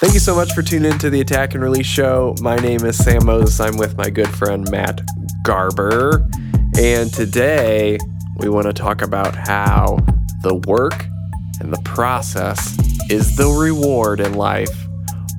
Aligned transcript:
Thank 0.00 0.14
you 0.14 0.20
so 0.20 0.34
much 0.34 0.54
for 0.54 0.62
tuning 0.62 0.90
into 0.90 1.10
the 1.10 1.20
Attack 1.20 1.52
and 1.52 1.62
Release 1.62 1.84
Show. 1.84 2.34
My 2.40 2.56
name 2.56 2.86
is 2.86 2.96
Sam 2.96 3.26
Moses. 3.26 3.60
I'm 3.60 3.76
with 3.76 3.98
my 3.98 4.08
good 4.08 4.30
friend 4.30 4.66
Matt 4.70 5.02
Garber. 5.42 6.26
And 6.78 7.12
today 7.12 7.98
we 8.38 8.48
want 8.48 8.66
to 8.66 8.72
talk 8.72 9.02
about 9.02 9.36
how 9.36 9.98
the 10.42 10.54
work 10.66 11.04
and 11.60 11.70
the 11.70 11.82
process 11.84 12.78
is 13.10 13.36
the 13.36 13.46
reward 13.46 14.20
in 14.20 14.32
life 14.32 14.74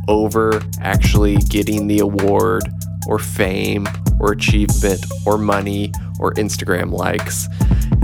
over 0.07 0.61
actually 0.79 1.37
getting 1.37 1.87
the 1.87 1.97
award 1.97 2.69
or 3.07 3.18
fame 3.18 3.87
or 4.19 4.32
achievement 4.32 5.04
or 5.25 5.39
money 5.39 5.91
or 6.19 6.36
Instagram 6.36 6.91
likes. 6.91 7.47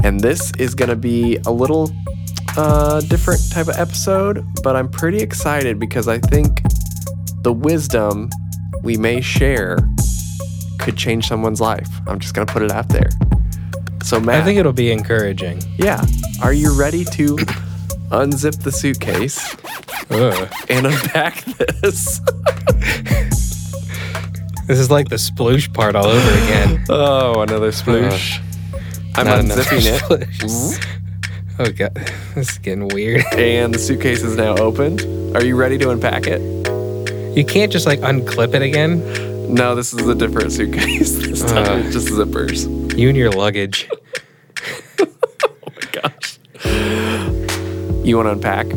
And 0.04 0.22
this 0.22 0.52
is 0.58 0.74
going 0.74 0.90
to 0.90 0.96
be 0.96 1.38
a 1.46 1.52
little 1.52 1.92
uh, 2.58 3.02
different 3.02 3.40
type 3.52 3.68
of 3.68 3.78
episode, 3.78 4.46
but 4.64 4.76
I'm 4.76 4.90
pretty 4.90 5.20
excited 5.20 5.80
because 5.80 6.08
I 6.08 6.18
think 6.20 6.62
the 7.44 7.54
wisdom 7.54 8.30
we 8.84 8.98
may 8.98 9.22
share 9.22 9.78
could 10.80 10.98
change 10.98 11.28
someone's 11.28 11.62
life. 11.62 11.88
I'm 12.08 12.20
just 12.20 12.34
going 12.34 12.48
to 12.48 12.52
put 12.52 12.64
it 12.64 12.72
out 12.72 12.90
there. 12.90 13.10
So, 14.04 14.20
Matt, 14.20 14.42
I 14.42 14.46
think 14.46 14.60
it'll 14.60 14.74
be 14.74 14.92
encouraging. 14.92 15.62
yeah, 15.78 16.04
are 16.42 16.54
you 16.54 16.78
ready 16.78 17.04
to 17.06 17.36
unzip 18.10 18.64
the 18.64 18.72
suitcase 18.72 19.56
Ugh. 20.10 20.50
and 20.70 20.88
unpack 20.88 21.44
this? 21.46 22.22
This 24.68 24.80
is 24.80 24.92
like 24.92 25.08
the 25.08 25.16
sploosh 25.16 25.74
part 25.74 25.96
all 25.96 26.08
over 26.08 26.44
again. 26.44 26.84
oh, 26.90 27.42
another 27.42 27.72
sploosh. 27.72 28.42
I'm 29.16 29.26
unzipping 29.26 29.86
it. 29.86 30.97
Oh 31.60 31.72
god, 31.76 31.96
this 32.36 32.52
is 32.52 32.58
getting 32.60 32.88
weird. 32.90 33.24
And 33.34 33.74
the 33.74 33.80
suitcase 33.80 34.24
is 34.24 34.36
now 34.36 34.56
opened. 34.58 35.02
Are 35.36 35.44
you 35.44 35.56
ready 35.56 35.78
to 35.80 35.90
unpack 35.90 36.24
it? 36.28 36.42
You 37.38 37.46
can't 37.46 37.72
just 37.72 37.86
like 37.86 38.00
unclip 38.02 38.54
it 38.54 38.62
again. 38.62 39.54
No, 39.54 39.76
this 39.76 39.94
is 39.94 40.08
a 40.08 40.16
different 40.16 40.52
suitcase. 40.52 41.16
This 41.28 41.42
time 41.44 41.82
Uh. 41.82 41.84
it's 41.86 41.94
just 41.94 42.08
zippers. 42.08 42.68
You 42.98 43.10
and 43.10 43.18
your 43.18 43.32
luggage. 43.32 43.88
Oh 45.00 45.06
my 45.66 46.02
gosh. 46.02 46.40
You 48.06 48.18
want 48.18 48.28
to 48.28 48.32
unpack? 48.32 48.68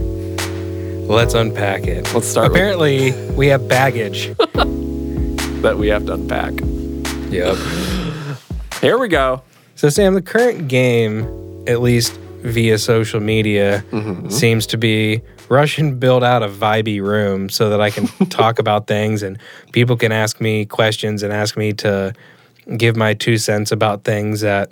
Let's 1.09 1.35
unpack 1.35 1.87
it. 1.87 2.13
Let's 2.15 2.27
start 2.29 2.53
with 2.53 2.57
Apparently, 2.61 3.13
we 3.33 3.49
have 3.49 3.67
baggage. 3.69 4.35
that 5.63 5.77
we 5.79 5.89
have 5.89 6.07
to 6.07 6.15
unpack. 6.15 6.53
yep. 7.31 7.57
Here 8.81 8.97
we 8.99 9.09
go. 9.09 9.43
So, 9.75 9.89
Sam, 9.89 10.15
the 10.15 10.23
current 10.23 10.69
game, 10.69 11.25
at 11.67 11.81
least 11.81 12.19
via 12.43 12.79
social 12.79 13.21
media, 13.21 13.85
mm-hmm. 13.91 14.29
seems 14.29 14.67
to 14.67 14.79
be 14.79 15.23
Russian 15.49 15.81
and 15.81 16.01
build 16.01 16.23
out 16.23 16.43
a 16.43 16.49
vibey 16.49 17.03
room 17.03 17.49
so 17.49 17.71
that 17.71 17.81
I 17.81 17.91
can 17.91 18.07
talk 18.29 18.59
about 18.59 18.87
things 18.87 19.23
and 19.23 19.39
people 19.73 19.97
can 19.97 20.13
ask 20.13 20.41
me 20.41 20.65
questions 20.65 21.23
and 21.23 21.33
ask 21.33 21.57
me 21.57 21.73
to 21.75 22.15
give 22.77 22.97
my 22.97 23.15
two 23.15 23.37
cents 23.37 23.73
about 23.73 24.05
things 24.05 24.41
that 24.41 24.71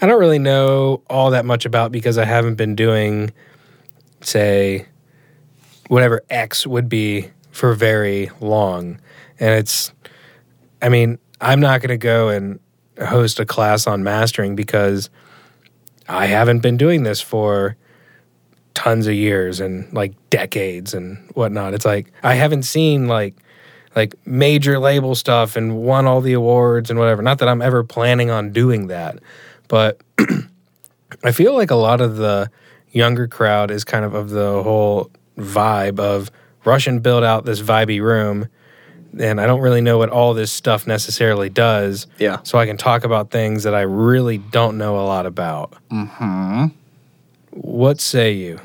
I 0.00 0.06
don't 0.06 0.20
really 0.20 0.38
know 0.38 1.02
all 1.08 1.30
that 1.30 1.44
much 1.44 1.64
about 1.64 1.90
because 1.90 2.18
I 2.18 2.24
haven't 2.24 2.54
been 2.54 2.76
doing, 2.76 3.32
say, 4.20 4.86
whatever 5.88 6.22
X 6.30 6.66
would 6.66 6.88
be 6.88 7.30
for 7.50 7.74
very 7.74 8.30
long. 8.40 9.00
And 9.40 9.54
it's, 9.54 9.92
I 10.82 10.88
mean, 10.88 11.18
I'm 11.40 11.60
not 11.60 11.80
going 11.80 11.88
to 11.88 11.96
go 11.96 12.28
and 12.28 12.60
host 13.04 13.40
a 13.40 13.46
class 13.46 13.86
on 13.86 14.02
mastering 14.02 14.54
because 14.54 15.10
I 16.08 16.26
haven't 16.26 16.60
been 16.60 16.76
doing 16.76 17.02
this 17.02 17.20
for 17.20 17.76
tons 18.74 19.06
of 19.06 19.14
years 19.14 19.60
and 19.60 19.92
like 19.92 20.14
decades 20.30 20.94
and 20.94 21.30
whatnot. 21.34 21.74
It's 21.74 21.84
like 21.84 22.12
I 22.22 22.34
haven't 22.34 22.62
seen 22.62 23.08
like 23.08 23.34
like 23.96 24.14
major 24.24 24.78
label 24.78 25.14
stuff 25.14 25.56
and 25.56 25.78
won 25.78 26.06
all 26.06 26.20
the 26.20 26.32
awards 26.32 26.90
and 26.90 26.98
whatever. 26.98 27.22
Not 27.22 27.38
that 27.38 27.48
I'm 27.48 27.60
ever 27.60 27.82
planning 27.82 28.30
on 28.30 28.52
doing 28.52 28.86
that, 28.86 29.18
but 29.66 30.00
I 31.24 31.32
feel 31.32 31.54
like 31.54 31.70
a 31.70 31.76
lot 31.76 32.00
of 32.00 32.16
the 32.16 32.50
younger 32.90 33.26
crowd 33.26 33.70
is 33.70 33.84
kind 33.84 34.04
of 34.04 34.14
of 34.14 34.30
the 34.30 34.62
whole 34.62 35.10
vibe 35.36 35.98
of 35.98 36.30
rush 36.64 36.86
and 36.86 37.02
build 37.02 37.24
out 37.24 37.44
this 37.44 37.60
vibey 37.60 38.00
room. 38.00 38.48
And 39.18 39.40
I 39.40 39.46
don't 39.46 39.60
really 39.60 39.80
know 39.80 39.98
what 39.98 40.10
all 40.10 40.34
this 40.34 40.50
stuff 40.50 40.86
necessarily 40.86 41.48
does. 41.48 42.06
Yeah. 42.18 42.40
So 42.42 42.58
I 42.58 42.66
can 42.66 42.76
talk 42.76 43.04
about 43.04 43.30
things 43.30 43.62
that 43.62 43.74
I 43.74 43.82
really 43.82 44.38
don't 44.38 44.76
know 44.76 44.98
a 44.98 45.06
lot 45.06 45.26
about. 45.26 45.74
Mm-hmm. 45.90 46.66
What 47.52 48.00
say 48.00 48.32
you? 48.32 48.60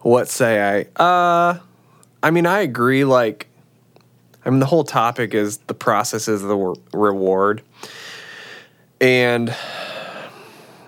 What 0.00 0.28
say 0.28 0.86
I? 0.96 1.02
Uh, 1.02 1.58
I 2.22 2.30
mean, 2.30 2.46
I 2.46 2.60
agree. 2.60 3.04
Like, 3.04 3.46
I 4.44 4.50
mean, 4.50 4.60
the 4.60 4.66
whole 4.66 4.84
topic 4.84 5.34
is 5.34 5.58
the 5.66 5.74
process 5.74 6.28
is 6.28 6.42
the 6.42 6.56
re- 6.56 6.76
reward, 6.92 7.62
and 9.00 9.54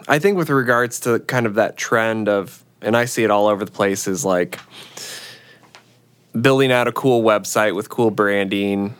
I 0.06 0.18
think 0.18 0.36
with 0.36 0.50
regards 0.50 1.00
to 1.00 1.18
kind 1.20 1.46
of 1.46 1.54
that 1.54 1.76
trend 1.76 2.28
of, 2.28 2.64
and 2.80 2.96
I 2.96 3.06
see 3.06 3.24
it 3.24 3.30
all 3.30 3.48
over 3.48 3.64
the 3.64 3.70
place, 3.70 4.06
is 4.06 4.24
like 4.24 4.60
building 6.42 6.72
out 6.72 6.88
a 6.88 6.92
cool 6.92 7.22
website 7.22 7.74
with 7.74 7.88
cool 7.88 8.10
branding, 8.10 8.94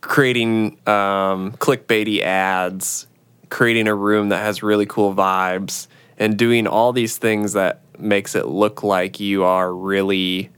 creating 0.00 0.78
um, 0.88 1.52
clickbaity 1.52 2.22
ads, 2.22 3.06
creating 3.48 3.88
a 3.88 3.94
room 3.94 4.30
that 4.30 4.42
has 4.42 4.62
really 4.62 4.86
cool 4.86 5.14
vibes, 5.14 5.86
and 6.18 6.38
doing 6.38 6.66
all 6.66 6.92
these 6.92 7.18
things 7.18 7.52
that 7.54 7.82
makes 7.98 8.34
it 8.34 8.46
look 8.46 8.82
like 8.82 9.20
you 9.20 9.44
are 9.44 9.74
really, 9.74 10.50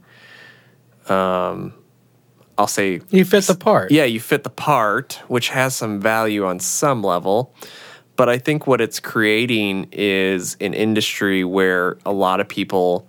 um, 1.09 1.73
I'll 2.57 2.67
say, 2.67 3.01
You 3.09 3.25
fit 3.25 3.45
the 3.45 3.55
part. 3.55 3.91
yeah, 3.91 4.05
you 4.05 4.19
fit 4.19 4.43
the 4.43 4.49
part, 4.49 5.21
which 5.27 5.49
has 5.49 5.75
some 5.75 5.99
value 5.99 6.45
on 6.45 6.59
some 6.59 7.03
level. 7.03 7.53
But 8.15 8.29
I 8.29 8.37
think 8.37 8.67
what 8.67 8.79
it's 8.79 8.99
creating 8.99 9.87
is 9.91 10.55
an 10.61 10.73
industry 10.75 11.43
where 11.43 11.97
a 12.05 12.11
lot 12.13 12.39
of 12.39 12.47
people 12.47 13.07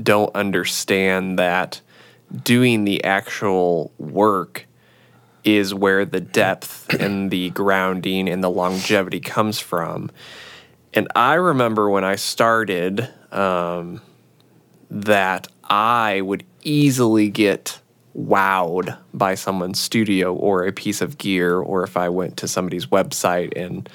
don't 0.00 0.34
understand 0.34 1.38
that 1.38 1.80
doing 2.44 2.84
the 2.84 3.04
actual 3.04 3.92
work 3.98 4.66
is 5.44 5.72
where 5.72 6.04
the 6.04 6.20
depth 6.20 6.92
and 6.94 7.30
the 7.30 7.50
grounding 7.50 8.28
and 8.28 8.42
the 8.42 8.50
longevity 8.50 9.20
comes 9.20 9.60
from. 9.60 10.10
And 10.92 11.08
I 11.14 11.34
remember 11.34 11.88
when 11.88 12.04
I 12.04 12.16
started 12.16 13.08
um, 13.30 14.00
that 14.90 15.46
I 15.64 16.20
would 16.20 16.44
easily 16.62 17.30
get 17.30 17.80
wowed 18.16 18.96
by 19.12 19.34
someone's 19.34 19.80
studio 19.80 20.34
or 20.34 20.66
a 20.66 20.72
piece 20.72 21.00
of 21.00 21.18
gear, 21.18 21.58
or 21.58 21.84
if 21.84 21.96
I 21.96 22.08
went 22.08 22.38
to 22.38 22.48
somebody's 22.48 22.86
website 22.86 23.52
and 23.54 23.88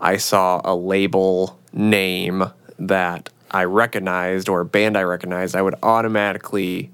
I 0.00 0.16
saw 0.16 0.60
a 0.64 0.74
label 0.74 1.58
name 1.72 2.44
that 2.78 3.30
I 3.54 3.64
recognized 3.64 4.48
or 4.48 4.62
a 4.62 4.64
band 4.64 4.98
I 4.98 5.04
recognized, 5.04 5.54
I 5.54 5.62
would 5.62 5.76
automatically 5.80 6.90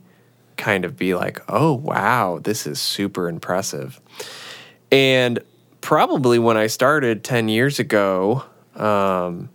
kind 0.58 0.84
of 0.84 0.94
be 0.94 1.14
like, 1.14 1.40
oh, 1.48 1.72
wow, 1.72 2.38
this 2.38 2.66
is 2.66 2.78
super 2.78 3.30
impressive. 3.30 3.98
And 4.92 5.38
probably 5.80 6.38
when 6.38 6.58
I 6.58 6.66
started 6.66 7.24
10 7.24 7.48
years 7.48 7.78
ago, 7.78 8.44
um, 8.76 9.48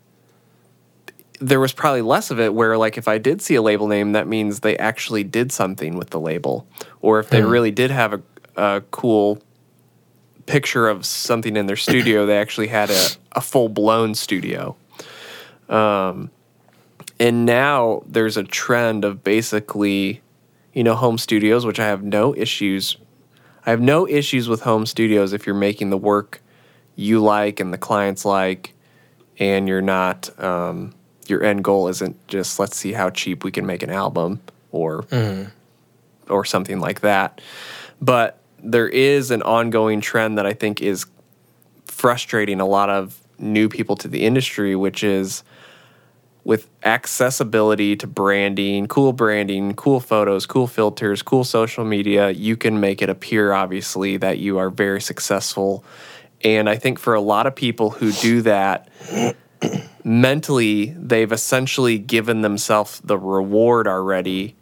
there 1.39 1.59
was 1.59 1.73
probably 1.73 2.01
less 2.01 2.31
of 2.31 2.39
it 2.39 2.55
where, 2.55 2.75
like, 2.75 2.97
if 2.97 3.07
I 3.07 3.19
did 3.19 3.39
see 3.39 3.53
a 3.53 3.61
label 3.61 3.87
name, 3.87 4.13
that 4.13 4.27
means 4.27 4.61
they 4.61 4.75
actually 4.77 5.23
did 5.23 5.51
something 5.51 5.97
with 5.97 6.09
the 6.09 6.19
label. 6.19 6.67
Or 7.01 7.19
if 7.19 7.29
they 7.29 7.43
really 7.43 7.71
did 7.71 7.91
have 7.91 8.13
a, 8.13 8.21
a 8.55 8.81
cool 8.89 9.43
picture 10.47 10.87
of 10.87 11.05
something 11.05 11.55
in 11.55 11.67
their 11.67 11.75
studio, 11.75 12.25
they 12.25 12.39
actually 12.39 12.67
had 12.67 12.89
a, 12.89 13.07
a 13.33 13.41
full 13.41 13.69
blown 13.69 14.15
studio. 14.15 14.75
Um, 15.69 16.31
and 17.19 17.45
now 17.45 18.03
there's 18.05 18.37
a 18.37 18.43
trend 18.43 19.05
of 19.05 19.23
basically, 19.23 20.21
you 20.73 20.83
know, 20.83 20.95
home 20.95 21.17
studios, 21.17 21.65
which 21.65 21.79
I 21.79 21.85
have 21.85 22.03
no 22.03 22.35
issues. 22.35 22.97
I 23.65 23.71
have 23.71 23.81
no 23.81 24.07
issues 24.07 24.47
with 24.47 24.61
home 24.61 24.85
studios 24.85 25.33
if 25.33 25.45
you're 25.45 25.55
making 25.55 25.89
the 25.89 25.97
work 25.97 26.41
you 26.95 27.19
like 27.21 27.59
and 27.59 27.73
the 27.73 27.77
clients 27.77 28.25
like, 28.25 28.73
and 29.39 29.67
you're 29.67 29.81
not. 29.81 30.29
Um, 30.41 30.93
your 31.27 31.43
end 31.43 31.63
goal 31.63 31.87
isn't 31.87 32.27
just 32.27 32.59
let's 32.59 32.77
see 32.77 32.93
how 32.93 33.09
cheap 33.09 33.43
we 33.43 33.51
can 33.51 33.65
make 33.65 33.81
an 33.81 33.89
album 33.89 34.41
or 34.71 35.05
or 36.29 36.45
something 36.45 36.79
like 36.79 37.01
that. 37.01 37.41
But 38.01 38.39
there 38.59 38.87
is 38.87 39.31
an 39.31 39.41
ongoing 39.41 40.01
trend 40.01 40.37
that 40.37 40.45
I 40.45 40.53
think 40.53 40.81
is 40.81 41.05
frustrating 41.85 42.59
a 42.59 42.65
lot 42.65 42.89
of 42.89 43.19
new 43.39 43.69
people 43.69 43.95
to 43.97 44.07
the 44.07 44.25
industry, 44.25 44.75
which 44.75 45.03
is 45.03 45.43
with 46.45 46.69
accessibility 46.83 47.97
to 47.97 48.07
branding, 48.07 48.87
cool 48.87 49.11
branding, 49.11 49.73
cool 49.73 49.99
photos, 49.99 50.45
cool 50.45 50.67
filters, 50.67 51.21
cool 51.21 51.43
social 51.43 51.83
media, 51.83 52.29
you 52.29 52.55
can 52.55 52.79
make 52.79 53.01
it 53.01 53.09
appear 53.09 53.51
obviously 53.51 54.15
that 54.15 54.37
you 54.37 54.57
are 54.57 54.69
very 54.69 55.01
successful. 55.01 55.83
And 56.43 56.69
I 56.69 56.77
think 56.77 56.99
for 56.99 57.15
a 57.15 57.21
lot 57.21 57.47
of 57.47 57.55
people 57.55 57.89
who 57.89 58.11
do 58.13 58.41
that, 58.43 58.87
mentally, 60.03 60.95
they've 60.97 61.31
essentially 61.31 61.97
given 61.97 62.41
themselves 62.41 63.01
the 63.03 63.17
reward 63.17 63.87
already 63.87 64.55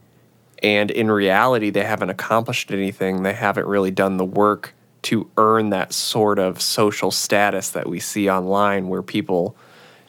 And 0.64 0.90
in 0.90 1.12
reality, 1.12 1.70
they 1.70 1.84
haven't 1.84 2.10
accomplished 2.10 2.72
anything. 2.72 3.24
They 3.24 3.34
haven't 3.34 3.68
really 3.68 3.92
done 3.92 4.16
the 4.16 4.26
work 4.26 4.74
to 5.04 5.30
earn 5.36 5.72
that 5.72 5.92
sort 5.94 6.40
of 6.40 6.62
social 6.62 7.12
status 7.12 7.70
that 7.72 7.90
we 7.90 8.00
see 8.00 8.30
online 8.30 8.88
where 8.88 9.02
people, 9.02 9.58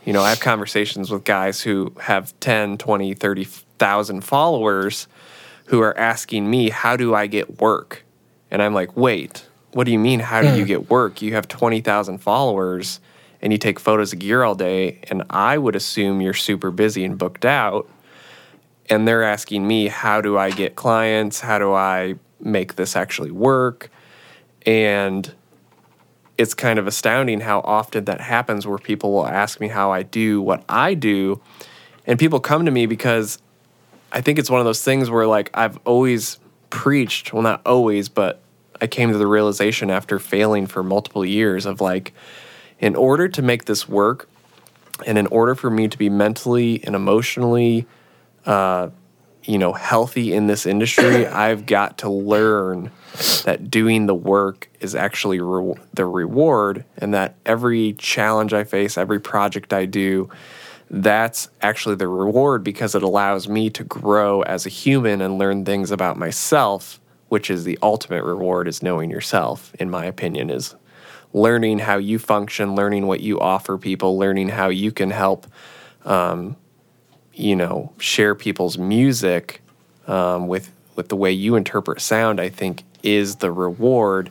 you 0.05 0.13
know, 0.13 0.23
I 0.23 0.31
have 0.31 0.41
conversations 0.41 1.11
with 1.11 1.25
guys 1.25 1.63
who 1.63 1.93
have 2.01 2.39
10, 2.41 2.79
20, 2.79 3.15
30,000 3.15 4.21
followers 4.23 5.09
who 5.67 5.81
are 5.81 5.97
asking 5.97 6.51
me, 6.51 6.69
how 6.69 6.97
do 6.97 7.15
I 7.15 7.27
get 7.27 7.61
work? 7.61 8.05
And 8.51 8.63
I'm 8.63 8.75
like, 8.75 8.97
wait, 8.97 9.47
what 9.73 9.85
do 9.85 9.93
you 9.93 9.99
mean? 9.99 10.21
How 10.21 10.43
do 10.43 10.49
you 10.49 10.63
hmm. 10.63 10.69
get 10.69 10.91
work? 10.91 11.23
You 11.23 11.35
have 11.35 11.49
20,000 11.49 12.19
followers 12.19 13.01
and 13.41 13.53
you 13.53 13.59
take 13.59 13.81
photos 13.81 14.13
of 14.13 14.19
gear 14.19 14.43
all 14.43 14.55
day. 14.55 15.01
And 15.05 15.25
I 15.31 15.59
would 15.59 15.75
assume 15.75 16.21
you're 16.21 16.35
super 16.35 16.71
busy 16.71 17.05
and 17.05 17.19
booked 17.19 17.45
out. 17.45 17.89
And 18.91 19.09
they're 19.09 19.25
asking 19.25 19.67
me, 19.67 19.89
how 19.89 20.21
do 20.21 20.37
I 20.39 20.51
get 20.51 20.77
clients? 20.77 21.41
How 21.41 21.59
do 21.59 21.73
I 21.73 22.17
make 22.41 22.77
this 22.77 22.95
actually 22.95 23.31
work? 23.31 23.91
And 24.67 25.33
it's 26.37 26.55
kind 26.55 26.79
of 26.79 26.87
astounding 26.87 27.41
how 27.41 27.61
often 27.61 28.05
that 28.07 28.21
happens 28.21 28.67
where 28.67 28.79
people 28.79 29.13
will 29.13 29.27
ask 29.27 29.61
me 29.61 29.69
how 29.69 29.93
I 29.93 30.03
do 30.03 30.43
what 30.43 30.65
I 30.69 30.95
do. 30.95 31.41
And 32.07 32.19
people 32.19 32.41
come 32.41 32.65
to 32.65 32.71
me 32.71 32.87
because 32.87 33.39
I 34.13 34.21
think 34.21 34.39
it's 34.39 34.51
one 34.51 34.61
of 34.61 34.67
those 34.67 34.83
things 34.83 35.11
where, 35.11 35.27
like, 35.27 35.51
I've 35.55 35.79
always 35.85 36.39
preached, 36.71 37.33
well, 37.33 37.43
not 37.43 37.63
always, 37.65 38.09
but 38.09 38.41
I 38.81 38.87
came 38.87 39.13
to 39.13 39.19
the 39.19 39.27
realization 39.27 39.91
after 39.91 40.19
failing 40.19 40.67
for 40.67 40.83
multiple 40.83 41.25
years 41.25 41.67
of 41.67 41.81
like, 41.81 42.13
in 42.81 42.97
order 42.97 43.29
to 43.29 43.43
make 43.43 43.65
this 43.65 43.89
work, 43.89 44.29
and 45.07 45.19
in 45.19 45.27
order 45.29 45.55
for 45.55 45.71
me 45.71 45.89
to 45.89 45.97
be 45.97 46.09
mentally 46.09 46.83
and 46.85 46.95
emotionally, 46.95 47.87
uh, 48.47 48.91
you 49.45 49.59
know, 49.59 49.73
healthy 49.73 50.33
in 50.33 50.47
this 50.47 50.67
industry, 50.67 51.27
I've 51.27 51.67
got 51.67 51.99
to 51.99 52.11
learn 52.11 52.91
that 53.45 53.71
doing 53.71 54.07
the 54.07 54.15
work 54.15 54.69
is 54.81 54.95
actually 54.95 55.41
re- 55.41 55.75
the 55.93 56.07
reward, 56.07 56.85
and 56.99 57.15
that 57.15 57.37
every 57.47 57.93
challenge 57.95 58.53
I 58.53 58.65
face, 58.65 58.99
every 58.99 59.21
project 59.21 59.73
I 59.73 59.87
do, 59.87 60.31
that's 60.91 61.49
actually 61.63 61.97
the 61.97 62.09
reward 62.09 62.63
because 62.63 62.95
it 62.95 63.03
allows 63.03 63.49
me 63.49 63.71
to 63.71 63.85
grow 63.85 64.43
as 64.43 64.67
a 64.67 64.69
human 64.69 65.21
and 65.21 65.39
learn 65.39 65.65
things 65.65 65.91
about 65.91 66.17
myself 66.17 67.01
which 67.29 67.51
is 67.51 67.65
the 67.65 67.79
ultimate 67.83 68.23
reward 68.23 68.69
is 68.69 68.83
knowing 68.83 69.11
yourself 69.11 69.75
in 69.81 69.91
my 69.91 70.05
opinion 70.05 70.51
is 70.51 70.75
learning 71.33 71.79
how 71.81 71.97
you 71.97 72.19
function 72.19 72.75
learning 72.75 73.07
what 73.07 73.21
you 73.21 73.41
offer 73.41 73.79
people 73.79 74.19
learning 74.19 74.49
how 74.49 74.69
you 74.69 74.93
can 74.93 75.11
help 75.11 75.47
um, 76.05 76.55
you 77.35 77.57
know 77.57 77.93
share 77.99 78.35
people's 78.35 78.79
music 78.79 79.63
um, 80.07 80.47
with 80.47 80.71
with 80.97 81.09
the 81.09 81.17
way 81.17 81.33
you 81.33 81.57
interpret 81.57 82.01
sound 82.01 82.41
i 82.41 82.49
think 82.49 82.85
is 83.05 83.37
the 83.37 83.53
reward. 83.53 84.31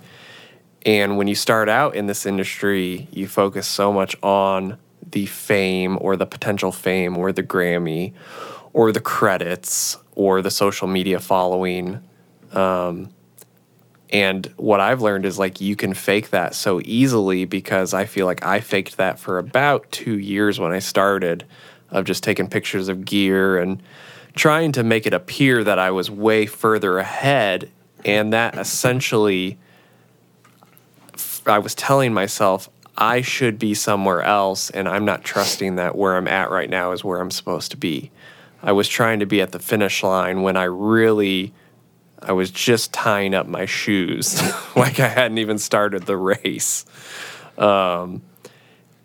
And 0.86 1.18
when 1.18 1.28
you 1.28 1.36
start 1.36 1.70
out 1.70 1.96
in 1.96 2.08
this 2.08 2.26
industry 2.26 3.08
you 3.12 3.28
focus 3.28 3.68
so 3.68 3.94
much 3.94 4.16
on 4.22 4.78
the 5.12 5.28
fame 5.28 5.98
or 6.02 6.18
the 6.18 6.26
potential 6.26 6.72
fame 6.72 7.18
or 7.18 7.32
the 7.32 7.44
grammy 7.44 8.14
or 8.74 8.92
the 8.92 9.00
credits 9.00 9.98
or 10.16 10.42
the 10.42 10.52
social 10.52 10.88
media 10.88 11.20
following. 11.20 12.02
Um, 12.52 13.14
and 14.10 14.52
what 14.58 14.80
I've 14.80 15.02
learned 15.02 15.26
is 15.26 15.40
like 15.40 15.62
you 15.62 15.76
can 15.76 15.94
fake 15.94 16.32
that 16.32 16.56
so 16.56 16.82
easily 16.84 17.46
because 17.46 17.94
I 17.94 18.06
feel 18.06 18.26
like 18.26 18.44
I 18.44 18.60
faked 18.60 18.98
that 18.98 19.20
for 19.20 19.38
about 19.38 19.90
two 19.92 20.18
years 20.18 20.60
when 20.60 20.72
I 20.72 20.80
started 20.80 21.46
of 21.94 22.04
just 22.04 22.24
taking 22.24 22.50
pictures 22.50 22.90
of 22.90 23.06
gear 23.06 23.58
and 23.58 23.82
trying 24.36 24.74
to 24.74 24.84
make 24.84 25.06
it 25.06 25.14
appear 25.14 25.64
that 25.64 25.80
I 25.80 25.92
was 25.92 26.12
way 26.12 26.46
further 26.46 26.98
ahead. 26.98 27.70
And 28.04 28.34
that 28.34 28.58
essentially, 28.58 29.58
I 31.46 31.60
was 31.60 31.74
telling 31.74 32.14
myself, 32.14 32.70
I 32.98 33.22
should 33.22 33.58
be 33.58 33.74
somewhere 33.74 34.22
else, 34.22 34.70
and 34.70 34.90
I'm 34.90 35.06
not 35.06 35.24
trusting 35.24 35.78
that 35.78 35.96
where 35.96 36.18
I'm 36.18 36.28
at 36.28 36.52
right 36.52 36.70
now 36.70 36.92
is 36.92 37.04
where 37.04 37.22
I'm 37.22 37.32
supposed 37.32 37.72
to 37.72 37.78
be. 37.78 38.12
I 38.62 38.72
was 38.72 38.88
trying 38.88 39.20
to 39.20 39.26
be 39.26 39.42
at 39.42 39.52
the 39.52 39.60
finish 39.60 40.04
line 40.04 40.42
when 40.42 40.58
I 40.58 40.64
really 40.64 41.54
I 42.26 42.32
was 42.32 42.52
just 42.52 42.94
tying 42.94 43.34
up 43.36 43.48
my 43.48 43.66
shoes, 43.66 44.42
like 44.76 45.00
I 45.00 45.08
hadn't 45.08 45.38
even 45.38 45.58
started 45.58 46.04
the 46.04 46.18
race. 46.18 46.86
Um, 47.58 48.22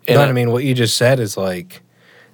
but 0.07 0.17
I, 0.17 0.29
I 0.29 0.31
mean, 0.31 0.51
what 0.51 0.63
you 0.63 0.73
just 0.73 0.97
said 0.97 1.19
is 1.19 1.37
like, 1.37 1.81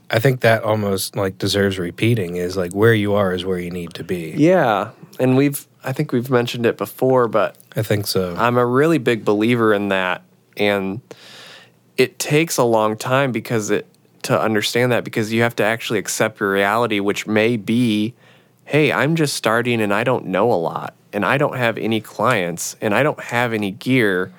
I 0.10 0.20
think 0.20 0.42
that 0.42 0.64
almost 0.64 1.16
like 1.16 1.38
deserves 1.38 1.80
repeating. 1.80 2.36
Is 2.36 2.58
like 2.58 2.74
where 2.74 2.94
you 2.94 3.14
are 3.14 3.34
is 3.34 3.46
where 3.46 3.60
you 3.60 3.72
need 3.72 3.94
to 3.96 4.04
be. 4.04 4.34
Yeah, 4.38 4.92
and 5.20 5.38
we've 5.38 5.68
I 5.84 5.94
think 5.94 6.12
we've 6.12 6.30
mentioned 6.30 6.66
it 6.66 6.78
before, 6.78 7.28
but 7.28 7.58
I 7.76 7.82
think 7.82 8.08
so. 8.08 8.36
I'm 8.38 8.58
a 8.58 8.66
really 8.66 8.98
big 8.98 9.26
believer 9.26 9.74
in 9.74 9.90
that, 9.90 10.24
and 10.58 11.02
it 11.98 12.20
takes 12.20 12.58
a 12.58 12.64
long 12.64 12.98
time 12.98 13.32
because 13.32 13.70
it 13.70 13.88
to 14.24 14.40
understand 14.40 14.92
that 14.92 15.04
because 15.04 15.32
you 15.32 15.44
have 15.44 15.56
to 15.58 15.64
actually 15.64 16.00
accept 16.00 16.40
your 16.40 16.52
reality, 16.52 17.00
which 17.00 17.28
may 17.28 17.58
be 17.58 18.14
hey, 18.66 18.92
I'm 18.92 19.16
just 19.16 19.36
starting 19.36 19.80
and 19.80 19.94
I 19.94 20.04
don't 20.04 20.26
know 20.26 20.52
a 20.52 20.56
lot 20.56 20.96
and 21.14 21.24
I 21.24 21.38
don't 21.38 21.56
have 21.56 21.78
any 21.78 22.02
clients 22.02 22.76
and 22.82 22.94
I 22.94 23.04
don't 23.04 23.20
have 23.20 23.54
any 23.54 23.72
gear. 23.72 24.34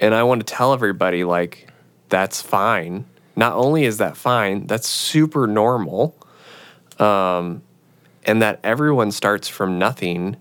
And 0.00 0.14
I 0.14 0.22
want 0.22 0.46
to 0.46 0.54
tell 0.54 0.72
everybody, 0.72 1.24
like, 1.24 1.68
that's 2.08 2.40
fine. 2.40 3.04
Not 3.38 3.54
only 3.54 3.84
is 3.84 3.98
that 3.98 4.16
fine, 4.16 4.66
that's 4.66 4.88
super 4.88 5.46
normal. 5.46 6.16
Um, 6.98 7.62
and 8.24 8.42
that 8.42 8.58
everyone 8.64 9.12
starts 9.12 9.46
from 9.46 9.78
nothing. 9.78 10.36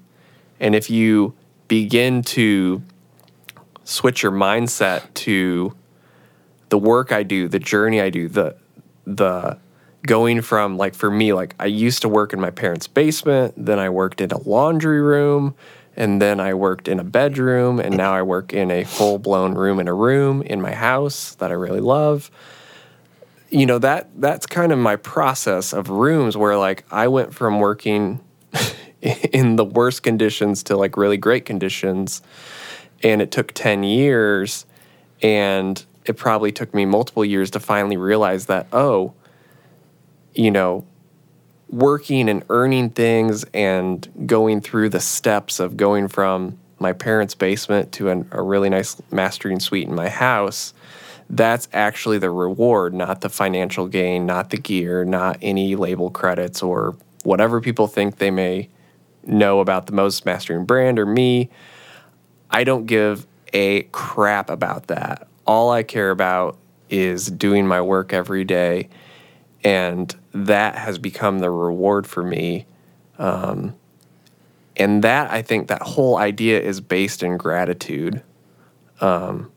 And 0.59 0.73
if 0.73 0.89
you 0.89 1.35
begin 1.67 2.23
to 2.23 2.81
switch 3.83 4.23
your 4.23 4.31
mindset 4.31 5.13
to 5.13 5.75
the 6.69 6.79
work 6.79 7.11
I 7.11 7.21
do, 7.21 7.47
the 7.47 7.59
journey 7.59 8.01
I 8.01 8.09
do, 8.09 8.27
the 8.27 8.55
the 9.05 9.59
going 10.07 10.41
from 10.41 10.75
like 10.75 10.95
for 10.95 11.11
me 11.11 11.33
like 11.33 11.53
I 11.59 11.67
used 11.67 12.01
to 12.01 12.09
work 12.09 12.33
in 12.33 12.41
my 12.41 12.49
parents' 12.49 12.87
basement, 12.87 13.53
then 13.55 13.77
I 13.77 13.89
worked 13.89 14.21
in 14.21 14.31
a 14.31 14.39
laundry 14.39 15.01
room, 15.01 15.53
and 15.95 16.19
then 16.19 16.39
I 16.39 16.55
worked 16.55 16.87
in 16.87 16.99
a 16.99 17.03
bedroom, 17.03 17.79
and 17.79 17.95
now 17.95 18.13
I 18.15 18.23
work 18.23 18.53
in 18.53 18.71
a 18.71 18.83
full-blown 18.85 19.53
room 19.53 19.79
in 19.79 19.87
a 19.87 19.93
room 19.93 20.41
in 20.41 20.59
my 20.61 20.73
house 20.73 21.35
that 21.35 21.51
I 21.51 21.53
really 21.53 21.79
love. 21.79 22.31
You 23.49 23.65
know, 23.65 23.79
that 23.79 24.09
that's 24.19 24.45
kind 24.45 24.71
of 24.71 24.79
my 24.79 24.97
process 24.97 25.73
of 25.73 25.89
rooms 25.89 26.35
where 26.35 26.57
like 26.57 26.83
I 26.91 27.07
went 27.07 27.33
from 27.33 27.59
working 27.59 28.19
in 29.01 29.55
the 29.55 29.65
worst 29.65 30.03
conditions 30.03 30.63
to 30.63 30.77
like 30.77 30.97
really 30.97 31.17
great 31.17 31.45
conditions 31.45 32.21
and 33.03 33.21
it 33.21 33.31
took 33.31 33.53
10 33.53 33.83
years 33.83 34.65
and 35.21 35.85
it 36.05 36.17
probably 36.17 36.51
took 36.51 36.73
me 36.73 36.85
multiple 36.85 37.23
years 37.23 37.51
to 37.51 37.59
finally 37.59 37.97
realize 37.97 38.47
that 38.47 38.67
oh 38.73 39.13
you 40.37 40.51
know, 40.51 40.85
working 41.67 42.29
and 42.29 42.43
earning 42.49 42.89
things 42.91 43.43
and 43.53 44.07
going 44.25 44.61
through 44.61 44.89
the 44.89 44.99
steps 44.99 45.59
of 45.59 45.75
going 45.75 46.07
from 46.07 46.57
my 46.79 46.93
parents' 46.93 47.35
basement 47.35 47.91
to 47.91 48.09
an, 48.09 48.27
a 48.31 48.41
really 48.41 48.69
nice 48.69 48.95
mastering 49.11 49.59
suite 49.59 49.87
in 49.87 49.95
my 49.95 50.07
house, 50.07 50.73
that's 51.29 51.67
actually 51.73 52.17
the 52.17 52.29
reward, 52.29 52.93
not 52.93 53.21
the 53.21 53.29
financial 53.29 53.87
gain, 53.87 54.25
not 54.25 54.49
the 54.49 54.57
gear, 54.57 55.03
not 55.03 55.37
any 55.41 55.75
label 55.75 56.09
credits 56.09 56.63
or 56.63 56.95
whatever 57.23 57.59
people 57.59 57.87
think 57.87 58.17
they 58.17 58.31
may 58.31 58.69
know 59.25 59.59
about 59.59 59.87
the 59.87 59.91
Moses 59.91 60.23
Mastering 60.25 60.65
brand 60.65 60.97
or 60.97 61.05
me. 61.05 61.49
I 62.49 62.63
don't 62.63 62.85
give 62.85 63.27
a 63.53 63.83
crap 63.91 64.49
about 64.49 64.87
that. 64.87 65.27
All 65.45 65.69
I 65.69 65.83
care 65.83 66.11
about 66.11 66.57
is 66.89 67.27
doing 67.27 67.67
my 67.67 67.81
work 67.81 68.13
every 68.13 68.45
day 68.45 68.87
and 69.63 70.15
that 70.33 70.75
has 70.75 70.97
become 70.97 71.39
the 71.39 71.49
reward 71.49 72.07
for 72.07 72.23
me. 72.23 72.65
Um, 73.17 73.75
and 74.77 75.03
that 75.03 75.31
I 75.31 75.41
think 75.41 75.67
that 75.67 75.81
whole 75.81 76.17
idea 76.17 76.61
is 76.61 76.79
based 76.79 77.23
in 77.23 77.35
gratitude. 77.37 78.21
Um, 79.01 79.51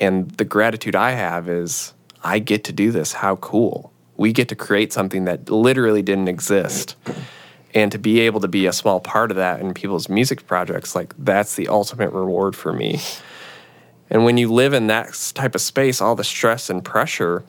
and 0.00 0.30
the 0.32 0.44
gratitude 0.44 0.96
I 0.96 1.12
have 1.12 1.48
is 1.48 1.92
I 2.24 2.38
get 2.38 2.64
to 2.64 2.72
do 2.72 2.90
this. 2.90 3.12
How 3.12 3.36
cool! 3.36 3.92
We 4.16 4.32
get 4.32 4.48
to 4.48 4.56
create 4.56 4.92
something 4.92 5.24
that 5.24 5.50
literally 5.50 6.02
didn't 6.02 6.28
exist, 6.28 6.96
and 7.74 7.92
to 7.92 7.98
be 7.98 8.20
able 8.20 8.40
to 8.40 8.48
be 8.48 8.66
a 8.66 8.72
small 8.72 9.00
part 9.00 9.30
of 9.30 9.36
that 9.36 9.60
in 9.60 9.74
people's 9.74 10.08
music 10.08 10.46
projects, 10.46 10.94
like 10.94 11.14
that's 11.18 11.54
the 11.54 11.68
ultimate 11.68 12.10
reward 12.10 12.56
for 12.56 12.72
me. 12.72 13.00
And 14.10 14.24
when 14.24 14.36
you 14.36 14.52
live 14.52 14.72
in 14.72 14.88
that 14.88 15.32
type 15.34 15.54
of 15.54 15.60
space, 15.60 16.00
all 16.00 16.16
the 16.16 16.24
stress 16.24 16.68
and 16.68 16.84
pressure 16.84 17.44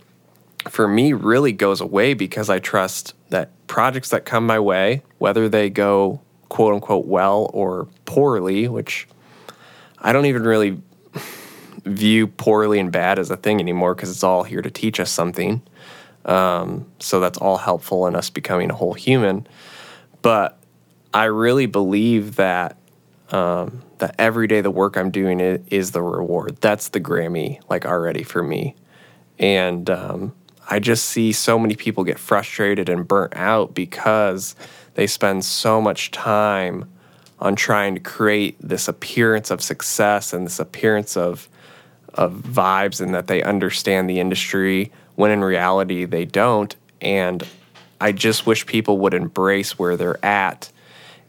for 0.69 0.87
me 0.87 1.11
really 1.13 1.51
goes 1.51 1.81
away 1.81 2.13
because 2.13 2.49
I 2.49 2.59
trust 2.59 3.15
that 3.29 3.49
projects 3.67 4.09
that 4.09 4.25
come 4.25 4.45
my 4.45 4.59
way, 4.59 5.01
whether 5.17 5.49
they 5.49 5.69
go 5.69 6.21
quote 6.49 6.73
unquote 6.73 7.07
well 7.07 7.49
or 7.53 7.87
poorly, 8.05 8.67
which 8.67 9.07
I 9.97 10.13
don't 10.13 10.27
even 10.27 10.43
really 10.43 10.79
view 11.85 12.27
poorly 12.27 12.79
and 12.79 12.91
bad 12.91 13.19
as 13.19 13.29
a 13.31 13.37
thing 13.37 13.59
anymore 13.59 13.95
because 13.95 14.11
it's 14.11 14.23
all 14.23 14.43
here 14.43 14.61
to 14.61 14.69
teach 14.69 14.99
us 14.99 15.11
something. 15.11 15.61
Um, 16.25 16.85
so 16.99 17.19
that's 17.19 17.37
all 17.37 17.57
helpful 17.57 18.05
in 18.07 18.15
us 18.15 18.29
becoming 18.29 18.69
a 18.69 18.75
whole 18.75 18.93
human. 18.93 19.47
But 20.21 20.57
I 21.13 21.25
really 21.25 21.65
believe 21.65 22.35
that 22.35 22.77
um, 23.31 23.81
that 23.99 24.15
every 24.19 24.47
day 24.47 24.61
the 24.61 24.71
work 24.71 24.97
I'm 24.97 25.09
doing 25.09 25.39
is 25.39 25.91
the 25.91 26.01
reward. 26.01 26.57
That's 26.59 26.89
the 26.89 26.99
Grammy, 26.99 27.61
like 27.69 27.85
already 27.85 28.23
for 28.23 28.43
me. 28.43 28.75
And 29.39 29.89
um, 29.89 30.33
I 30.69 30.79
just 30.79 31.05
see 31.05 31.31
so 31.31 31.57
many 31.57 31.75
people 31.75 32.03
get 32.03 32.19
frustrated 32.19 32.89
and 32.89 33.07
burnt 33.07 33.35
out 33.35 33.73
because 33.73 34.55
they 34.95 35.07
spend 35.07 35.45
so 35.45 35.81
much 35.81 36.11
time 36.11 36.91
on 37.39 37.55
trying 37.55 37.95
to 37.95 38.01
create 38.01 38.57
this 38.59 38.87
appearance 38.87 39.49
of 39.49 39.61
success 39.61 40.33
and 40.33 40.45
this 40.45 40.59
appearance 40.59 41.17
of 41.17 41.49
of 42.15 42.33
vibes 42.33 43.01
and 43.01 43.13
that 43.13 43.27
they 43.27 43.41
understand 43.43 44.09
the 44.09 44.19
industry 44.19 44.91
when 45.15 45.31
in 45.31 45.43
reality 45.43 46.05
they 46.05 46.25
don't. 46.25 46.75
And 47.01 47.47
I 47.99 48.11
just 48.11 48.45
wish 48.45 48.65
people 48.65 48.97
would 48.99 49.13
embrace 49.13 49.77
where 49.77 49.95
they're 49.95 50.23
at 50.25 50.71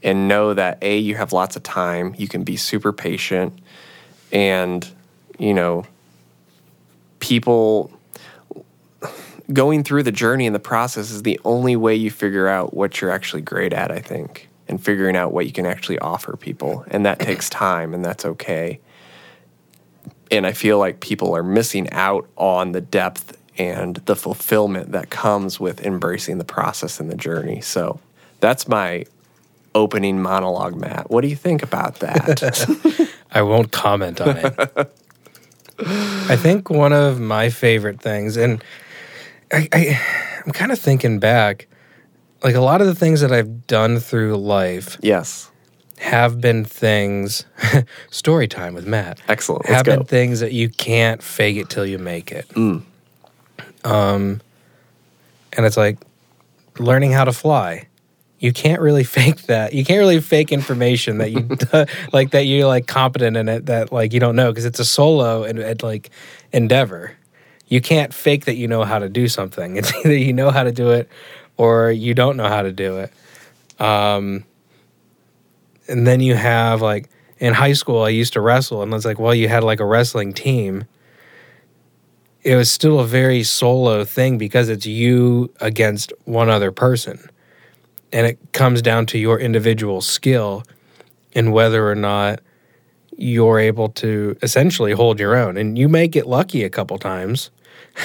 and 0.02 0.26
know 0.28 0.54
that 0.54 0.78
a 0.82 0.98
you 0.98 1.14
have 1.14 1.32
lots 1.32 1.54
of 1.54 1.62
time 1.62 2.14
you 2.18 2.26
can 2.26 2.42
be 2.42 2.56
super 2.56 2.92
patient 2.92 3.56
and 4.32 4.88
you 5.38 5.54
know 5.54 5.86
people 7.20 7.92
going 9.52 9.84
through 9.84 10.02
the 10.02 10.10
journey 10.10 10.44
and 10.44 10.56
the 10.56 10.60
process 10.60 11.12
is 11.12 11.22
the 11.22 11.38
only 11.44 11.76
way 11.76 11.94
you 11.94 12.10
figure 12.10 12.48
out 12.48 12.74
what 12.74 13.00
you're 13.00 13.12
actually 13.12 13.42
great 13.42 13.72
at 13.72 13.92
i 13.92 14.00
think 14.00 14.48
and 14.72 14.82
figuring 14.82 15.16
out 15.16 15.32
what 15.32 15.46
you 15.46 15.52
can 15.52 15.66
actually 15.66 15.98
offer 15.98 16.36
people. 16.36 16.84
And 16.88 17.04
that 17.06 17.18
takes 17.18 17.48
time 17.50 17.94
and 17.94 18.04
that's 18.04 18.24
okay 18.24 18.80
and 20.32 20.46
i 20.46 20.52
feel 20.52 20.78
like 20.78 20.98
people 20.98 21.36
are 21.36 21.44
missing 21.44 21.88
out 21.90 22.28
on 22.36 22.72
the 22.72 22.80
depth 22.80 23.38
and 23.58 23.96
the 24.06 24.16
fulfillment 24.16 24.90
that 24.90 25.10
comes 25.10 25.60
with 25.60 25.84
embracing 25.84 26.38
the 26.38 26.44
process 26.44 26.98
and 26.98 27.08
the 27.08 27.16
journey 27.16 27.60
so 27.60 28.00
that's 28.40 28.66
my 28.66 29.04
opening 29.74 30.20
monologue, 30.20 30.74
Matt. 30.74 31.10
What 31.10 31.22
do 31.22 31.28
you 31.28 31.36
think 31.36 31.62
about 31.62 32.00
that? 32.00 33.08
I 33.32 33.42
won't 33.42 33.72
comment 33.72 34.20
on 34.20 34.36
it. 34.36 34.54
I 35.78 36.36
think 36.36 36.68
one 36.68 36.92
of 36.92 37.20
my 37.20 37.50
favorite 37.50 38.00
things, 38.00 38.36
and 38.36 38.62
I, 39.52 39.68
I, 39.72 40.00
I'm 40.44 40.52
kind 40.52 40.72
of 40.72 40.78
thinking 40.78 41.18
back, 41.18 41.68
like 42.42 42.54
a 42.54 42.60
lot 42.60 42.80
of 42.80 42.86
the 42.88 42.94
things 42.94 43.20
that 43.20 43.32
I've 43.32 43.66
done 43.66 44.00
through 44.00 44.36
life 44.36 44.98
yes. 45.00 45.50
Have 46.02 46.40
been 46.40 46.64
things, 46.64 47.46
story 48.10 48.48
time 48.48 48.74
with 48.74 48.86
Matt. 48.86 49.20
Excellent. 49.28 49.64
Let's 49.64 49.76
have 49.76 49.86
go. 49.86 49.96
been 49.98 50.06
things 50.06 50.40
that 50.40 50.52
you 50.52 50.68
can't 50.68 51.22
fake 51.22 51.56
it 51.56 51.70
till 51.70 51.86
you 51.86 51.98
make 51.98 52.32
it. 52.32 52.48
Mm. 52.50 52.82
Um, 53.84 54.40
and 55.52 55.66
it's 55.66 55.76
like 55.76 55.98
learning 56.78 57.12
how 57.12 57.24
to 57.24 57.32
fly. 57.32 57.88
You 58.40 58.52
can't 58.52 58.80
really 58.80 59.04
fake 59.18 59.42
that. 59.42 59.74
You 59.74 59.84
can't 59.84 60.00
really 60.00 60.20
fake 60.20 60.52
information 60.52 61.18
that 61.18 61.30
you 61.30 61.48
like 62.12 62.32
that 62.32 62.46
you're 62.46 62.66
like 62.66 62.86
competent 62.86 63.36
in 63.36 63.48
it 63.48 63.66
that 63.66 63.92
like 63.92 64.12
you 64.12 64.20
don't 64.20 64.36
know 64.36 64.50
because 64.50 64.64
it's 64.64 64.80
a 64.80 64.84
solo 64.84 65.44
and, 65.44 65.58
and 65.58 65.82
like 65.82 66.10
endeavor. 66.52 67.12
You 67.68 67.80
can't 67.80 68.12
fake 68.12 68.44
that 68.46 68.56
you 68.56 68.68
know 68.68 68.84
how 68.84 68.98
to 68.98 69.08
do 69.08 69.28
something. 69.28 69.76
It's 69.76 69.94
either 69.94 70.16
you 70.16 70.32
know 70.32 70.50
how 70.50 70.64
to 70.64 70.72
do 70.72 70.90
it 70.90 71.08
or 71.56 71.92
you 71.92 72.12
don't 72.12 72.36
know 72.36 72.48
how 72.48 72.62
to 72.62 72.72
do 72.72 72.98
it. 72.98 73.12
Um, 73.80 74.44
and 75.88 76.06
then 76.06 76.20
you 76.20 76.34
have 76.34 76.82
like 76.82 77.08
in 77.38 77.54
high 77.54 77.72
school, 77.72 78.02
I 78.02 78.10
used 78.10 78.34
to 78.34 78.40
wrestle, 78.40 78.82
and 78.82 78.94
it's 78.94 79.04
like, 79.04 79.18
well, 79.18 79.34
you 79.34 79.48
had 79.48 79.64
like 79.64 79.80
a 79.80 79.84
wrestling 79.84 80.32
team. 80.32 80.84
It 82.42 82.54
was 82.54 82.70
still 82.70 83.00
a 83.00 83.06
very 83.06 83.42
solo 83.42 84.04
thing 84.04 84.38
because 84.38 84.68
it's 84.68 84.86
you 84.86 85.52
against 85.60 86.12
one 86.24 86.48
other 86.48 86.70
person. 86.70 87.28
And 88.12 88.26
it 88.26 88.38
comes 88.52 88.80
down 88.80 89.06
to 89.06 89.18
your 89.18 89.40
individual 89.40 90.00
skill 90.00 90.62
and 91.34 91.52
whether 91.52 91.88
or 91.88 91.96
not 91.96 92.40
you're 93.16 93.58
able 93.58 93.88
to 93.88 94.36
essentially 94.42 94.92
hold 94.92 95.18
your 95.18 95.34
own. 95.36 95.56
And 95.56 95.76
you 95.76 95.88
may 95.88 96.06
get 96.08 96.26
lucky 96.28 96.62
a 96.62 96.70
couple 96.70 96.98
times. 96.98 97.50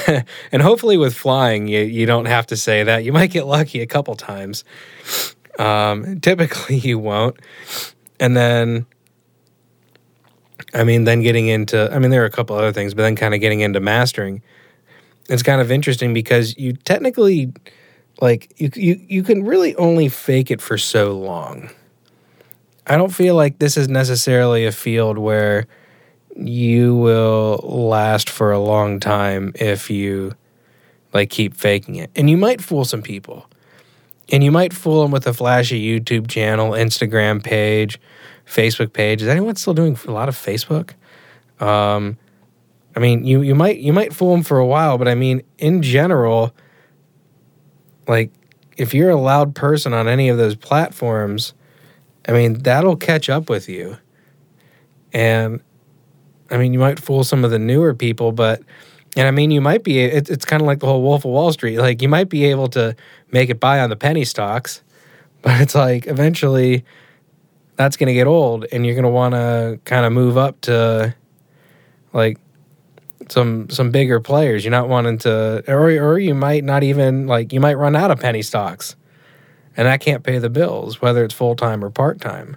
and 0.51 0.62
hopefully, 0.62 0.98
with 0.98 1.15
flying, 1.15 1.67
you, 1.67 1.81
you 1.81 2.05
don't 2.05 2.25
have 2.25 2.48
to 2.48 2.57
say 2.57 2.84
that. 2.84 3.03
You 3.03 3.13
might 3.13 3.31
get 3.31 3.46
lucky 3.46 3.81
a 3.81 3.88
couple 3.88 4.15
times. 4.15 4.63
Um, 5.58 6.20
typically, 6.20 6.78
you 6.84 7.00
won't. 7.00 7.38
And 8.20 8.36
then, 8.36 8.86
I 10.74 10.84
mean, 10.84 11.04
then 11.04 11.22
getting 11.22 11.48
into, 11.48 11.92
I 11.94 12.00
mean, 12.00 12.12
there 12.12 12.24
are 12.24 12.26
a 12.26 12.32
couple 12.32 12.56
other 12.56 12.74
things, 12.74 12.94
but 12.94 13.04
then 13.04 13.16
kind 13.16 13.34
of 13.34 13.40
getting 13.42 13.62
into 13.62 13.80
mastering, 13.80 14.42
it's 15.30 15.44
kind 15.44 15.62
of 15.62 15.72
interesting 15.72 16.14
because 16.14 16.58
you 16.58 16.74
technically, 16.74 17.52
like, 18.22 18.52
you, 18.58 18.72
you, 18.76 19.06
you 19.08 19.24
can 19.24 19.44
really 19.44 19.76
only 19.76 20.10
fake 20.10 20.50
it 20.50 20.62
for 20.62 20.78
so 20.78 21.18
long. 21.18 21.70
I 22.88 22.96
don't 22.96 23.14
feel 23.14 23.36
like 23.36 23.60
this 23.60 23.76
is 23.76 23.90
necessarily 23.90 24.66
a 24.66 24.72
field 24.72 25.18
where 25.18 25.68
you 26.38 26.96
will 26.96 27.60
last 27.64 28.30
for 28.30 28.52
a 28.52 28.60
long 28.60 29.00
time 29.00 29.52
if 29.56 29.90
you 29.90 30.34
like 31.14 31.30
keep 31.30 31.56
faking 31.56 31.96
it. 31.96 32.12
And 32.16 32.30
you 32.30 32.38
might 32.38 32.62
fool 32.62 32.86
some 32.86 33.02
people. 33.02 33.48
And 34.29 34.43
you 34.43 34.51
might 34.51 34.74
fool 34.74 35.03
them 35.03 35.12
with 35.12 35.25
a 35.25 35.34
flashy 35.34 35.81
YouTube 35.81 36.27
channel, 36.27 36.72
Instagram 36.72 37.43
page, 37.43 38.00
Facebook 38.46 38.93
page. 38.93 39.22
Is 39.22 39.27
anyone 39.27 39.55
still 39.55 39.74
doing 39.74 39.98
a 40.05 40.12
lot 40.12 40.27
of 40.27 40.36
Facebook? 40.36 40.91
Um, 41.60 42.17
I 42.96 43.00
mean, 43.00 43.25
you 43.25 43.41
you 43.41 43.55
might 43.55 43.77
you 43.77 43.93
might 43.93 44.13
fool 44.13 44.34
them 44.34 44.43
for 44.43 44.57
a 44.57 44.65
while, 44.65 44.98
but 44.98 45.07
I 45.07 45.15
mean, 45.15 45.43
in 45.57 45.81
general, 45.81 46.53
like 48.07 48.31
if 48.75 48.93
you're 48.93 49.10
a 49.10 49.19
loud 49.19 49.55
person 49.55 49.93
on 49.93 50.07
any 50.07 50.29
of 50.29 50.38
those 50.38 50.55
platforms, 50.55 51.53
I 52.27 52.31
mean, 52.31 52.63
that'll 52.63 52.96
catch 52.96 53.29
up 53.29 53.50
with 53.50 53.69
you. 53.69 53.98
And 55.13 55.62
I 56.50 56.57
mean, 56.57 56.74
you 56.74 56.79
might 56.79 57.00
fool 57.00 57.24
some 57.24 57.43
of 57.43 57.51
the 57.51 57.60
newer 57.60 57.93
people, 57.93 58.31
but 58.31 58.62
and 59.17 59.27
I 59.27 59.31
mean, 59.31 59.51
you 59.51 59.62
might 59.62 59.83
be. 59.83 60.00
It, 60.00 60.29
it's 60.29 60.45
kind 60.45 60.62
of 60.62 60.67
like 60.67 60.79
the 60.79 60.86
whole 60.86 61.01
Wolf 61.01 61.25
of 61.25 61.31
Wall 61.31 61.51
Street. 61.51 61.79
Like 61.79 62.01
you 62.01 62.07
might 62.07 62.29
be 62.29 62.45
able 62.45 62.67
to 62.69 62.95
make 63.31 63.50
it 63.50 63.59
by 63.59 63.79
on 63.79 63.89
the 63.89 63.95
penny 63.95 64.24
stocks, 64.24 64.83
but 65.41 65.59
it's 65.59 65.75
like 65.75 66.07
eventually 66.07 66.86
that's 67.75 67.97
going 67.97 68.07
to 68.07 68.13
get 68.13 68.27
old, 68.27 68.65
and 68.71 68.86
you're 68.86 68.95
going 68.95 69.03
to 69.03 69.09
want 69.09 69.33
to 69.33 69.79
kind 69.86 70.05
of 70.05 70.12
move 70.13 70.38
up 70.38 70.62
to 70.62 71.15
like 72.13 72.38
some 73.29 73.69
some 73.69 73.91
bigger 73.91 74.19
players. 74.19 74.63
You're 74.63 74.71
not 74.71 74.88
wanting 74.88 75.17
to, 75.19 75.63
or 75.67 75.89
or 75.89 76.19
you 76.19 76.36
might 76.36 76.63
not 76.63 76.83
even 76.83 77.27
like 77.27 77.53
you 77.53 77.59
might 77.59 77.75
run 77.75 77.95
out 77.95 78.12
of 78.12 78.19
penny 78.19 78.41
stocks, 78.41 78.95
and 79.75 79.88
that 79.88 80.00
can't 80.00 80.24
pay 80.24 80.38
the 80.38 80.50
bills, 80.50 81.01
whether 81.01 81.24
it's 81.24 81.33
full 81.33 81.55
time 81.55 81.83
or 81.83 81.89
part 81.89 82.21
time. 82.21 82.55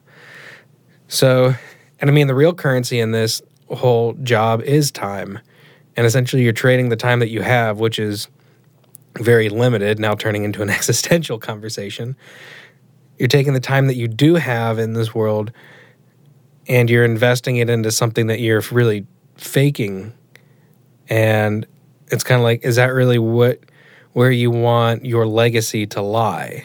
So, 1.09 1.55
and 2.01 2.11
I 2.11 2.13
mean, 2.13 2.27
the 2.27 2.35
real 2.35 2.55
currency 2.55 3.01
in 3.01 3.13
this 3.13 3.43
whole 3.69 4.13
job 4.15 4.63
is 4.63 4.91
time. 4.91 5.39
And 6.01 6.07
essentially, 6.07 6.43
you're 6.45 6.55
trading 6.55 6.89
the 6.89 6.97
time 6.97 7.19
that 7.19 7.29
you 7.29 7.43
have, 7.43 7.79
which 7.79 7.99
is 7.99 8.29
very 9.19 9.51
limited, 9.51 9.99
now 9.99 10.15
turning 10.15 10.45
into 10.45 10.63
an 10.63 10.71
existential 10.81 11.39
conversation. 11.39 12.17
You're 13.19 13.29
taking 13.29 13.53
the 13.53 13.61
time 13.61 13.87
that 13.89 13.97
you 13.97 14.09
do 14.09 14.37
have 14.37 14.79
in 14.79 14.95
this 14.95 15.15
world 15.15 15.53
and 16.67 16.89
you're 16.89 17.05
investing 17.05 17.59
it 17.59 17.69
into 17.69 17.91
something 17.91 18.29
that 18.29 18.41
you're 18.41 18.63
really 18.73 19.07
faking. 19.37 20.15
And 21.11 21.67
it's 22.07 22.25
kind 22.25 22.41
of 22.41 22.45
like, 22.45 22.65
is 22.65 22.77
that 22.77 22.95
really 22.95 23.19
what, 23.19 23.61
where 24.15 24.31
you 24.31 24.51
want 24.51 25.05
your 25.05 25.27
legacy 25.27 25.87
to 25.89 26.01
lie? 26.01 26.65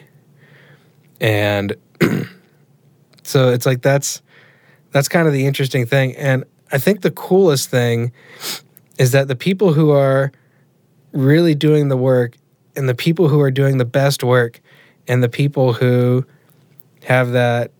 And 1.20 1.76
so 3.22 3.50
it's 3.50 3.66
like, 3.66 3.82
that's, 3.82 4.22
that's 4.92 5.10
kind 5.10 5.28
of 5.28 5.34
the 5.34 5.46
interesting 5.46 5.84
thing. 5.84 6.16
And 6.16 6.44
I 6.72 6.78
think 6.78 7.02
the 7.02 7.10
coolest 7.10 7.68
thing 7.68 8.12
is 8.98 9.12
that 9.12 9.28
the 9.28 9.36
people 9.36 9.72
who 9.72 9.90
are 9.90 10.32
really 11.12 11.54
doing 11.54 11.88
the 11.88 11.96
work 11.96 12.36
and 12.74 12.88
the 12.88 12.94
people 12.94 13.28
who 13.28 13.40
are 13.40 13.50
doing 13.50 13.78
the 13.78 13.84
best 13.84 14.22
work 14.22 14.60
and 15.08 15.22
the 15.22 15.28
people 15.28 15.72
who 15.72 16.24
have 17.04 17.32
that 17.32 17.70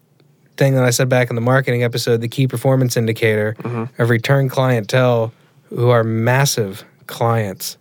thing 0.57 0.75
that 0.75 0.85
I 0.85 0.91
said 0.91 1.09
back 1.09 1.29
in 1.31 1.37
the 1.37 1.43
marketing 1.43 1.83
episode, 1.83 2.21
the 2.21 2.29
key 2.29 2.47
performance 2.47 2.97
indicator 2.97 3.57
mm-hmm. 3.59 4.01
of 4.01 4.11
return 4.11 4.49
clientele 4.49 5.33
who 5.69 5.91
are 5.91 6.05
massive 6.05 6.85
clients 7.07 7.77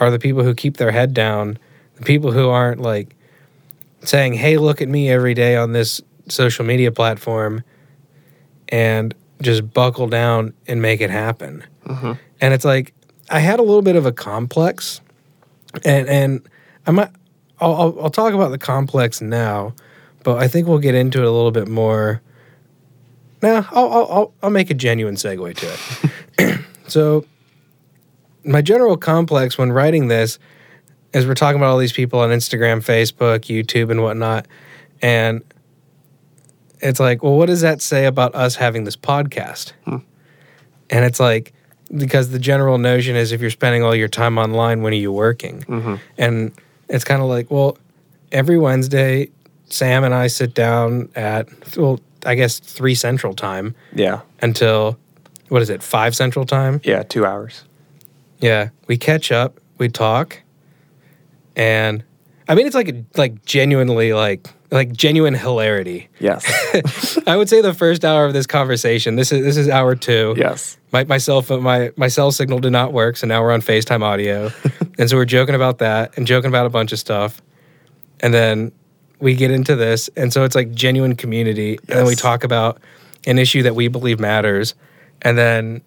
are 0.00 0.10
the 0.10 0.18
people 0.18 0.42
who 0.42 0.54
keep 0.54 0.76
their 0.76 0.90
head 0.90 1.12
down, 1.12 1.58
the 1.96 2.04
people 2.04 2.32
who 2.32 2.48
aren't 2.48 2.80
like 2.80 3.16
saying, 4.04 4.34
"Hey, 4.34 4.56
look 4.56 4.80
at 4.80 4.88
me 4.88 5.10
every 5.10 5.34
day 5.34 5.56
on 5.56 5.72
this 5.72 6.00
social 6.28 6.64
media 6.64 6.92
platform." 6.92 7.62
And 8.68 9.14
just 9.40 9.72
buckle 9.72 10.08
down 10.08 10.52
and 10.66 10.82
make 10.82 11.00
it 11.00 11.10
happen. 11.10 11.64
Mm-hmm. 11.88 12.12
And 12.40 12.54
it's 12.54 12.64
like 12.64 12.94
I 13.30 13.40
had 13.40 13.58
a 13.58 13.62
little 13.62 13.82
bit 13.82 13.96
of 13.96 14.06
a 14.06 14.12
complex, 14.12 15.00
and 15.84 16.08
and 16.08 16.48
I 16.86 16.90
might 16.90 17.10
I'll, 17.60 17.74
I'll, 17.74 18.00
I'll 18.02 18.10
talk 18.10 18.34
about 18.34 18.50
the 18.50 18.58
complex 18.58 19.20
now, 19.20 19.74
but 20.24 20.38
I 20.38 20.48
think 20.48 20.68
we'll 20.68 20.78
get 20.78 20.94
into 20.94 21.20
it 21.20 21.26
a 21.26 21.30
little 21.30 21.50
bit 21.50 21.68
more. 21.68 22.22
Now 23.42 23.66
I'll 23.70 23.92
I'll 23.92 24.34
I'll 24.42 24.50
make 24.50 24.70
a 24.70 24.74
genuine 24.74 25.14
segue 25.16 25.56
to 25.56 26.48
it. 26.48 26.60
so 26.88 27.24
my 28.44 28.62
general 28.62 28.96
complex 28.96 29.58
when 29.58 29.72
writing 29.72 30.08
this 30.08 30.38
is 31.12 31.26
we're 31.26 31.34
talking 31.34 31.58
about 31.58 31.70
all 31.70 31.78
these 31.78 31.92
people 31.92 32.20
on 32.20 32.30
Instagram, 32.30 32.84
Facebook, 32.84 33.40
YouTube, 33.40 33.90
and 33.90 34.02
whatnot, 34.02 34.46
and 35.02 35.42
it's 36.80 37.00
like, 37.00 37.22
well, 37.22 37.36
what 37.36 37.46
does 37.46 37.60
that 37.62 37.82
say 37.82 38.06
about 38.06 38.34
us 38.34 38.56
having 38.56 38.84
this 38.84 38.96
podcast? 38.96 39.72
And 40.90 41.04
it's 41.04 41.20
like, 41.20 41.52
because 41.96 42.30
the 42.30 42.38
general 42.38 42.78
notion 42.78 43.16
is 43.16 43.32
if 43.32 43.40
you're 43.40 43.50
spending 43.50 43.82
all 43.82 43.94
your 43.94 44.08
time 44.08 44.38
online, 44.38 44.82
when 44.82 44.92
are 44.92 44.96
you 44.96 45.12
working? 45.12 45.60
Mm-hmm. 45.62 45.94
And 46.18 46.52
it's 46.88 47.04
kind 47.04 47.22
of 47.22 47.28
like, 47.28 47.50
well, 47.50 47.78
every 48.32 48.58
Wednesday, 48.58 49.30
Sam 49.70 50.04
and 50.04 50.14
I 50.14 50.26
sit 50.26 50.54
down 50.54 51.08
at, 51.14 51.48
well, 51.76 52.00
I 52.26 52.34
guess 52.34 52.58
three 52.58 52.94
central 52.94 53.34
time 53.34 53.74
Yeah. 53.94 54.20
until, 54.42 54.98
what 55.48 55.62
is 55.62 55.70
it, 55.70 55.82
five 55.82 56.14
central 56.16 56.44
time? 56.44 56.80
Yeah. 56.84 57.02
Two 57.04 57.24
hours. 57.24 57.64
Yeah, 58.40 58.68
we 58.86 58.96
catch 58.96 59.32
up, 59.32 59.58
we 59.78 59.88
talk, 59.88 60.40
and 61.56 62.04
I 62.48 62.54
mean 62.54 62.66
it's 62.66 62.74
like 62.76 62.94
like 63.16 63.44
genuinely 63.44 64.12
like 64.12 64.46
like 64.70 64.92
genuine 64.92 65.34
hilarity. 65.34 66.08
Yes. 66.18 67.18
I 67.26 67.36
would 67.36 67.48
say 67.48 67.60
the 67.60 67.74
first 67.74 68.04
hour 68.04 68.26
of 68.26 68.32
this 68.32 68.46
conversation. 68.46 69.16
This 69.16 69.32
is 69.32 69.42
this 69.42 69.56
is 69.56 69.68
hour 69.68 69.94
two. 69.94 70.34
yes. 70.36 70.76
My 70.92 71.04
my 71.04 71.18
cell 71.18 71.42
phone 71.42 71.62
my 71.62 71.92
my 71.96 72.08
cell 72.08 72.32
signal 72.32 72.58
did 72.58 72.72
not 72.72 72.92
work, 72.92 73.16
so 73.16 73.26
now 73.26 73.42
we're 73.42 73.52
on 73.52 73.60
FaceTime 73.60 74.02
audio, 74.02 74.50
and 74.98 75.08
so 75.08 75.16
we're 75.16 75.24
joking 75.24 75.54
about 75.54 75.78
that 75.78 76.16
and 76.16 76.26
joking 76.26 76.48
about 76.48 76.66
a 76.66 76.70
bunch 76.70 76.92
of 76.92 76.98
stuff, 76.98 77.42
and 78.20 78.32
then 78.32 78.72
we 79.20 79.34
get 79.34 79.50
into 79.50 79.76
this, 79.76 80.08
and 80.16 80.32
so 80.32 80.44
it's 80.44 80.54
like 80.54 80.72
genuine 80.72 81.16
community, 81.16 81.78
and 81.88 81.98
then 81.98 82.06
we 82.06 82.14
talk 82.14 82.44
about 82.44 82.80
an 83.26 83.38
issue 83.38 83.62
that 83.64 83.74
we 83.74 83.88
believe 83.88 84.20
matters, 84.20 84.74
and 85.22 85.36
then. 85.36 85.82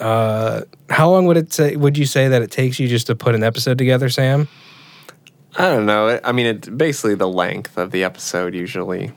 Uh, 0.00 0.62
how 0.90 1.08
long 1.08 1.24
would 1.24 1.36
it 1.36 1.52
say? 1.52 1.76
Would 1.76 1.96
you 1.96 2.04
say 2.04 2.26
that 2.26 2.42
it 2.42 2.50
takes 2.50 2.80
you 2.80 2.88
just 2.88 3.06
to 3.06 3.14
put 3.14 3.36
an 3.36 3.44
episode 3.44 3.78
together, 3.78 4.08
Sam? 4.08 4.48
I 5.56 5.68
don't 5.68 5.86
know. 5.86 6.18
I 6.24 6.32
mean, 6.32 6.46
it's 6.46 6.68
basically 6.68 7.14
the 7.14 7.28
length 7.28 7.76
of 7.78 7.90
the 7.90 8.04
episode 8.04 8.54
usually. 8.54 9.12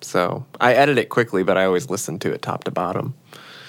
So 0.00 0.46
I 0.60 0.74
edit 0.74 0.98
it 0.98 1.08
quickly, 1.08 1.42
but 1.42 1.58
I 1.58 1.64
always 1.64 1.90
listen 1.90 2.18
to 2.20 2.32
it 2.32 2.40
top 2.42 2.64
to 2.64 2.70
bottom. 2.70 3.14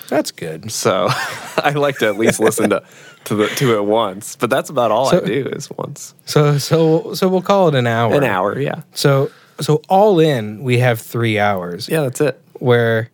That's 0.07 0.31
good. 0.31 0.71
So 0.71 1.07
I 1.57 1.71
like 1.75 1.97
to 1.99 2.07
at 2.07 2.17
least 2.17 2.39
listen 2.39 2.69
to 2.71 2.83
to, 3.25 3.35
the, 3.35 3.47
to 3.47 3.75
it 3.77 3.83
once. 3.85 4.35
But 4.37 4.49
that's 4.49 4.69
about 4.69 4.91
all 4.91 5.09
So- 5.09 5.21
I 5.21 5.25
do 5.25 5.47
is 5.47 5.69
once 5.71 6.13
So, 6.25 6.57
so, 6.57 7.13
so 7.13 7.27
we'll 7.27 7.41
call 7.41 7.67
it 7.67 7.75
an 7.75 7.85
hour. 7.87 8.15
an 8.15 8.23
hour. 8.23 8.57
Yeah. 8.57 8.83
So, 8.93 9.29
so 9.59 9.81
all 9.89 10.19
in, 10.19 10.63
we 10.63 10.79
have 10.79 11.01
three 11.01 11.37
hours. 11.37 11.89
Yeah, 11.89 12.01
that's 12.03 12.21
it. 12.21 12.41
Where 12.53 13.09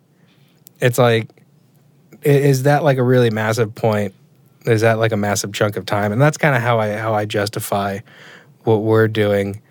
it's 0.79 0.99
like, 0.99 1.27
is 2.21 2.63
that 2.63 2.83
like 2.83 2.97
a 2.97 3.03
really 3.03 3.29
massive 3.31 3.73
point? 3.73 4.13
Is 4.65 4.81
that 4.81 4.99
like 4.99 5.11
a 5.11 5.17
massive 5.17 5.53
chunk 5.53 5.75
of 5.75 5.85
time? 5.85 6.11
And 6.11 6.21
that's 6.21 6.37
kind 6.37 6.55
of 6.55 6.61
how 6.61 6.79
I 6.79 6.93
how 6.97 7.13
I 7.13 7.25
justify 7.25 7.99
what 8.65 8.81
we're 8.81 9.07
doing 9.07 9.61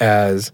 as 0.00 0.52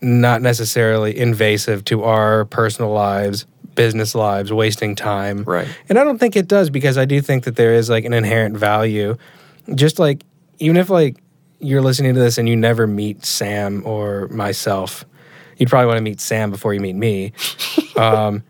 not 0.00 0.42
necessarily 0.42 1.16
invasive 1.16 1.84
to 1.86 2.04
our 2.04 2.44
personal 2.44 2.92
lives, 2.92 3.46
business 3.74 4.14
lives, 4.14 4.52
wasting 4.52 4.94
time. 4.94 5.44
Right. 5.44 5.68
And 5.88 5.98
I 5.98 6.04
don't 6.04 6.18
think 6.18 6.36
it 6.36 6.48
does 6.48 6.70
because 6.70 6.98
I 6.98 7.04
do 7.04 7.20
think 7.20 7.44
that 7.44 7.56
there 7.56 7.74
is 7.74 7.88
like 7.88 8.04
an 8.04 8.12
inherent 8.12 8.56
value. 8.56 9.16
Just 9.74 9.98
like 9.98 10.24
even 10.58 10.76
if 10.76 10.90
like 10.90 11.16
you're 11.58 11.82
listening 11.82 12.14
to 12.14 12.20
this 12.20 12.38
and 12.38 12.48
you 12.48 12.56
never 12.56 12.86
meet 12.86 13.24
Sam 13.24 13.82
or 13.86 14.28
myself, 14.28 15.04
you'd 15.56 15.68
probably 15.68 15.86
want 15.86 15.98
to 15.98 16.02
meet 16.02 16.20
Sam 16.20 16.50
before 16.50 16.74
you 16.74 16.80
meet 16.80 16.96
me. 16.96 17.32
um, 17.96 18.42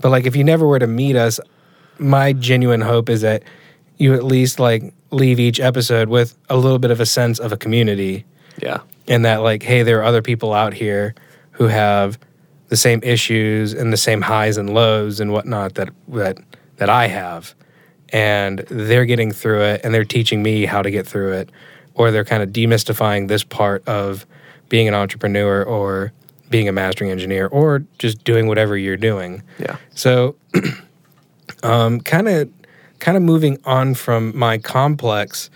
but 0.00 0.10
like 0.10 0.26
if 0.26 0.36
you 0.36 0.44
never 0.44 0.66
were 0.66 0.78
to 0.78 0.86
meet 0.86 1.16
us, 1.16 1.40
my 1.98 2.32
genuine 2.32 2.80
hope 2.80 3.08
is 3.08 3.20
that 3.20 3.42
you 3.98 4.14
at 4.14 4.24
least 4.24 4.58
like 4.58 4.94
leave 5.10 5.40
each 5.40 5.58
episode 5.60 6.08
with 6.08 6.36
a 6.48 6.56
little 6.56 6.78
bit 6.78 6.90
of 6.90 7.00
a 7.00 7.06
sense 7.06 7.38
of 7.38 7.52
a 7.52 7.56
community 7.56 8.24
Yeah. 8.62 8.78
and 9.08 9.24
that 9.24 9.38
like 9.42 9.62
hey 9.62 9.82
there 9.82 9.98
are 10.00 10.04
other 10.04 10.22
people 10.22 10.52
out 10.54 10.72
here 10.74 11.14
who 11.52 11.66
have 11.66 12.18
the 12.68 12.76
same 12.76 13.00
issues 13.02 13.72
and 13.74 13.92
the 13.92 13.96
same 13.96 14.20
highs 14.22 14.56
and 14.56 14.72
lows 14.72 15.18
and 15.20 15.32
whatnot 15.32 15.74
that 15.74 15.90
that 16.08 16.38
that 16.76 16.88
I 16.88 17.08
have 17.08 17.54
and 18.12 18.60
they're 18.70 19.04
getting 19.06 19.32
through 19.32 19.62
it 19.62 19.80
and 19.84 19.92
they're 19.94 20.04
teaching 20.04 20.42
me 20.42 20.64
how 20.64 20.80
to 20.82 20.90
get 20.90 21.06
through 21.06 21.32
it 21.32 21.50
or 21.94 22.10
they're 22.10 22.24
kind 22.24 22.42
of 22.42 22.50
demystifying 22.50 23.28
this 23.28 23.42
part 23.44 23.86
of 23.88 24.24
being 24.68 24.86
an 24.88 24.94
entrepreneur 24.94 25.62
or 25.64 26.12
being 26.48 26.68
a 26.68 26.72
mastering 26.72 27.10
engineer 27.10 27.46
or 27.48 27.84
just 27.98 28.22
doing 28.24 28.46
whatever 28.46 28.76
you're 28.76 28.96
doing 28.96 29.42
Yeah. 29.58 29.76
so, 29.94 30.36
um, 31.62 32.00
kind 32.00 32.28
of, 32.28 32.48
kind 33.00 33.16
of 33.16 33.22
moving 33.22 33.58
on 33.64 33.94
from 33.94 34.36
my 34.38 34.58
complex. 34.58 35.50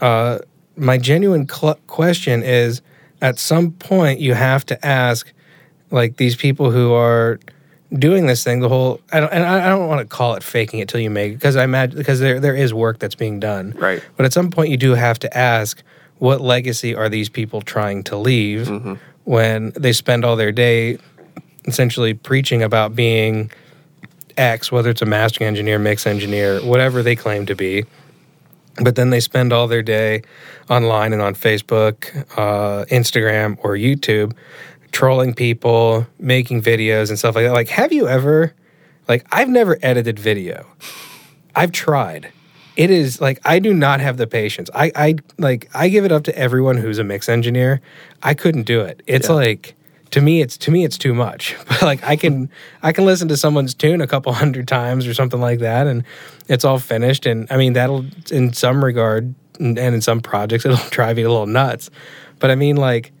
Uh, 0.00 0.38
my 0.76 0.96
genuine 0.96 1.48
cl- 1.48 1.78
question 1.86 2.42
is: 2.42 2.80
at 3.20 3.38
some 3.38 3.72
point, 3.72 4.20
you 4.20 4.34
have 4.34 4.64
to 4.66 4.86
ask, 4.86 5.32
like 5.90 6.16
these 6.16 6.36
people 6.36 6.70
who 6.70 6.92
are 6.94 7.38
doing 7.92 8.26
this 8.26 8.44
thing, 8.44 8.60
the 8.60 8.68
whole. 8.68 9.00
I 9.12 9.20
don't, 9.20 9.32
and 9.32 9.44
I 9.44 9.68
don't 9.68 9.88
want 9.88 10.00
to 10.00 10.06
call 10.06 10.34
it 10.34 10.42
faking 10.42 10.80
it 10.80 10.88
till 10.88 11.00
you 11.00 11.10
make 11.10 11.32
it 11.32 11.34
because 11.34 11.56
I 11.56 11.64
imagine 11.64 11.98
because 11.98 12.20
there 12.20 12.40
there 12.40 12.54
is 12.56 12.72
work 12.72 12.98
that's 12.98 13.16
being 13.16 13.40
done, 13.40 13.72
Right. 13.76 14.02
But 14.16 14.24
at 14.26 14.32
some 14.32 14.50
point, 14.50 14.70
you 14.70 14.76
do 14.76 14.94
have 14.94 15.18
to 15.20 15.36
ask, 15.36 15.82
what 16.18 16.40
legacy 16.40 16.94
are 16.94 17.08
these 17.08 17.28
people 17.28 17.60
trying 17.60 18.02
to 18.04 18.16
leave 18.16 18.68
when 19.24 19.72
they 19.76 19.92
spend 19.92 20.24
all 20.24 20.36
their 20.36 20.52
day 20.52 20.98
essentially 21.66 22.14
preaching 22.14 22.62
about 22.62 22.96
being 22.96 23.50
X, 24.38 24.70
whether 24.72 24.90
it's 24.90 25.02
a 25.02 25.06
mastering 25.06 25.48
engineer, 25.48 25.78
mix 25.78 26.06
engineer, 26.06 26.60
whatever 26.60 27.02
they 27.02 27.16
claim 27.16 27.46
to 27.46 27.54
be. 27.54 27.84
But 28.82 28.94
then 28.94 29.10
they 29.10 29.20
spend 29.20 29.52
all 29.52 29.66
their 29.66 29.82
day 29.82 30.22
online 30.70 31.12
and 31.12 31.20
on 31.20 31.34
Facebook, 31.34 32.16
uh, 32.38 32.84
Instagram, 32.86 33.58
or 33.62 33.72
YouTube 33.74 34.32
trolling 34.92 35.34
people, 35.34 36.06
making 36.18 36.62
videos 36.62 37.10
and 37.10 37.18
stuff 37.18 37.34
like 37.34 37.44
that. 37.44 37.52
Like, 37.52 37.68
have 37.68 37.92
you 37.92 38.08
ever, 38.08 38.54
like, 39.08 39.26
I've 39.30 39.48
never 39.48 39.78
edited 39.82 40.18
video. 40.18 40.64
I've 41.54 41.72
tried. 41.72 42.32
It 42.76 42.90
is 42.90 43.20
like 43.20 43.40
I 43.44 43.58
do 43.58 43.74
not 43.74 43.98
have 44.00 44.18
the 44.18 44.28
patience. 44.28 44.70
I, 44.72 44.92
I 44.94 45.16
like 45.36 45.68
I 45.74 45.88
give 45.88 46.04
it 46.04 46.12
up 46.12 46.22
to 46.24 46.38
everyone 46.38 46.76
who's 46.76 47.00
a 47.00 47.04
mix 47.04 47.28
engineer. 47.28 47.80
I 48.22 48.34
couldn't 48.34 48.62
do 48.62 48.80
it. 48.82 49.02
It's 49.08 49.28
Yeah. 49.28 49.34
like 49.34 49.74
to 50.10 50.20
me 50.20 50.40
it's 50.40 50.56
to 50.58 50.70
me 50.70 50.84
it's 50.84 50.98
too 50.98 51.14
much. 51.14 51.56
But 51.68 51.82
like 51.82 52.04
I 52.04 52.16
can 52.16 52.50
I 52.82 52.92
can 52.92 53.04
listen 53.04 53.28
to 53.28 53.36
someone's 53.36 53.74
tune 53.74 54.00
a 54.00 54.06
couple 54.06 54.32
hundred 54.44 54.68
times 54.68 55.06
or 55.06 55.14
something 55.14 55.40
like 55.40 55.60
that 55.60 55.86
and 55.86 56.04
it's 56.48 56.64
all 56.64 56.78
finished 56.78 57.26
and 57.26 57.46
I 57.50 57.56
mean 57.56 57.74
that'll 57.74 58.04
in 58.30 58.52
some 58.52 58.84
regard 58.84 59.34
and 59.58 59.78
in 59.78 60.00
some 60.00 60.20
projects 60.20 60.64
it'll 60.66 60.88
drive 60.90 61.18
you 61.18 61.28
a 61.28 61.30
little 61.30 61.46
nuts. 61.46 61.90
But 62.38 62.50
I 62.50 62.54
mean 62.54 62.76
like 62.76 63.12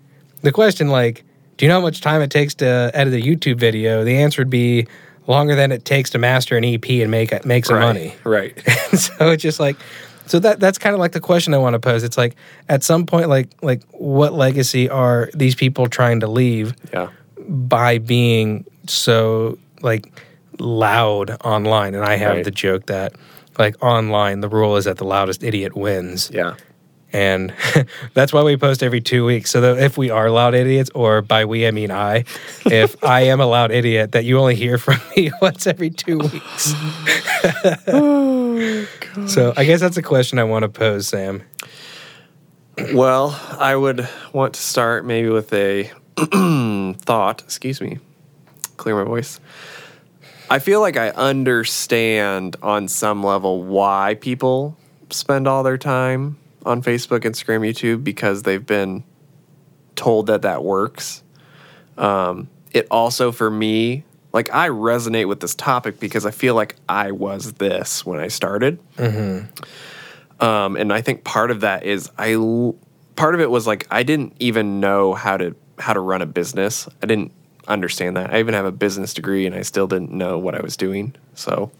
the 0.42 0.52
question 0.52 0.88
like 0.88 1.24
do 1.56 1.64
you 1.64 1.68
know 1.68 1.80
how 1.80 1.82
much 1.82 2.00
time 2.00 2.22
it 2.22 2.30
takes 2.30 2.54
to 2.56 2.90
edit 2.94 3.14
a 3.14 3.16
YouTube 3.16 3.58
video? 3.58 4.04
The 4.04 4.18
answer 4.18 4.42
would 4.42 4.50
be 4.50 4.86
longer 5.26 5.54
than 5.56 5.72
it 5.72 5.84
takes 5.84 6.10
to 6.10 6.18
master 6.18 6.56
an 6.56 6.64
EP 6.64 6.88
and 6.88 7.10
make 7.10 7.44
make 7.44 7.66
some 7.66 7.76
right. 7.76 7.86
money. 7.86 8.14
Right. 8.24 8.58
so 8.96 9.30
it's 9.30 9.42
just 9.42 9.60
like 9.60 9.76
so 10.28 10.38
that 10.40 10.60
that's 10.60 10.78
kind 10.78 10.94
of 10.94 11.00
like 11.00 11.12
the 11.12 11.20
question 11.20 11.54
I 11.54 11.58
want 11.58 11.74
to 11.74 11.78
pose. 11.80 12.02
It's 12.04 12.18
like 12.18 12.36
at 12.68 12.84
some 12.84 13.06
point 13.06 13.28
like 13.28 13.48
like 13.62 13.82
what 13.92 14.32
legacy 14.32 14.88
are 14.88 15.30
these 15.34 15.54
people 15.54 15.88
trying 15.88 16.20
to 16.20 16.26
leave 16.26 16.74
Yeah. 16.92 17.08
by 17.48 17.98
being 17.98 18.64
so 18.86 19.58
like 19.82 20.06
loud 20.58 21.30
online? 21.44 21.94
And 21.94 22.04
I 22.04 22.16
have 22.16 22.36
Right. 22.36 22.44
the 22.44 22.50
joke 22.50 22.86
that 22.86 23.14
like 23.58 23.82
online 23.82 24.40
the 24.40 24.48
rule 24.48 24.76
is 24.76 24.84
that 24.84 24.98
the 24.98 25.04
loudest 25.04 25.42
idiot 25.42 25.76
wins. 25.76 26.30
Yeah. 26.32 26.54
And 27.12 27.54
that's 28.14 28.32
why 28.32 28.42
we 28.42 28.56
post 28.56 28.82
every 28.82 29.00
two 29.00 29.24
weeks. 29.24 29.50
So 29.50 29.60
that 29.60 29.78
if 29.78 29.96
we 29.96 30.10
are 30.10 30.30
loud 30.30 30.54
idiots, 30.54 30.90
or 30.94 31.22
by 31.22 31.44
we 31.44 31.66
I 31.66 31.70
mean 31.70 31.90
I, 31.90 32.24
if 32.66 33.02
I 33.04 33.22
am 33.22 33.40
a 33.40 33.46
loud 33.46 33.70
idiot, 33.70 34.12
that 34.12 34.24
you 34.24 34.38
only 34.38 34.54
hear 34.54 34.78
from 34.78 35.00
me 35.16 35.30
once 35.42 35.66
every 35.66 35.90
two 35.90 36.20
oh, 37.88 38.54
weeks. 38.54 39.32
so 39.32 39.54
I 39.56 39.64
guess 39.64 39.80
that's 39.80 39.96
a 39.96 40.02
question 40.02 40.38
I 40.38 40.44
want 40.44 40.64
to 40.64 40.68
pose, 40.68 41.08
Sam. 41.08 41.42
Well, 42.92 43.38
I 43.58 43.74
would 43.74 44.08
want 44.32 44.54
to 44.54 44.60
start 44.60 45.04
maybe 45.04 45.30
with 45.30 45.52
a 45.52 45.90
thought. 47.00 47.42
Excuse 47.42 47.80
me. 47.80 47.98
Clear 48.76 48.96
my 48.96 49.04
voice. 49.04 49.40
I 50.50 50.60
feel 50.60 50.80
like 50.80 50.96
I 50.96 51.10
understand 51.10 52.56
on 52.62 52.88
some 52.88 53.22
level 53.22 53.64
why 53.64 54.16
people 54.20 54.76
spend 55.10 55.46
all 55.46 55.62
their 55.62 55.76
time 55.76 56.38
on 56.68 56.82
Facebook, 56.82 57.20
Instagram, 57.20 57.66
YouTube 57.68 58.04
because 58.04 58.42
they've 58.42 58.64
been 58.64 59.02
told 59.96 60.26
that 60.26 60.42
that 60.42 60.62
works. 60.62 61.22
Um, 61.96 62.48
it 62.72 62.86
also, 62.90 63.32
for 63.32 63.50
me, 63.50 64.04
like 64.32 64.52
I 64.52 64.68
resonate 64.68 65.26
with 65.26 65.40
this 65.40 65.54
topic 65.54 65.98
because 65.98 66.26
I 66.26 66.30
feel 66.30 66.54
like 66.54 66.76
I 66.88 67.10
was 67.12 67.54
this 67.54 68.04
when 68.04 68.20
I 68.20 68.28
started. 68.28 68.78
Um, 70.40 70.76
and 70.76 70.92
I 70.92 71.00
think 71.00 71.24
part 71.24 71.50
of 71.50 71.62
that 71.62 71.82
is 71.82 72.10
I, 72.16 72.36
part 73.16 73.34
of 73.34 73.40
it 73.40 73.50
was 73.50 73.66
like 73.66 73.86
I 73.90 74.02
didn't 74.02 74.34
even 74.38 74.78
know 74.78 75.14
how 75.14 75.36
to 75.36 75.56
how 75.78 75.92
to 75.92 76.00
run 76.00 76.22
a 76.22 76.26
business. 76.26 76.88
I 77.02 77.06
didn't 77.06 77.32
understand 77.66 78.16
that. 78.16 78.32
I 78.32 78.38
even 78.38 78.54
have 78.54 78.64
a 78.64 78.72
business 78.72 79.14
degree 79.14 79.46
and 79.46 79.54
I 79.54 79.62
still 79.62 79.86
didn't 79.86 80.12
know 80.12 80.38
what 80.38 80.54
I 80.54 80.60
was 80.60 80.76
doing. 80.76 81.14
So 81.34 81.70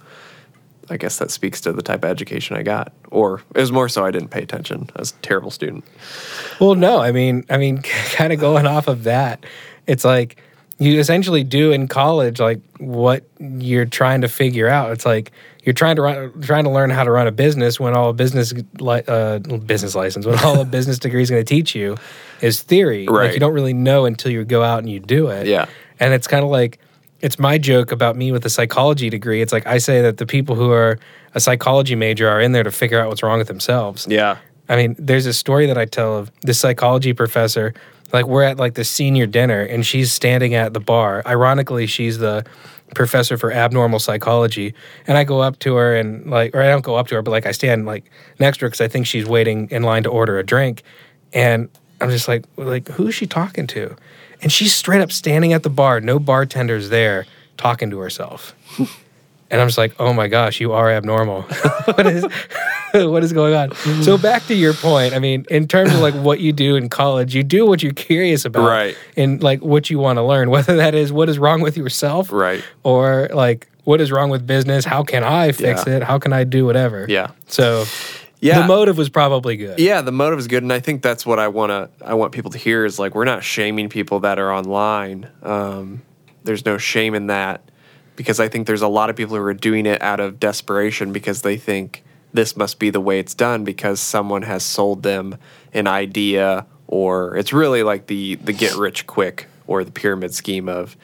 I 0.90 0.96
guess 0.96 1.18
that 1.18 1.30
speaks 1.30 1.60
to 1.62 1.72
the 1.72 1.82
type 1.82 2.04
of 2.04 2.10
education 2.10 2.56
I 2.56 2.62
got. 2.62 2.92
Or 3.10 3.42
it 3.54 3.60
was 3.60 3.72
more 3.72 3.88
so 3.88 4.04
I 4.04 4.10
didn't 4.10 4.28
pay 4.28 4.42
attention. 4.42 4.88
I 4.96 5.00
was 5.00 5.12
a 5.12 5.22
terrible 5.22 5.50
student. 5.50 5.84
Well, 6.60 6.74
no, 6.74 7.00
I 7.00 7.12
mean, 7.12 7.44
I 7.50 7.58
mean, 7.58 7.82
kind 7.82 8.32
of 8.32 8.40
going 8.40 8.66
off 8.66 8.88
of 8.88 9.04
that, 9.04 9.44
it's 9.86 10.04
like 10.04 10.42
you 10.78 10.98
essentially 11.00 11.42
do 11.42 11.72
in 11.72 11.88
college 11.88 12.38
like 12.38 12.60
what 12.78 13.24
you're 13.40 13.84
trying 13.84 14.20
to 14.20 14.28
figure 14.28 14.68
out. 14.68 14.92
It's 14.92 15.04
like 15.04 15.32
you're 15.64 15.74
trying 15.74 15.96
to 15.96 16.02
run, 16.02 16.40
trying 16.40 16.64
to 16.64 16.70
learn 16.70 16.90
how 16.90 17.04
to 17.04 17.10
run 17.10 17.26
a 17.26 17.32
business 17.32 17.80
when 17.80 17.94
all 17.94 18.10
a 18.10 18.12
business 18.12 18.54
li- 18.78 19.02
uh, 19.08 19.38
business 19.38 19.94
license 19.94 20.24
when 20.24 20.38
all 20.38 20.60
a 20.60 20.64
business 20.78 20.98
degree 20.98 21.22
is 21.22 21.30
going 21.30 21.44
to 21.44 21.48
teach 21.48 21.74
you 21.74 21.96
is 22.40 22.62
theory. 22.62 23.06
Right. 23.08 23.26
Like 23.26 23.34
you 23.34 23.40
don't 23.40 23.52
really 23.52 23.72
know 23.72 24.04
until 24.04 24.30
you 24.30 24.44
go 24.44 24.62
out 24.62 24.78
and 24.78 24.88
you 24.88 25.00
do 25.00 25.28
it. 25.28 25.46
Yeah. 25.46 25.66
And 25.98 26.14
it's 26.14 26.28
kind 26.28 26.44
of 26.44 26.50
like 26.50 26.78
it's 27.20 27.38
my 27.38 27.58
joke 27.58 27.92
about 27.92 28.16
me 28.16 28.32
with 28.32 28.44
a 28.46 28.50
psychology 28.50 29.10
degree. 29.10 29.42
It's 29.42 29.52
like 29.52 29.66
I 29.66 29.78
say 29.78 30.02
that 30.02 30.18
the 30.18 30.26
people 30.26 30.54
who 30.54 30.70
are 30.70 30.98
a 31.34 31.40
psychology 31.40 31.94
major 31.94 32.28
are 32.28 32.40
in 32.40 32.52
there 32.52 32.62
to 32.62 32.70
figure 32.70 33.00
out 33.00 33.08
what's 33.08 33.22
wrong 33.22 33.38
with 33.38 33.48
themselves. 33.48 34.06
Yeah. 34.08 34.38
I 34.68 34.76
mean, 34.76 34.94
there's 34.98 35.26
a 35.26 35.32
story 35.32 35.66
that 35.66 35.78
I 35.78 35.86
tell 35.86 36.16
of 36.16 36.30
this 36.42 36.60
psychology 36.60 37.12
professor. 37.12 37.74
Like 38.12 38.26
we're 38.26 38.44
at 38.44 38.58
like 38.58 38.74
the 38.74 38.84
senior 38.84 39.26
dinner, 39.26 39.62
and 39.62 39.84
she's 39.84 40.12
standing 40.12 40.54
at 40.54 40.72
the 40.74 40.80
bar. 40.80 41.22
Ironically, 41.26 41.86
she's 41.86 42.18
the 42.18 42.44
professor 42.94 43.36
for 43.36 43.52
abnormal 43.52 43.98
psychology. 43.98 44.74
And 45.06 45.18
I 45.18 45.24
go 45.24 45.40
up 45.40 45.58
to 45.60 45.74
her 45.74 45.96
and 45.96 46.30
like, 46.30 46.54
or 46.54 46.62
I 46.62 46.68
don't 46.68 46.84
go 46.84 46.96
up 46.96 47.08
to 47.08 47.16
her, 47.16 47.22
but 47.22 47.30
like 47.30 47.46
I 47.46 47.52
stand 47.52 47.86
like 47.86 48.10
next 48.38 48.58
to 48.58 48.64
her 48.64 48.68
because 48.68 48.80
I 48.80 48.88
think 48.88 49.06
she's 49.06 49.26
waiting 49.26 49.68
in 49.70 49.82
line 49.82 50.04
to 50.04 50.08
order 50.08 50.38
a 50.38 50.44
drink. 50.44 50.82
And 51.32 51.68
I'm 52.00 52.10
just 52.10 52.28
like, 52.28 52.44
like 52.56 52.88
who 52.88 53.08
is 53.08 53.14
she 53.14 53.26
talking 53.26 53.66
to? 53.68 53.94
And 54.42 54.52
she's 54.52 54.74
straight 54.74 55.00
up 55.00 55.10
standing 55.12 55.52
at 55.52 55.62
the 55.62 55.70
bar, 55.70 56.00
no 56.00 56.18
bartenders 56.18 56.90
there, 56.90 57.26
talking 57.56 57.90
to 57.90 57.98
herself. 57.98 58.54
And 59.50 59.62
I'm 59.62 59.66
just 59.68 59.78
like, 59.78 59.94
oh 59.98 60.12
my 60.12 60.28
gosh, 60.28 60.60
you 60.60 60.72
are 60.74 60.90
abnormal. 60.90 61.40
what 61.94 62.06
is 62.06 62.22
what 62.92 63.24
is 63.24 63.32
going 63.32 63.54
on? 63.54 63.74
So 64.02 64.18
back 64.18 64.44
to 64.48 64.54
your 64.54 64.74
point. 64.74 65.14
I 65.14 65.20
mean, 65.20 65.46
in 65.50 65.66
terms 65.66 65.90
of 65.94 66.00
like 66.00 66.12
what 66.12 66.40
you 66.40 66.52
do 66.52 66.76
in 66.76 66.90
college, 66.90 67.34
you 67.34 67.42
do 67.42 67.64
what 67.64 67.82
you're 67.82 67.94
curious 67.94 68.44
about, 68.44 68.68
Right. 68.68 68.94
And 69.16 69.42
like 69.42 69.62
what 69.62 69.88
you 69.88 69.98
want 69.98 70.18
to 70.18 70.22
learn, 70.22 70.50
whether 70.50 70.76
that 70.76 70.94
is 70.94 71.12
what 71.12 71.30
is 71.30 71.38
wrong 71.38 71.62
with 71.62 71.78
yourself, 71.78 72.30
Right. 72.30 72.62
or 72.84 73.30
like 73.32 73.66
what 73.84 74.02
is 74.02 74.12
wrong 74.12 74.28
with 74.28 74.46
business. 74.46 74.84
How 74.84 75.02
can 75.02 75.24
I 75.24 75.52
fix 75.52 75.86
Yeah. 75.86 75.96
it? 75.96 76.02
How 76.02 76.18
can 76.18 76.34
I 76.34 76.44
do 76.44 76.66
whatever? 76.66 77.06
Yeah. 77.08 77.30
So 77.46 77.86
Yeah. 78.40 78.60
the 78.60 78.68
motive 78.68 78.96
was 78.96 79.08
probably 79.08 79.56
good. 79.56 79.78
Yeah, 79.78 80.00
the 80.00 80.12
motive 80.12 80.38
is 80.38 80.46
good, 80.46 80.62
and 80.62 80.72
I 80.72 80.80
think 80.80 81.02
that's 81.02 81.26
what 81.26 81.38
I 81.38 81.48
want 81.48 81.70
to. 81.70 81.90
I 82.04 82.14
want 82.14 82.32
people 82.32 82.50
to 82.52 82.58
hear 82.58 82.84
is 82.84 82.98
like 82.98 83.14
we're 83.14 83.24
not 83.24 83.42
shaming 83.42 83.88
people 83.88 84.20
that 84.20 84.38
are 84.38 84.52
online. 84.52 85.28
Um, 85.42 86.02
there's 86.44 86.64
no 86.64 86.78
shame 86.78 87.14
in 87.14 87.26
that 87.28 87.68
because 88.16 88.40
I 88.40 88.48
think 88.48 88.66
there's 88.66 88.82
a 88.82 88.88
lot 88.88 89.10
of 89.10 89.16
people 89.16 89.36
who 89.36 89.42
are 89.42 89.54
doing 89.54 89.86
it 89.86 90.00
out 90.02 90.20
of 90.20 90.40
desperation 90.40 91.12
because 91.12 91.42
they 91.42 91.56
think 91.56 92.04
this 92.32 92.56
must 92.56 92.78
be 92.78 92.90
the 92.90 93.00
way 93.00 93.18
it's 93.18 93.34
done 93.34 93.64
because 93.64 94.00
someone 94.00 94.42
has 94.42 94.62
sold 94.64 95.02
them 95.02 95.36
an 95.72 95.86
idea 95.86 96.66
or 96.86 97.36
it's 97.36 97.52
really 97.52 97.82
like 97.82 98.06
the 98.06 98.36
the 98.36 98.52
get 98.52 98.74
rich 98.76 99.06
quick 99.06 99.46
or 99.66 99.84
the 99.84 99.90
pyramid 99.90 100.34
scheme 100.34 100.68
of 100.68 100.96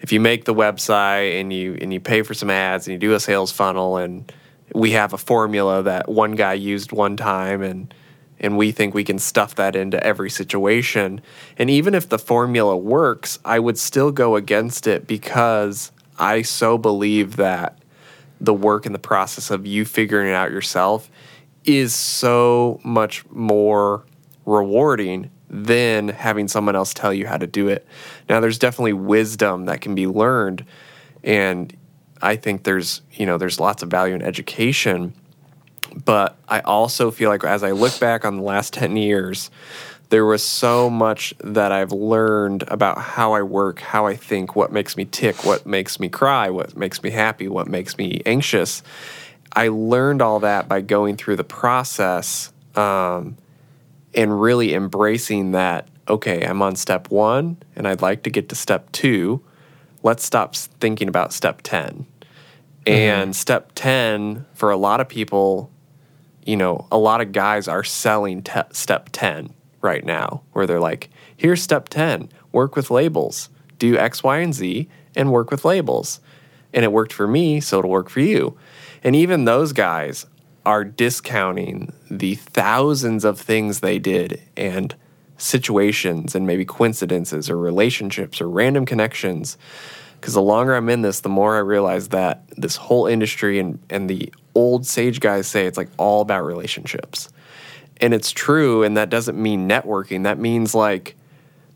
if 0.00 0.12
you 0.12 0.20
make 0.20 0.44
the 0.44 0.54
website 0.54 1.40
and 1.40 1.52
you 1.52 1.76
and 1.80 1.92
you 1.92 2.00
pay 2.00 2.22
for 2.22 2.34
some 2.34 2.50
ads 2.50 2.86
and 2.86 2.92
you 2.94 2.98
do 2.98 3.14
a 3.14 3.20
sales 3.20 3.52
funnel 3.52 3.96
and 3.96 4.32
we 4.74 4.92
have 4.92 5.12
a 5.12 5.18
formula 5.18 5.82
that 5.82 6.08
one 6.08 6.32
guy 6.32 6.54
used 6.54 6.92
one 6.92 7.16
time 7.16 7.62
and 7.62 7.92
and 8.38 8.58
we 8.58 8.70
think 8.70 8.92
we 8.92 9.04
can 9.04 9.18
stuff 9.18 9.54
that 9.54 9.74
into 9.74 10.02
every 10.04 10.28
situation 10.28 11.20
and 11.58 11.70
even 11.70 11.94
if 11.94 12.08
the 12.08 12.18
formula 12.18 12.76
works 12.76 13.38
i 13.44 13.58
would 13.58 13.78
still 13.78 14.10
go 14.10 14.36
against 14.36 14.86
it 14.86 15.06
because 15.06 15.92
i 16.18 16.42
so 16.42 16.76
believe 16.76 17.36
that 17.36 17.78
the 18.40 18.54
work 18.54 18.86
and 18.86 18.94
the 18.94 19.00
process 19.00 19.50
of 19.50 19.66
you 19.66 19.84
figuring 19.84 20.28
it 20.28 20.34
out 20.34 20.50
yourself 20.50 21.10
is 21.64 21.94
so 21.94 22.80
much 22.84 23.28
more 23.30 24.04
rewarding 24.44 25.30
than 25.48 26.08
having 26.08 26.48
someone 26.48 26.76
else 26.76 26.92
tell 26.92 27.12
you 27.12 27.26
how 27.26 27.36
to 27.36 27.46
do 27.46 27.68
it. 27.68 27.86
Now 28.28 28.40
there's 28.40 28.58
definitely 28.58 28.94
wisdom 28.94 29.66
that 29.66 29.80
can 29.80 29.94
be 29.94 30.06
learned 30.06 30.64
and 31.22 31.76
I 32.22 32.36
think 32.36 32.64
there's, 32.64 33.02
you 33.12 33.26
know, 33.26 33.38
there's 33.38 33.60
lots 33.60 33.82
of 33.82 33.90
value 33.90 34.14
in 34.14 34.22
education, 34.22 35.12
but 36.04 36.36
I 36.48 36.60
also 36.60 37.10
feel 37.10 37.30
like 37.30 37.44
as 37.44 37.62
I 37.62 37.72
look 37.72 37.98
back 38.00 38.24
on 38.24 38.36
the 38.36 38.42
last 38.42 38.72
10 38.72 38.96
years, 38.96 39.50
there 40.08 40.24
was 40.24 40.42
so 40.42 40.88
much 40.88 41.34
that 41.42 41.72
I've 41.72 41.92
learned 41.92 42.64
about 42.68 42.98
how 42.98 43.32
I 43.32 43.42
work, 43.42 43.80
how 43.80 44.06
I 44.06 44.14
think, 44.14 44.54
what 44.54 44.72
makes 44.72 44.96
me 44.96 45.04
tick, 45.04 45.44
what 45.44 45.66
makes 45.66 45.98
me 45.98 46.08
cry, 46.08 46.50
what 46.50 46.76
makes 46.76 47.02
me 47.02 47.10
happy, 47.10 47.48
what 47.48 47.66
makes 47.66 47.98
me 47.98 48.22
anxious. 48.24 48.82
I 49.52 49.68
learned 49.68 50.22
all 50.22 50.40
that 50.40 50.68
by 50.68 50.80
going 50.80 51.16
through 51.16 51.36
the 51.36 51.44
process 51.44 52.52
um, 52.76 53.36
and 54.14 54.40
really 54.40 54.74
embracing 54.74 55.52
that. 55.52 55.88
Okay, 56.08 56.44
I'm 56.44 56.62
on 56.62 56.76
step 56.76 57.10
one, 57.10 57.56
and 57.74 57.88
I'd 57.88 58.02
like 58.02 58.22
to 58.24 58.30
get 58.30 58.48
to 58.50 58.54
step 58.54 58.92
two. 58.92 59.42
Let's 60.06 60.24
stop 60.24 60.54
thinking 60.54 61.08
about 61.08 61.32
step 61.32 61.62
10. 61.62 62.06
Mm-hmm. 62.06 62.06
And 62.86 63.34
step 63.34 63.72
10, 63.74 64.46
for 64.54 64.70
a 64.70 64.76
lot 64.76 65.00
of 65.00 65.08
people, 65.08 65.68
you 66.44 66.56
know, 66.56 66.86
a 66.92 66.96
lot 66.96 67.20
of 67.20 67.32
guys 67.32 67.66
are 67.66 67.82
selling 67.82 68.40
te- 68.44 68.60
step 68.70 69.08
10 69.10 69.52
right 69.82 70.04
now, 70.04 70.42
where 70.52 70.64
they're 70.64 70.78
like, 70.78 71.10
here's 71.36 71.60
step 71.60 71.88
10 71.88 72.28
work 72.52 72.76
with 72.76 72.88
labels, 72.88 73.48
do 73.80 73.98
X, 73.98 74.22
Y, 74.22 74.38
and 74.38 74.54
Z, 74.54 74.88
and 75.16 75.32
work 75.32 75.50
with 75.50 75.64
labels. 75.64 76.20
And 76.72 76.84
it 76.84 76.92
worked 76.92 77.12
for 77.12 77.26
me, 77.26 77.60
so 77.60 77.80
it'll 77.80 77.90
work 77.90 78.08
for 78.08 78.20
you. 78.20 78.56
And 79.02 79.16
even 79.16 79.44
those 79.44 79.72
guys 79.72 80.24
are 80.64 80.84
discounting 80.84 81.92
the 82.08 82.36
thousands 82.36 83.24
of 83.24 83.40
things 83.40 83.80
they 83.80 83.98
did 83.98 84.40
and 84.56 84.94
situations 85.38 86.34
and 86.34 86.46
maybe 86.46 86.64
coincidences 86.64 87.50
or 87.50 87.56
relationships 87.56 88.40
or 88.40 88.48
random 88.48 88.86
connections. 88.86 89.58
Because 90.20 90.34
the 90.34 90.42
longer 90.42 90.74
I'm 90.74 90.88
in 90.88 91.02
this, 91.02 91.20
the 91.20 91.28
more 91.28 91.56
I 91.56 91.60
realize 91.60 92.08
that 92.08 92.42
this 92.56 92.76
whole 92.76 93.06
industry 93.06 93.58
and, 93.58 93.78
and 93.90 94.08
the 94.08 94.32
old 94.54 94.86
sage 94.86 95.20
guys 95.20 95.46
say 95.46 95.66
it's 95.66 95.76
like 95.76 95.90
all 95.98 96.22
about 96.22 96.44
relationships. 96.44 97.28
And 97.98 98.12
it's 98.12 98.30
true, 98.30 98.82
and 98.82 98.96
that 98.96 99.08
doesn't 99.08 99.40
mean 99.40 99.68
networking. 99.68 100.24
That 100.24 100.38
means 100.38 100.74
like 100.74 101.16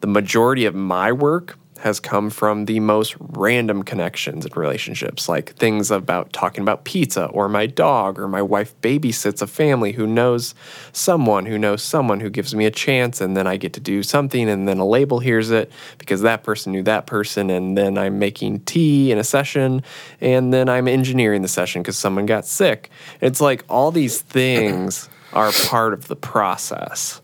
the 0.00 0.06
majority 0.06 0.66
of 0.66 0.74
my 0.74 1.12
work 1.12 1.58
has 1.80 1.98
come 1.98 2.28
from 2.28 2.66
the 2.66 2.78
most 2.78 3.16
random 3.18 3.82
connections 3.82 4.44
and 4.44 4.56
relationships, 4.56 5.28
like 5.28 5.54
things 5.54 5.90
about 5.90 6.32
talking 6.32 6.62
about 6.62 6.84
pizza 6.84 7.26
or 7.26 7.48
my 7.48 7.66
dog 7.66 8.18
or 8.18 8.28
my 8.28 8.42
wife 8.42 8.78
babysits 8.82 9.40
a 9.40 9.46
family 9.46 9.92
who 9.92 10.06
knows 10.06 10.54
someone 10.92 11.46
who 11.46 11.58
knows 11.58 11.82
someone 11.82 12.20
who 12.20 12.28
gives 12.28 12.54
me 12.54 12.66
a 12.66 12.70
chance 12.70 13.20
and 13.20 13.36
then 13.36 13.46
I 13.46 13.56
get 13.56 13.72
to 13.74 13.80
do 13.80 14.02
something 14.02 14.48
and 14.48 14.68
then 14.68 14.78
a 14.78 14.86
label 14.86 15.20
hears 15.20 15.50
it 15.50 15.72
because 15.98 16.20
that 16.20 16.42
person 16.42 16.72
knew 16.72 16.82
that 16.82 17.06
person 17.06 17.48
and 17.48 17.76
then 17.76 17.96
I'm 17.96 18.18
making 18.18 18.60
tea 18.60 19.10
in 19.10 19.18
a 19.18 19.24
session 19.24 19.82
and 20.20 20.52
then 20.52 20.68
I'm 20.68 20.86
engineering 20.86 21.42
the 21.42 21.48
session 21.48 21.82
because 21.82 21.96
someone 21.96 22.26
got 22.26 22.44
sick. 22.46 22.90
It's 23.20 23.40
like 23.40 23.64
all 23.68 23.90
these 23.90 24.20
things 24.20 25.08
are 25.32 25.50
part 25.66 25.94
of 25.94 26.08
the 26.08 26.16
process. 26.16 27.22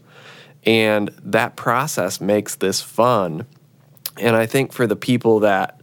And 0.65 1.11
that 1.23 1.57
process 1.57 2.21
makes 2.21 2.57
this 2.57 2.81
fun. 2.81 3.47
And 4.19 4.35
I 4.37 4.47
think 4.47 4.73
for 4.73 4.87
the 4.87 4.97
people 4.97 5.41
that, 5.41 5.81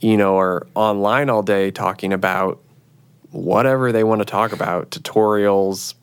you 0.00 0.16
know, 0.16 0.38
are 0.38 0.66
online 0.74 1.30
all 1.30 1.42
day 1.42 1.70
talking 1.70 2.12
about 2.12 2.60
whatever 3.30 3.92
they 3.92 4.04
want 4.04 4.20
to 4.20 4.24
talk 4.24 4.52
about, 4.52 4.90
tutorials, 4.90 5.94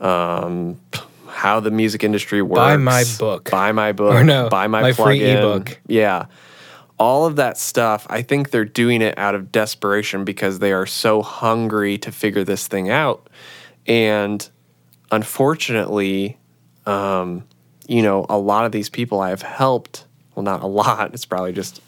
um, 0.00 0.80
how 1.26 1.60
the 1.60 1.70
music 1.70 2.04
industry 2.04 2.42
works. 2.42 2.58
Buy 2.58 2.76
my 2.76 3.04
book. 3.18 3.50
Buy 3.50 3.72
my 3.72 3.92
book. 3.92 4.14
Or 4.14 4.24
no, 4.24 4.48
buy 4.48 4.66
my, 4.66 4.82
my 4.82 4.92
free 4.92 5.22
ebook. 5.22 5.78
Yeah. 5.86 6.26
All 6.98 7.24
of 7.24 7.36
that 7.36 7.56
stuff, 7.56 8.06
I 8.10 8.22
think 8.22 8.50
they're 8.50 8.64
doing 8.64 9.00
it 9.00 9.16
out 9.16 9.34
of 9.34 9.50
desperation 9.50 10.24
because 10.24 10.58
they 10.58 10.72
are 10.72 10.86
so 10.86 11.22
hungry 11.22 11.96
to 11.98 12.12
figure 12.12 12.44
this 12.44 12.68
thing 12.68 12.90
out. 12.90 13.30
And 13.86 14.46
unfortunately, 15.10 16.38
um, 16.86 17.44
you 17.88 18.02
know, 18.02 18.26
a 18.28 18.38
lot 18.38 18.66
of 18.66 18.72
these 18.72 18.90
people 18.90 19.20
I've 19.20 19.42
helped, 19.42 20.04
well, 20.40 20.58
not 20.58 20.62
a 20.62 20.66
lot, 20.66 21.12
it's 21.12 21.24
probably 21.26 21.52
just 21.52 21.82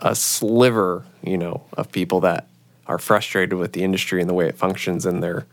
a 0.00 0.14
sliver, 0.14 1.04
you 1.22 1.38
know, 1.38 1.64
of 1.72 1.90
people 1.90 2.20
that 2.20 2.46
are 2.86 2.98
frustrated 2.98 3.58
with 3.58 3.72
the 3.72 3.82
industry 3.82 4.20
and 4.20 4.28
the 4.28 4.34
way 4.34 4.46
it 4.46 4.56
functions 4.56 5.06
and 5.06 5.22
their 5.22 5.46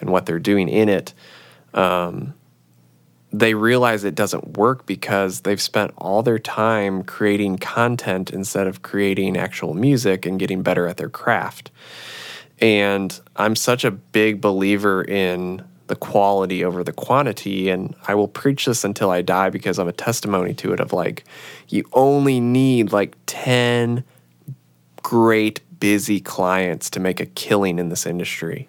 and 0.00 0.10
what 0.10 0.26
they're 0.26 0.38
doing 0.38 0.68
in 0.68 0.88
it. 0.88 1.14
Um, 1.74 2.34
they 3.32 3.54
realize 3.54 4.04
it 4.04 4.14
doesn't 4.14 4.56
work 4.56 4.86
because 4.86 5.40
they've 5.40 5.60
spent 5.60 5.92
all 5.98 6.22
their 6.22 6.38
time 6.38 7.02
creating 7.02 7.58
content 7.58 8.30
instead 8.30 8.66
of 8.66 8.80
creating 8.82 9.36
actual 9.36 9.74
music 9.74 10.24
and 10.24 10.38
getting 10.38 10.62
better 10.62 10.86
at 10.86 10.96
their 10.96 11.10
craft. 11.10 11.70
And 12.60 13.18
I'm 13.36 13.54
such 13.54 13.84
a 13.84 13.90
big 13.90 14.40
believer 14.40 15.02
in 15.04 15.64
the 15.88 15.96
quality 15.96 16.64
over 16.64 16.84
the 16.84 16.92
quantity. 16.92 17.68
And 17.68 17.94
I 18.06 18.14
will 18.14 18.28
preach 18.28 18.66
this 18.66 18.84
until 18.84 19.10
I 19.10 19.22
die 19.22 19.50
because 19.50 19.78
I'm 19.78 19.88
a 19.88 19.92
testimony 19.92 20.54
to 20.54 20.72
it 20.72 20.80
of 20.80 20.92
like, 20.92 21.24
you 21.68 21.84
only 21.92 22.40
need 22.40 22.92
like 22.92 23.16
10 23.26 24.04
great, 25.02 25.60
busy 25.80 26.20
clients 26.20 26.90
to 26.90 27.00
make 27.00 27.20
a 27.20 27.26
killing 27.26 27.78
in 27.78 27.88
this 27.88 28.06
industry. 28.06 28.68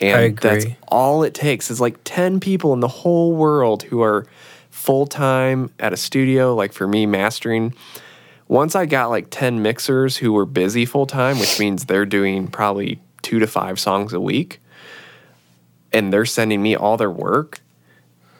And 0.00 0.38
that's 0.38 0.66
all 0.88 1.22
it 1.22 1.34
takes 1.34 1.70
is 1.70 1.80
like 1.80 1.98
10 2.04 2.40
people 2.40 2.72
in 2.72 2.80
the 2.80 2.88
whole 2.88 3.34
world 3.34 3.82
who 3.84 4.00
are 4.02 4.26
full 4.70 5.06
time 5.06 5.70
at 5.78 5.92
a 5.92 5.96
studio. 5.96 6.54
Like 6.54 6.72
for 6.72 6.86
me, 6.86 7.04
mastering, 7.04 7.74
once 8.46 8.74
I 8.74 8.86
got 8.86 9.10
like 9.10 9.26
10 9.30 9.60
mixers 9.60 10.16
who 10.16 10.32
were 10.32 10.46
busy 10.46 10.86
full 10.86 11.06
time, 11.06 11.38
which 11.38 11.58
means 11.58 11.84
they're 11.84 12.06
doing 12.06 12.46
probably 12.46 13.00
two 13.22 13.40
to 13.40 13.46
five 13.46 13.78
songs 13.80 14.12
a 14.12 14.20
week, 14.20 14.60
and 15.92 16.12
they're 16.12 16.26
sending 16.26 16.62
me 16.62 16.76
all 16.76 16.96
their 16.96 17.10
work, 17.10 17.60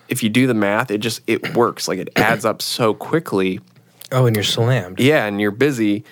if 0.09 0.23
you 0.23 0.29
do 0.29 0.47
the 0.47 0.55
math, 0.55 0.91
it 0.91 0.99
just 0.99 1.21
it 1.27 1.55
works. 1.55 1.89
Like 1.89 1.99
it 1.99 2.09
adds 2.17 2.45
up 2.45 2.63
so 2.63 2.95
quickly. 2.95 3.61
Oh, 4.11 4.27
and 4.27 4.35
you're 4.35 4.43
slammed. 4.43 5.01
Yeah, 5.01 5.27
and 5.27 5.41
you're 5.41 5.51
busy. 5.51 6.05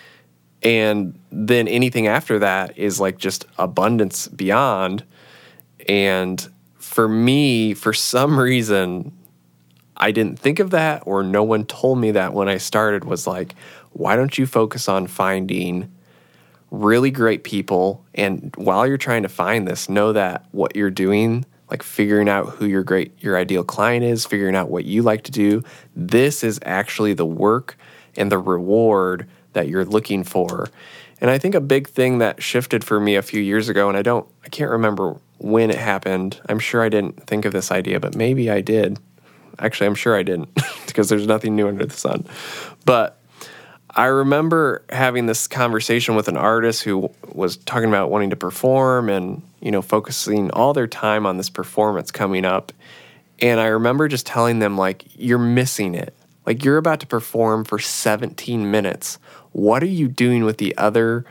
And 0.63 1.19
then 1.31 1.69
anything 1.69 2.07
after 2.07 2.39
that 2.41 2.77
is 2.79 3.01
like 3.01 3.19
just 3.19 3.47
abundance 3.59 4.29
beyond. 4.29 5.05
And 5.89 6.47
for 6.79 7.09
me, 7.09 7.75
for 7.75 7.93
some 7.93 8.39
reason, 8.41 9.17
I 9.97 10.11
didn't 10.11 10.39
think 10.39 10.59
of 10.59 10.71
that 10.71 11.03
or 11.07 11.23
no 11.23 11.43
one 11.43 11.65
told 11.65 11.99
me 11.99 12.11
that 12.13 12.35
when 12.35 12.49
I 12.49 12.59
started 12.59 13.05
was 13.05 13.27
like, 13.27 13.55
why 13.93 14.15
don't 14.17 14.37
you 14.37 14.47
focus 14.47 14.89
on 14.89 15.07
finding 15.07 15.91
really 16.71 17.11
great 17.11 17.45
people 17.45 18.05
and 18.15 18.55
while 18.57 18.87
you're 18.87 18.99
trying 18.99 19.23
to 19.23 19.29
find 19.29 19.67
this, 19.67 19.89
know 19.89 20.13
that 20.13 20.47
what 20.53 20.75
you're 20.75 20.91
doing, 20.91 21.45
like 21.71 21.83
figuring 21.83 22.29
out 22.29 22.51
who 22.51 22.67
your 22.67 22.83
great 22.83 23.13
your 23.23 23.37
ideal 23.37 23.65
client 23.65 24.05
is, 24.05 24.27
figuring 24.27 24.57
out 24.57 24.71
what 24.71 24.85
you 24.85 25.03
like 25.03 25.23
to 25.25 25.33
do, 25.33 25.63
this 25.95 26.43
is 26.43 26.59
actually 26.65 27.15
the 27.15 27.27
work 27.27 27.77
and 28.17 28.33
the 28.33 28.39
reward 28.39 29.29
that 29.53 29.69
you're 29.69 29.85
looking 29.85 30.25
for. 30.25 30.69
And 31.21 31.31
I 31.31 31.39
think 31.39 31.55
a 31.55 31.61
big 31.61 31.89
thing 31.89 32.19
that 32.19 32.43
shifted 32.43 32.85
for 32.85 33.01
me 33.01 33.15
a 33.17 33.23
few 33.23 33.41
years 33.41 33.69
ago 33.69 33.89
and 33.89 33.97
I 33.97 34.03
don't 34.03 34.27
I 34.45 34.49
can't 34.49 34.71
remember 34.71 35.17
when 35.39 35.71
it 35.71 35.79
happened. 35.79 36.41
I'm 36.49 36.59
sure 36.59 36.83
I 36.83 36.89
didn't 36.89 37.27
think 37.27 37.45
of 37.45 37.53
this 37.53 37.71
idea, 37.71 38.01
but 38.01 38.15
maybe 38.15 38.51
I 38.51 38.61
did 38.61 38.99
Actually, 39.59 39.87
I'm 39.87 39.95
sure 39.95 40.17
I 40.17 40.23
didn't 40.23 40.55
because 40.87 41.09
there's 41.09 41.27
nothing 41.27 41.57
new 41.57 41.69
under 41.69 41.87
the 41.87 41.97
sun. 41.97 42.27
But 42.85 43.19
I 43.97 44.07
remember 44.07 44.85
having 44.91 45.25
this 45.25 45.49
conversation 45.49 46.15
with 46.15 46.29
an 46.29 46.37
artist 46.37 46.83
who 46.83 47.11
was 47.33 47.57
talking 47.57 47.89
about 47.89 48.11
wanting 48.11 48.29
to 48.29 48.37
perform 48.37 49.09
and, 49.09 49.43
you 49.63 49.71
know, 49.71 49.81
focusing 49.81 50.51
all 50.51 50.75
their 50.75 50.87
time 50.87 51.25
on 51.25 51.39
this 51.39 51.49
performance 51.49 52.11
coming 52.11 52.45
up. 52.45 52.75
And 53.41 53.59
I 53.59 53.67
remember 53.69 54.07
just 54.07 54.27
telling 54.27 54.59
them, 54.59 54.77
like, 54.77 55.05
you're 55.17 55.39
missing 55.39 55.95
it. 55.95 56.15
Like, 56.45 56.63
you're 56.63 56.77
about 56.77 57.01
to 57.01 57.07
perform 57.07 57.65
for 57.65 57.79
17 57.79 58.71
minutes. 58.71 59.19
What 59.53 59.83
are 59.83 59.87
you 59.87 60.09
doing 60.09 60.45
with 60.45 60.59
the 60.59 60.77
other 60.77 61.25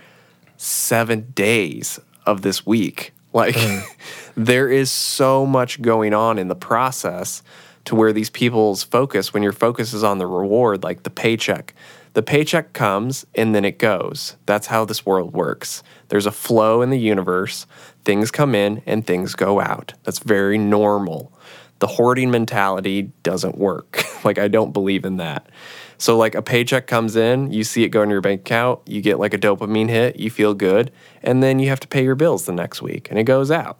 seven 0.57 1.31
days 1.35 1.99
of 2.25 2.41
this 2.41 2.65
week? 2.65 3.13
Like, 3.31 3.55
mm. 3.55 3.83
there 4.35 4.69
is 4.69 4.89
so 4.89 5.45
much 5.45 5.83
going 5.83 6.15
on 6.15 6.39
in 6.39 6.47
the 6.47 6.55
process 6.55 7.43
to 7.85 7.93
where 7.93 8.11
these 8.11 8.31
people's 8.31 8.81
focus, 8.81 9.35
when 9.35 9.43
your 9.43 9.53
focus 9.53 9.93
is 9.93 10.03
on 10.03 10.17
the 10.17 10.25
reward, 10.25 10.83
like 10.83 11.03
the 11.03 11.11
paycheck, 11.11 11.75
the 12.15 12.23
paycheck 12.23 12.71
comes 12.71 13.25
and 13.35 13.53
then 13.53 13.65
it 13.65 13.77
goes. 13.77 14.37
That's 14.45 14.67
how 14.67 14.85
this 14.85 15.05
world 15.05 15.33
works. 15.33 15.83
There's 16.07 16.25
a 16.25 16.31
flow 16.31 16.81
in 16.81 16.89
the 16.89 16.97
universe. 16.97 17.67
Things 18.05 18.31
come 18.31 18.55
in 18.55 18.81
and 18.85 19.05
things 19.05 19.35
go 19.35 19.59
out. 19.59 19.93
That's 20.03 20.19
very 20.19 20.57
normal. 20.57 21.33
The 21.79 21.87
hoarding 21.87 22.31
mentality 22.31 23.11
doesn't 23.23 23.57
work. 23.57 24.01
like, 24.23 24.39
I 24.39 24.47
don't 24.47 24.71
believe 24.71 25.03
in 25.03 25.17
that. 25.17 25.49
So, 25.97 26.17
like, 26.17 26.35
a 26.35 26.41
paycheck 26.41 26.87
comes 26.87 27.17
in, 27.17 27.51
you 27.51 27.65
see 27.65 27.83
it 27.83 27.89
go 27.89 28.01
in 28.01 28.09
your 28.09 28.21
bank 28.21 28.41
account, 28.41 28.79
you 28.85 29.01
get 29.01 29.19
like 29.19 29.33
a 29.33 29.37
dopamine 29.37 29.89
hit, 29.89 30.15
you 30.15 30.29
feel 30.29 30.53
good, 30.53 30.91
and 31.21 31.43
then 31.43 31.59
you 31.59 31.67
have 31.67 31.81
to 31.81 31.87
pay 31.87 32.03
your 32.03 32.15
bills 32.15 32.45
the 32.45 32.53
next 32.53 32.81
week 32.81 33.09
and 33.09 33.19
it 33.19 33.25
goes 33.25 33.51
out 33.51 33.77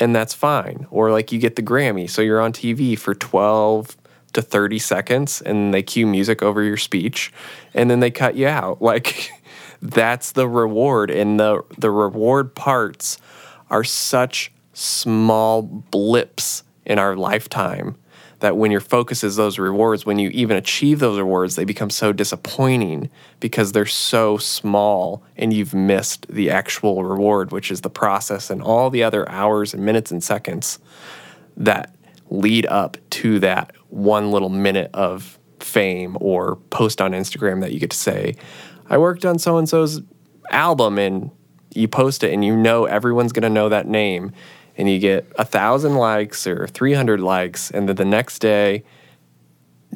and 0.00 0.14
that's 0.14 0.34
fine. 0.34 0.86
Or 0.90 1.10
like 1.10 1.32
you 1.32 1.38
get 1.38 1.56
the 1.56 1.62
Grammy, 1.62 2.08
so 2.10 2.22
you're 2.22 2.40
on 2.40 2.52
TV 2.52 2.98
for 2.98 3.14
12 3.14 3.96
to 4.34 4.42
30 4.42 4.78
seconds 4.78 5.40
and 5.40 5.72
they 5.72 5.82
cue 5.82 6.06
music 6.06 6.42
over 6.42 6.62
your 6.62 6.76
speech 6.76 7.32
and 7.72 7.90
then 7.90 8.00
they 8.00 8.10
cut 8.10 8.36
you 8.36 8.46
out. 8.46 8.80
Like 8.94 9.32
that's 9.82 10.32
the 10.32 10.48
reward 10.48 11.10
and 11.10 11.40
the 11.40 11.62
the 11.76 11.90
reward 11.90 12.54
parts 12.54 13.18
are 13.70 13.82
such 13.82 14.52
small 14.72 15.62
blips 15.62 16.62
in 16.84 16.98
our 16.98 17.16
lifetime 17.16 17.96
that 18.44 18.58
when 18.58 18.70
your 18.70 18.80
focus 18.80 19.24
is 19.24 19.36
those 19.36 19.58
rewards, 19.58 20.04
when 20.04 20.18
you 20.18 20.28
even 20.28 20.56
achieve 20.58 20.98
those 20.98 21.18
rewards, 21.18 21.56
they 21.56 21.64
become 21.64 21.88
so 21.88 22.12
disappointing 22.12 23.08
because 23.40 23.72
they're 23.72 23.86
so 23.86 24.36
small 24.36 25.22
and 25.38 25.52
you've 25.54 25.72
missed 25.72 26.26
the 26.28 26.50
actual 26.50 27.04
reward, 27.04 27.52
which 27.52 27.70
is 27.70 27.80
the 27.80 27.88
process 27.88 28.50
and 28.50 28.60
all 28.60 28.90
the 28.90 29.02
other 29.02 29.26
hours 29.30 29.72
and 29.72 29.82
minutes 29.82 30.10
and 30.10 30.22
seconds 30.22 30.78
that 31.56 31.94
lead 32.28 32.66
up 32.66 32.98
to 33.08 33.38
that 33.38 33.73
one 33.94 34.30
little 34.30 34.48
minute 34.48 34.90
of 34.92 35.38
fame 35.60 36.16
or 36.20 36.56
post 36.70 37.00
on 37.00 37.12
Instagram 37.12 37.60
that 37.60 37.72
you 37.72 37.80
get 37.80 37.90
to 37.90 37.96
say, 37.96 38.36
I 38.88 38.98
worked 38.98 39.24
on 39.24 39.38
so 39.38 39.56
and 39.56 39.68
so's 39.68 40.02
album 40.50 40.98
and 40.98 41.30
you 41.74 41.88
post 41.88 42.22
it 42.22 42.32
and 42.32 42.44
you 42.44 42.56
know 42.56 42.84
everyone's 42.84 43.32
going 43.32 43.42
to 43.42 43.48
know 43.48 43.68
that 43.68 43.88
name 43.88 44.32
and 44.76 44.90
you 44.90 44.98
get 44.98 45.30
a 45.38 45.44
thousand 45.44 45.94
likes 45.94 46.46
or 46.46 46.66
300 46.66 47.20
likes, 47.20 47.70
and 47.70 47.88
then 47.88 47.96
the 47.96 48.04
next 48.04 48.40
day, 48.40 48.82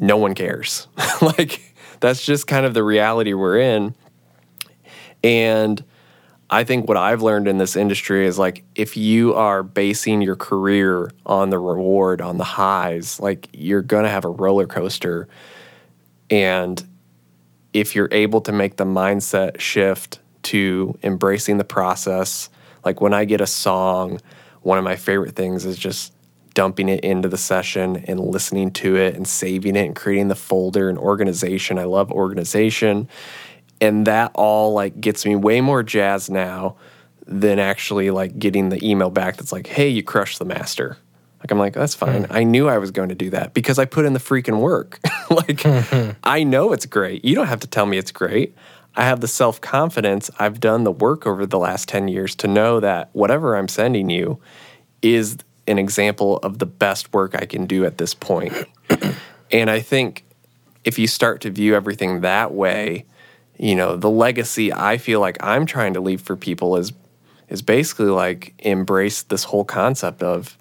no 0.00 0.16
one 0.16 0.34
cares. 0.34 0.86
like, 1.20 1.74
that's 2.00 2.24
just 2.24 2.46
kind 2.46 2.64
of 2.64 2.74
the 2.74 2.84
reality 2.84 3.32
we're 3.34 3.58
in. 3.58 3.94
And 5.24 5.82
I 6.50 6.64
think 6.64 6.88
what 6.88 6.96
I've 6.96 7.20
learned 7.20 7.46
in 7.46 7.58
this 7.58 7.76
industry 7.76 8.26
is 8.26 8.38
like, 8.38 8.64
if 8.74 8.96
you 8.96 9.34
are 9.34 9.62
basing 9.62 10.22
your 10.22 10.36
career 10.36 11.10
on 11.26 11.50
the 11.50 11.58
reward, 11.58 12.22
on 12.22 12.38
the 12.38 12.44
highs, 12.44 13.20
like, 13.20 13.48
you're 13.52 13.82
going 13.82 14.04
to 14.04 14.10
have 14.10 14.24
a 14.24 14.30
roller 14.30 14.66
coaster. 14.66 15.28
And 16.30 16.82
if 17.74 17.94
you're 17.94 18.08
able 18.12 18.40
to 18.42 18.52
make 18.52 18.76
the 18.76 18.84
mindset 18.84 19.60
shift 19.60 20.20
to 20.44 20.98
embracing 21.02 21.58
the 21.58 21.64
process, 21.64 22.48
like 22.82 23.02
when 23.02 23.12
I 23.12 23.26
get 23.26 23.42
a 23.42 23.46
song, 23.46 24.20
one 24.62 24.78
of 24.78 24.84
my 24.84 24.96
favorite 24.96 25.34
things 25.36 25.66
is 25.66 25.76
just 25.76 26.14
dumping 26.54 26.88
it 26.88 27.04
into 27.04 27.28
the 27.28 27.36
session 27.36 28.04
and 28.08 28.18
listening 28.18 28.70
to 28.72 28.96
it 28.96 29.14
and 29.14 29.28
saving 29.28 29.76
it 29.76 29.86
and 29.86 29.94
creating 29.94 30.28
the 30.28 30.34
folder 30.34 30.88
and 30.88 30.98
organization. 30.98 31.78
I 31.78 31.84
love 31.84 32.10
organization. 32.10 33.08
And 33.80 34.06
that 34.06 34.32
all 34.34 34.72
like 34.72 35.00
gets 35.00 35.24
me 35.24 35.36
way 35.36 35.60
more 35.60 35.82
jazz 35.82 36.28
now 36.28 36.76
than 37.26 37.58
actually 37.58 38.10
like 38.10 38.38
getting 38.38 38.70
the 38.70 38.84
email 38.84 39.10
back 39.10 39.36
that's 39.36 39.52
like, 39.52 39.66
"Hey, 39.66 39.88
you 39.88 40.02
crushed 40.02 40.38
the 40.38 40.44
master." 40.44 40.96
Like 41.40 41.50
I'm 41.50 41.58
like, 41.58 41.74
"That's 41.74 41.94
fine. 41.94 42.24
Mm. 42.24 42.34
I 42.34 42.42
knew 42.42 42.68
I 42.68 42.78
was 42.78 42.90
going 42.90 43.10
to 43.10 43.14
do 43.14 43.30
that 43.30 43.54
because 43.54 43.78
I 43.78 43.84
put 43.84 44.04
in 44.04 44.14
the 44.14 44.18
freaking 44.18 44.58
work." 44.58 44.98
like 45.30 45.64
I 46.24 46.42
know 46.42 46.72
it's 46.72 46.86
great. 46.86 47.24
You 47.24 47.34
don't 47.34 47.46
have 47.46 47.60
to 47.60 47.68
tell 47.68 47.86
me 47.86 47.98
it's 47.98 48.10
great. 48.10 48.54
I 48.98 49.04
have 49.04 49.20
the 49.20 49.28
self 49.28 49.60
confidence. 49.60 50.28
I've 50.40 50.58
done 50.58 50.82
the 50.82 50.90
work 50.90 51.26
over 51.26 51.46
the 51.46 51.58
last 51.58 51.88
10 51.88 52.08
years 52.08 52.34
to 52.36 52.48
know 52.48 52.80
that 52.80 53.10
whatever 53.12 53.56
I'm 53.56 53.68
sending 53.68 54.10
you 54.10 54.40
is 55.02 55.38
an 55.68 55.78
example 55.78 56.38
of 56.38 56.58
the 56.58 56.66
best 56.66 57.12
work 57.12 57.36
I 57.36 57.46
can 57.46 57.66
do 57.66 57.84
at 57.84 57.98
this 57.98 58.12
point. 58.12 58.52
and 59.52 59.70
I 59.70 59.80
think 59.80 60.24
if 60.84 60.98
you 60.98 61.06
start 61.06 61.40
to 61.42 61.50
view 61.50 61.76
everything 61.76 62.22
that 62.22 62.52
way, 62.52 63.04
you 63.58 63.74
know, 63.74 63.96
the 63.96 64.10
legacy 64.10 64.72
I 64.72 64.98
feel 64.98 65.20
like 65.20 65.36
I'm 65.40 65.66
trying 65.66 65.94
to 65.94 66.00
leave 66.00 66.20
for 66.20 66.36
people 66.36 66.76
is 66.76 66.92
is 67.48 67.62
basically 67.62 68.06
like 68.06 68.54
embrace 68.58 69.22
this 69.22 69.44
whole 69.44 69.64
concept 69.64 70.22
of 70.22 70.56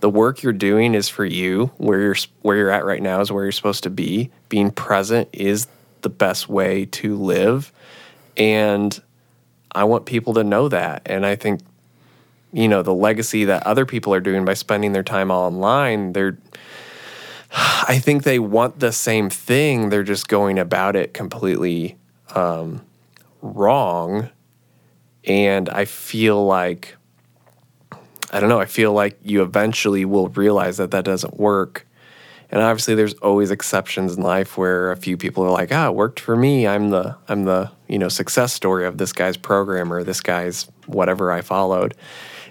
the 0.00 0.10
work 0.10 0.42
you're 0.42 0.52
doing 0.52 0.94
is 0.94 1.08
for 1.08 1.24
you. 1.24 1.70
Where 1.78 2.00
you're 2.00 2.16
where 2.42 2.56
you're 2.56 2.70
at 2.70 2.84
right 2.84 3.02
now 3.02 3.20
is 3.20 3.32
where 3.32 3.44
you're 3.44 3.52
supposed 3.52 3.82
to 3.84 3.90
be. 3.90 4.30
Being 4.48 4.70
present 4.70 5.28
is 5.32 5.66
the 6.02 6.10
best 6.10 6.48
way 6.48 6.84
to 6.86 7.16
live. 7.16 7.72
And 8.36 9.00
I 9.72 9.84
want 9.84 10.06
people 10.06 10.34
to 10.34 10.44
know 10.44 10.68
that. 10.68 11.02
And 11.06 11.24
I 11.24 11.36
think, 11.36 11.60
you 12.52 12.68
know, 12.68 12.82
the 12.82 12.94
legacy 12.94 13.44
that 13.46 13.66
other 13.66 13.86
people 13.86 14.12
are 14.12 14.20
doing 14.20 14.44
by 14.44 14.54
spending 14.54 14.92
their 14.92 15.02
time 15.02 15.30
online, 15.30 16.12
they're, 16.12 16.36
I 17.52 17.98
think 17.98 18.22
they 18.22 18.38
want 18.38 18.80
the 18.80 18.92
same 18.92 19.30
thing. 19.30 19.88
They're 19.88 20.02
just 20.02 20.28
going 20.28 20.58
about 20.58 20.94
it 20.94 21.14
completely 21.14 21.96
um, 22.34 22.84
wrong. 23.42 24.30
And 25.24 25.68
I 25.70 25.86
feel 25.86 26.44
like, 26.44 26.96
I 28.30 28.40
don't 28.40 28.48
know, 28.48 28.60
I 28.60 28.66
feel 28.66 28.92
like 28.92 29.18
you 29.22 29.42
eventually 29.42 30.04
will 30.04 30.28
realize 30.28 30.76
that 30.76 30.90
that 30.90 31.04
doesn't 31.04 31.38
work 31.38 31.86
and 32.54 32.62
obviously, 32.62 32.94
there's 32.94 33.14
always 33.14 33.50
exceptions 33.50 34.16
in 34.16 34.22
life 34.22 34.56
where 34.56 34.92
a 34.92 34.96
few 34.96 35.16
people 35.16 35.44
are 35.44 35.50
like, 35.50 35.72
"Ah, 35.72 35.88
it 35.88 35.94
worked 35.96 36.20
for 36.20 36.36
me. 36.36 36.68
I'm 36.68 36.90
the 36.90 37.16
I'm 37.26 37.44
the 37.46 37.72
you 37.88 37.98
know 37.98 38.08
success 38.08 38.52
story 38.52 38.86
of 38.86 38.96
this 38.96 39.12
guy's 39.12 39.36
program 39.36 39.92
or 39.92 40.04
this 40.04 40.20
guy's 40.20 40.68
whatever 40.86 41.32
I 41.32 41.40
followed," 41.40 41.94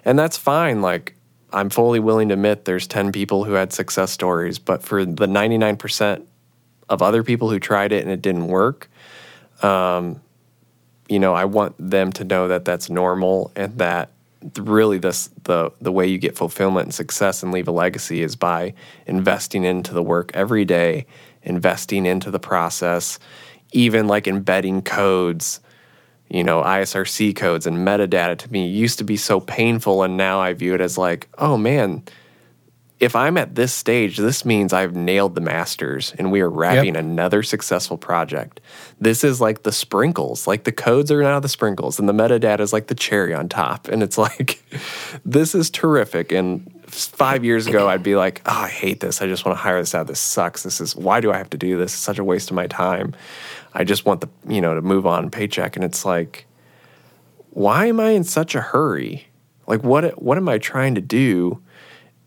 and 0.03 0.19
that's 0.19 0.35
fine. 0.35 0.81
Like 0.81 1.15
I'm 1.53 1.69
fully 1.69 2.01
willing 2.01 2.27
to 2.27 2.33
admit 2.33 2.65
there's 2.65 2.85
10 2.85 3.13
people 3.13 3.45
who 3.45 3.53
had 3.53 3.71
success 3.71 4.11
stories, 4.11 4.59
but 4.59 4.83
for 4.83 5.05
the 5.05 5.27
99% 5.27 6.23
of 6.89 7.01
other 7.01 7.23
people 7.23 7.49
who 7.49 7.59
tried 7.59 7.93
it 7.93 8.03
and 8.03 8.11
it 8.11 8.21
didn't 8.21 8.47
work, 8.47 8.89
um, 9.63 10.21
you 11.09 11.19
know, 11.19 11.33
I 11.33 11.45
want 11.45 11.75
them 11.77 12.11
to 12.13 12.23
know 12.23 12.47
that 12.47 12.65
that's 12.65 12.89
normal 12.89 13.51
and 13.55 13.77
that 13.77 14.09
really 14.57 14.97
this 14.97 15.29
the 15.43 15.71
the 15.79 15.91
way 15.91 16.05
you 16.05 16.17
get 16.17 16.37
fulfillment 16.37 16.87
and 16.87 16.93
success 16.93 17.43
and 17.43 17.51
leave 17.51 17.67
a 17.67 17.71
legacy 17.71 18.21
is 18.21 18.35
by 18.35 18.73
investing 19.05 19.63
into 19.63 19.93
the 19.93 20.03
work 20.03 20.31
every 20.33 20.65
day, 20.65 21.05
investing 21.43 22.05
into 22.05 22.29
the 22.29 22.39
process, 22.39 23.19
even 23.71 24.07
like 24.07 24.27
embedding 24.27 24.81
codes, 24.81 25.59
you 26.29 26.43
know, 26.43 26.61
ISRC 26.61 27.35
codes 27.35 27.65
and 27.67 27.77
metadata 27.77 28.37
to 28.37 28.51
me 28.51 28.67
used 28.67 28.97
to 28.97 29.03
be 29.03 29.17
so 29.17 29.39
painful. 29.39 30.03
And 30.03 30.17
now 30.17 30.41
I 30.41 30.53
view 30.53 30.73
it 30.73 30.81
as 30.81 30.97
like, 30.97 31.29
oh 31.37 31.57
man, 31.57 32.03
if 33.03 33.17
I'm 33.17 33.37
at 33.37 33.55
this 33.55 33.73
stage, 33.73 34.15
this 34.15 34.45
means 34.45 34.71
I've 34.71 34.95
nailed 34.95 35.35
the 35.35 35.41
masters 35.41 36.13
and 36.17 36.31
we 36.31 36.39
are 36.39 36.49
wrapping 36.49 36.95
Yep. 36.95 37.03
another 37.03 37.43
successful 37.43 37.97
project. 37.97 38.61
This 38.99 39.25
is 39.25 39.41
like 39.41 39.63
the 39.63 39.73
sprinkles, 39.73 40.47
like 40.47 40.63
the 40.63 40.71
codes 40.71 41.11
are 41.11 41.21
now 41.21 41.41
the 41.41 41.49
sprinkles 41.49 41.99
and 41.99 42.07
the 42.07 42.13
metadata 42.13 42.61
is 42.61 42.71
like 42.71 42.87
the 42.87 42.95
cherry 42.95 43.33
on 43.33 43.49
top. 43.49 43.89
And 43.89 44.01
it's 44.01 44.17
like, 44.27 44.63
this 45.25 45.53
is 45.53 45.69
terrific. 45.69 46.31
And 46.31 46.71
five 46.87 47.43
years 47.43 47.67
ago, 47.67 47.89
I'd 47.89 48.03
be 48.03 48.15
like, 48.15 48.41
oh, 48.45 48.61
I 48.61 48.69
hate 48.69 49.01
this. 49.01 49.21
I 49.21 49.27
just 49.27 49.43
want 49.45 49.57
to 49.57 49.61
hire 49.61 49.81
this 49.81 49.93
out. 49.93 50.07
This 50.07 50.21
sucks. 50.21 50.63
This 50.63 50.79
is, 50.79 50.95
why 50.95 51.19
do 51.19 51.29
I 51.29 51.37
have 51.37 51.49
to 51.49 51.57
do 51.57 51.77
this? 51.77 51.93
It's 51.93 52.01
such 52.01 52.19
a 52.19 52.23
waste 52.23 52.51
of 52.51 52.55
my 52.55 52.67
time. 52.67 53.13
I 53.73 53.83
just 53.83 54.05
want 54.05 54.21
the, 54.21 54.29
you 54.47 54.61
know, 54.61 54.75
to 54.75 54.81
move 54.81 55.05
on 55.05 55.29
paycheck. 55.29 55.75
And 55.75 55.83
it's 55.83 56.05
like, 56.05 56.45
why 57.49 57.87
am 57.87 57.99
I 57.99 58.11
in 58.11 58.23
such 58.23 58.55
a 58.55 58.61
hurry? 58.61 59.27
Like, 59.67 59.83
what, 59.83 60.21
what 60.21 60.37
am 60.37 60.47
I 60.47 60.57
trying 60.57 60.95
to 60.95 61.01
do? 61.01 61.61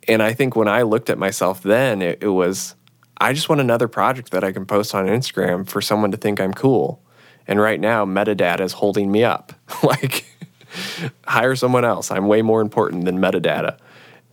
And 0.08 0.22
I 0.22 0.32
think 0.32 0.56
when 0.56 0.68
I 0.68 0.82
looked 0.82 1.10
at 1.10 1.18
myself 1.18 1.62
then, 1.62 2.02
it, 2.02 2.22
it 2.22 2.28
was, 2.28 2.74
I 3.18 3.32
just 3.32 3.48
want 3.48 3.60
another 3.60 3.88
project 3.88 4.30
that 4.30 4.44
I 4.44 4.52
can 4.52 4.66
post 4.66 4.94
on 4.94 5.06
Instagram 5.06 5.68
for 5.68 5.80
someone 5.80 6.10
to 6.12 6.16
think 6.16 6.40
I'm 6.40 6.54
cool. 6.54 7.02
And 7.48 7.60
right 7.60 7.80
now, 7.80 8.04
metadata 8.04 8.60
is 8.60 8.72
holding 8.72 9.10
me 9.10 9.24
up. 9.24 9.52
like, 9.82 10.24
hire 11.26 11.56
someone 11.56 11.84
else. 11.84 12.10
I'm 12.10 12.26
way 12.26 12.42
more 12.42 12.60
important 12.60 13.04
than 13.04 13.18
metadata. 13.18 13.78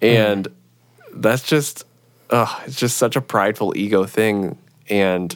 Mm. 0.02 0.32
And 0.32 0.48
that's 1.14 1.44
just, 1.44 1.86
it's 2.32 2.76
just 2.76 2.98
such 2.98 3.16
a 3.16 3.22
prideful 3.22 3.74
ego 3.76 4.06
thing. 4.06 4.58
And, 4.90 5.36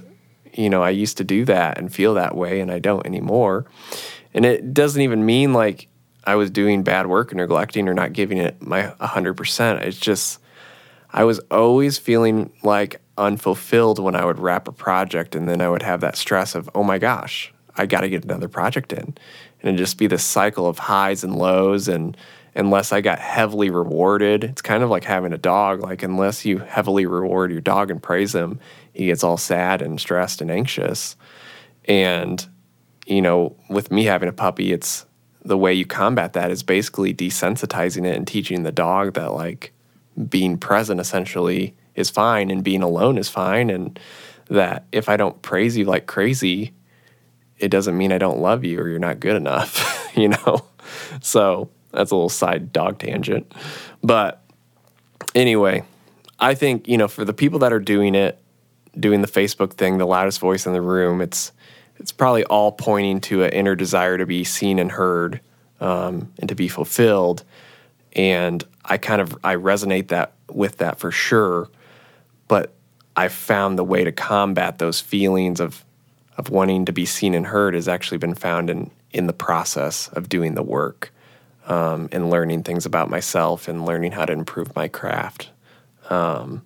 you 0.54 0.69
know, 0.69 0.82
I 0.84 0.89
used 0.89 1.17
to 1.17 1.23
do 1.23 1.45
that 1.45 1.78
and 1.78 1.93
feel 1.93 2.15
that 2.15 2.36
way, 2.36 2.60
and 2.60 2.71
I 2.71 2.80
don't 2.80 3.06
anymore. 3.06 3.65
And 4.34 4.45
it 4.45 4.73
doesn't 4.73 5.02
even 5.02 5.26
mean 5.26 5.54
like 5.54 5.88
I 6.28 6.36
was 6.36 6.52
doing 6.52 6.84
bad 6.84 7.08
work 7.08 7.32
or 7.32 7.36
neglecting 7.38 7.88
or 7.88 7.94
not 7.94 8.12
giving 8.12 8.38
it 8.38 8.62
my 8.62 8.94
100%. 9.00 9.82
It's 9.82 9.98
just, 9.98 10.42
I 11.10 11.24
was 11.24 11.40
always 11.50 11.98
feeling 11.98 12.52
like 12.63 13.00
unfulfilled 13.18 13.98
when 13.98 14.13
I 14.13 14.26
would 14.26 14.38
wrap 14.38 14.68
a 14.68 14.74
project, 14.74 15.36
and 15.36 15.48
then 15.48 15.62
I 15.62 15.70
would 15.70 15.84
have 15.84 16.02
that 16.02 16.18
stress 16.18 16.54
of, 16.54 16.70
oh 16.76 16.84
my 16.84 16.98
gosh, 16.98 17.54
I 17.78 17.86
got 17.86 18.02
to 18.02 18.10
get 18.10 18.26
another 18.26 18.50
project 18.50 18.92
in. 18.92 19.00
And 19.00 19.18
it'd 19.63 19.78
just 19.78 19.98
be 19.98 20.08
this 20.08 20.26
cycle 20.26 20.68
of 20.68 20.78
highs 20.78 21.24
and 21.24 21.34
lows. 21.34 21.88
And 21.88 22.18
unless 22.56 22.92
I 22.92 23.00
got 23.00 23.20
heavily 23.20 23.70
rewarded, 23.70 24.44
it's 24.44 24.62
kind 24.62 24.84
of 24.84 24.90
like 24.90 25.06
having 25.06 25.32
a 25.32 25.38
dog. 25.38 25.80
Like, 25.80 26.04
unless 26.04 26.44
you 26.44 26.58
heavily 26.58 27.06
reward 27.06 27.52
your 27.52 27.62
dog 27.62 27.90
and 27.90 28.04
praise 28.04 28.36
him, 28.36 28.60
he 28.92 29.06
gets 29.06 29.24
all 29.24 29.38
sad 29.38 29.82
and 29.82 29.98
stressed 29.98 30.42
and 30.42 30.52
anxious. 30.52 31.16
And, 31.86 32.46
you 33.06 33.22
know, 33.22 33.56
with 33.70 33.92
me 33.92 34.04
having 34.04 34.28
a 34.28 34.34
puppy, 34.34 34.74
it's 34.74 35.06
the 35.48 35.58
way 35.58 35.74
you 35.74 35.86
combat 35.86 36.34
that 36.34 36.52
is 36.52 36.64
basically 36.64 37.14
desensitizing 37.14 38.06
it 38.06 38.16
and 38.16 38.28
teaching 38.28 38.64
the 38.64 38.72
dog 38.72 39.14
that, 39.14 39.34
like, 39.34 39.74
being 40.30 40.58
present 40.58 41.00
essentially 41.00 41.76
is 41.96 42.10
fine 42.10 42.52
and 42.52 42.64
being 42.64 42.84
alone 42.84 43.18
is 43.18 43.30
fine. 43.30 43.70
And 43.70 44.00
that 44.50 44.86
if 44.92 45.10
I 45.10 45.18
don't 45.18 45.42
praise 45.42 45.78
you 45.78 45.86
like 45.86 46.06
crazy, 46.06 46.74
it 47.58 47.70
doesn't 47.70 47.98
mean 47.98 48.12
I 48.12 48.18
don't 48.18 48.40
love 48.40 48.64
you 48.64 48.80
or 48.80 48.88
you're 48.88 49.00
not 49.00 49.20
good 49.20 49.36
enough, 49.36 50.12
you 50.16 50.30
know? 50.30 50.66
So 51.22 51.70
that's 51.92 52.12
a 52.12 52.16
little 52.16 52.30
side 52.30 52.72
dog 52.72 53.00
tangent. 53.00 53.52
But 54.04 54.44
anyway, 55.34 55.84
I 56.40 56.56
think, 56.56 56.88
you 56.88 56.98
know, 56.98 57.08
for 57.08 57.26
the 57.26 57.34
people 57.34 57.60
that 57.60 57.74
are 57.74 57.80
doing 57.80 58.16
it, 58.16 58.40
doing 59.00 59.22
the 59.22 59.28
Facebook 59.28 59.74
thing, 59.74 59.98
the 59.98 60.06
loudest 60.06 60.40
voice 60.40 60.66
in 60.66 60.74
the 60.74 60.82
room, 60.82 61.22
it's 61.22 61.52
it's 62.00 62.12
probably 62.12 62.44
all 62.46 62.72
pointing 62.72 63.22
to 63.22 63.44
an 63.44 63.52
inner 63.52 63.76
desire 63.76 64.18
to 64.18 64.26
be 64.26 64.44
seen 64.44 64.80
and 64.80 64.92
heard 64.92 65.42
um, 65.80 66.32
and 66.40 66.50
to 66.50 66.56
be 66.56 66.68
fulfilled. 66.68 67.44
And 68.14 68.64
I 68.86 68.98
kind 68.98 69.22
of 69.22 69.38
I 69.44 69.56
resonate 69.56 70.10
that 70.10 70.34
with 70.50 70.78
that 70.78 71.00
for 71.00 71.12
sure. 71.12 71.70
But 72.48 72.74
I 73.16 73.28
found 73.28 73.78
the 73.78 73.84
way 73.84 74.04
to 74.04 74.12
combat 74.12 74.80
those 74.80 75.00
feelings 75.00 75.60
of 75.60 75.84
of 76.38 76.50
wanting 76.50 76.86
to 76.86 76.94
be 76.94 77.06
seen 77.06 77.34
and 77.34 77.48
heard 77.48 77.74
has 77.74 77.88
actually 77.88 78.20
been 78.20 78.36
found 78.36 78.70
in 78.70 78.92
in 79.12 79.28
the 79.28 79.34
process 79.34 80.08
of 80.10 80.30
doing 80.30 80.56
the 80.56 80.64
work 80.64 81.12
um, 81.66 82.10
and 82.12 82.30
learning 82.30 82.64
things 82.64 82.86
about 82.86 83.10
myself 83.10 83.68
and 83.68 83.86
learning 83.86 84.12
how 84.12 84.26
to 84.26 84.34
improve 84.34 84.76
my 84.76 84.88
craft. 84.88 85.50
Um, 86.10 86.64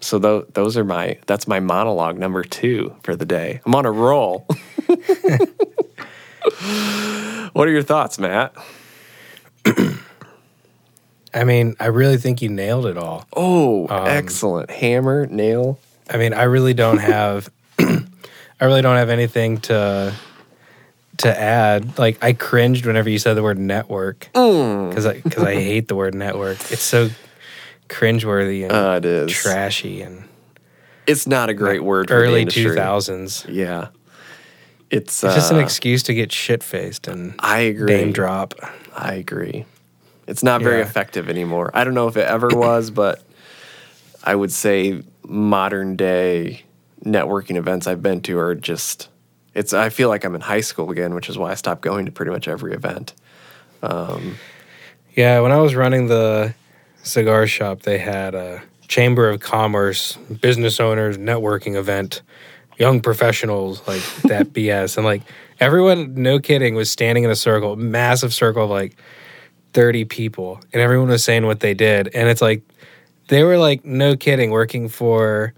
so 0.00 0.18
tho- 0.18 0.46
those 0.52 0.76
are 0.76 0.84
my 0.84 1.18
that's 1.26 1.48
my 1.48 1.60
monologue 1.60 2.18
number 2.18 2.42
two 2.42 2.94
for 3.02 3.16
the 3.16 3.24
day. 3.24 3.60
I'm 3.64 3.74
on 3.74 3.86
a 3.86 3.92
roll. 3.92 4.46
what 7.52 7.68
are 7.68 7.70
your 7.70 7.82
thoughts, 7.82 8.18
Matt? 8.18 8.54
I 11.34 11.44
mean, 11.44 11.76
I 11.78 11.86
really 11.86 12.16
think 12.16 12.40
you 12.40 12.48
nailed 12.48 12.86
it 12.86 12.96
all. 12.96 13.26
Oh, 13.34 13.88
um, 13.88 14.06
excellent 14.06 14.70
hammer 14.70 15.26
nail. 15.26 15.78
I 16.08 16.16
mean, 16.16 16.32
I 16.32 16.44
really 16.44 16.74
don't 16.74 16.98
have 16.98 17.50
I 17.78 18.64
really 18.64 18.82
don't 18.82 18.96
have 18.96 19.10
anything 19.10 19.58
to 19.62 20.14
to 21.18 21.40
add. 21.40 21.98
Like 21.98 22.22
I 22.22 22.32
cringed 22.32 22.86
whenever 22.86 23.10
you 23.10 23.18
said 23.18 23.34
the 23.34 23.42
word 23.42 23.58
network 23.58 24.28
mm. 24.34 24.88
because 24.88 25.06
I 25.06 25.20
because 25.20 25.42
I 25.42 25.54
hate 25.54 25.88
the 25.88 25.96
word 25.96 26.14
network. 26.14 26.58
It's 26.70 26.82
so 26.82 27.10
cringeworthy 27.88 28.62
and 28.64 28.72
Uh, 28.72 28.94
it 28.98 29.04
is. 29.04 29.32
trashy 29.32 30.02
and 30.02 30.24
It's 31.06 31.26
not 31.26 31.48
a 31.48 31.54
great 31.54 31.82
word. 31.84 32.08
For 32.08 32.14
early 32.14 32.44
two 32.44 32.74
thousands. 32.74 33.44
Yeah, 33.48 33.88
it's, 34.90 35.22
It's 35.22 35.34
just 35.34 35.50
an 35.52 35.58
uh, 35.58 35.60
excuse 35.60 36.02
to 36.04 36.14
get 36.14 36.32
shit 36.32 36.62
faced 36.62 37.06
and 37.08 37.34
I 37.38 37.60
agree. 37.60 37.86
name 37.94 38.12
drop. 38.12 38.54
I 38.94 39.14
agree. 39.14 39.64
It's 40.26 40.42
not 40.42 40.62
very 40.62 40.78
Yeah. 40.78 40.84
effective 40.86 41.28
anymore. 41.28 41.70
I 41.74 41.84
don't 41.84 41.94
know 41.94 42.08
if 42.08 42.16
it 42.16 42.26
ever 42.26 42.48
was, 42.48 42.90
but 42.90 43.22
I 44.24 44.34
would 44.34 44.50
say 44.52 45.02
modern 45.24 45.94
day 45.96 46.62
networking 47.04 47.56
events 47.56 47.86
I've 47.86 48.02
been 48.02 48.20
to 48.22 48.38
are 48.38 48.54
just 48.56 49.08
it's 49.54 49.72
I 49.72 49.88
feel 49.90 50.08
like 50.08 50.24
I'm 50.24 50.34
in 50.34 50.40
high 50.40 50.60
school 50.60 50.90
again, 50.90 51.14
which 51.14 51.28
is 51.28 51.38
why 51.38 51.52
I 51.52 51.54
stopped 51.54 51.82
going 51.82 52.06
to 52.06 52.12
pretty 52.12 52.32
much 52.32 52.48
every 52.48 52.72
event. 52.74 53.14
Yeah, 53.82 55.40
when 55.40 55.52
I 55.52 55.56
was 55.58 55.74
running 55.74 56.08
the 56.08 56.54
cigar 57.06 57.46
shop, 57.46 57.82
they 57.82 57.98
had 57.98 58.34
a 58.34 58.62
Chamber 58.88 59.28
of 59.28 59.40
Commerce 59.40 60.16
business 60.40 60.78
owners 60.80 61.18
networking 61.18 61.76
event, 61.76 62.22
young 62.78 63.00
professionals, 63.00 63.86
like 63.86 64.02
that 64.24 64.48
BS. 64.52 64.96
And 64.96 65.04
like 65.06 65.22
everyone, 65.60 66.14
no 66.14 66.38
kidding, 66.38 66.74
was 66.74 66.90
standing 66.90 67.24
in 67.24 67.30
a 67.30 67.36
circle, 67.36 67.76
massive 67.76 68.32
circle 68.34 68.64
of 68.64 68.70
like 68.70 68.96
30 69.72 70.04
people, 70.06 70.60
and 70.72 70.80
everyone 70.82 71.08
was 71.08 71.24
saying 71.24 71.46
what 71.46 71.60
they 71.60 71.74
did. 71.74 72.08
And 72.14 72.28
it's 72.28 72.42
like, 72.42 72.62
they 73.28 73.42
were 73.42 73.58
like, 73.58 73.84
no 73.84 74.16
kidding, 74.16 74.50
working 74.50 74.88
for 74.88 75.52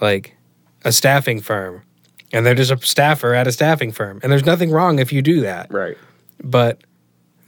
like 0.00 0.36
a 0.84 0.92
staffing 0.92 1.40
firm. 1.40 1.82
And 2.32 2.44
they're 2.44 2.54
just 2.54 2.70
a 2.70 2.78
staffer 2.78 3.34
at 3.34 3.46
a 3.46 3.52
staffing 3.52 3.90
firm. 3.92 4.20
And 4.22 4.30
there's 4.30 4.44
nothing 4.44 4.70
wrong 4.70 4.98
if 4.98 5.12
you 5.12 5.22
do 5.22 5.40
that 5.42 5.72
Right. 5.72 5.96
but 6.42 6.80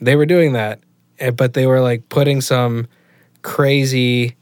they 0.01 0.17
were 0.17 0.25
doing 0.27 0.55
that 0.55 0.81
but 1.37 1.53
they 1.53 1.67
were 1.67 1.81
like 1.83 2.09
putting 2.09 2.41
some 2.41 2.87
crazy 3.43 4.37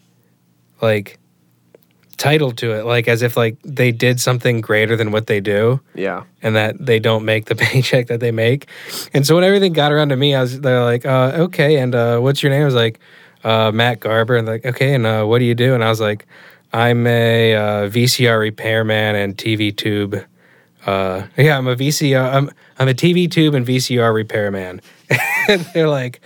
like 0.81 1.19
title 2.17 2.51
to 2.53 2.73
it. 2.73 2.85
Like 2.85 3.09
as 3.09 3.23
if 3.23 3.37
like 3.37 3.57
they 3.63 3.93
did 3.93 4.21
something 4.21 4.61
greater 4.61 4.97
than 4.97 5.13
what 5.13 5.27
they 5.29 5.41
do. 5.41 5.81
Yeah. 5.95 6.25
and 6.43 6.57
that 6.57 6.85
they 6.85 6.99
don't 6.99 7.25
make 7.25 7.47
the 7.47 7.55
paycheck 7.67 8.09
that 8.09 8.21
they 8.21 8.33
make. 8.33 8.67
And 9.15 9.27
so 9.27 9.35
when 9.37 9.45
everything 9.45 9.73
got 9.73 9.93
around 9.93 10.09
to 10.11 10.17
me 10.17 10.35
i 10.35 10.41
was 10.41 10.61
they're 10.61 10.85
like 10.85 11.07
uh, 11.07 11.33
okay 11.47 11.77
and 11.79 11.95
uh, 11.95 12.19
what's 12.19 12.43
your 12.43 12.51
name? 12.51 12.63
I 12.63 12.67
was 12.67 12.75
like 12.75 12.99
uh, 13.45 13.71
matt 13.73 14.01
garber. 14.01 14.37
And 14.37 14.47
like 14.47 14.65
okay 14.67 14.95
and 14.95 15.07
uh, 15.07 15.25
what 15.25 15.39
do 15.39 15.45
you 15.45 15.55
do? 15.55 15.75
And 15.75 15.83
i 15.85 15.89
was 15.89 16.01
like 16.01 16.27
i'm 16.73 17.07
a 17.07 17.55
uh, 17.55 17.89
vcr 17.89 18.39
repairman 18.39 19.15
and 19.17 19.35
tv 19.39 19.75
tube 19.75 20.15
uh, 20.85 21.23
yeah 21.37 21.57
i'm 21.57 21.67
a 21.67 21.75
vcr 21.75 22.31
i'm, 22.35 22.51
I'm 22.79 22.89
a 22.89 22.95
tv 22.95 23.31
tube 23.31 23.55
and 23.55 23.67
vcr 23.67 24.13
repairman. 24.13 24.81
And 25.49 25.63
they're 25.73 25.89
like 25.89 26.21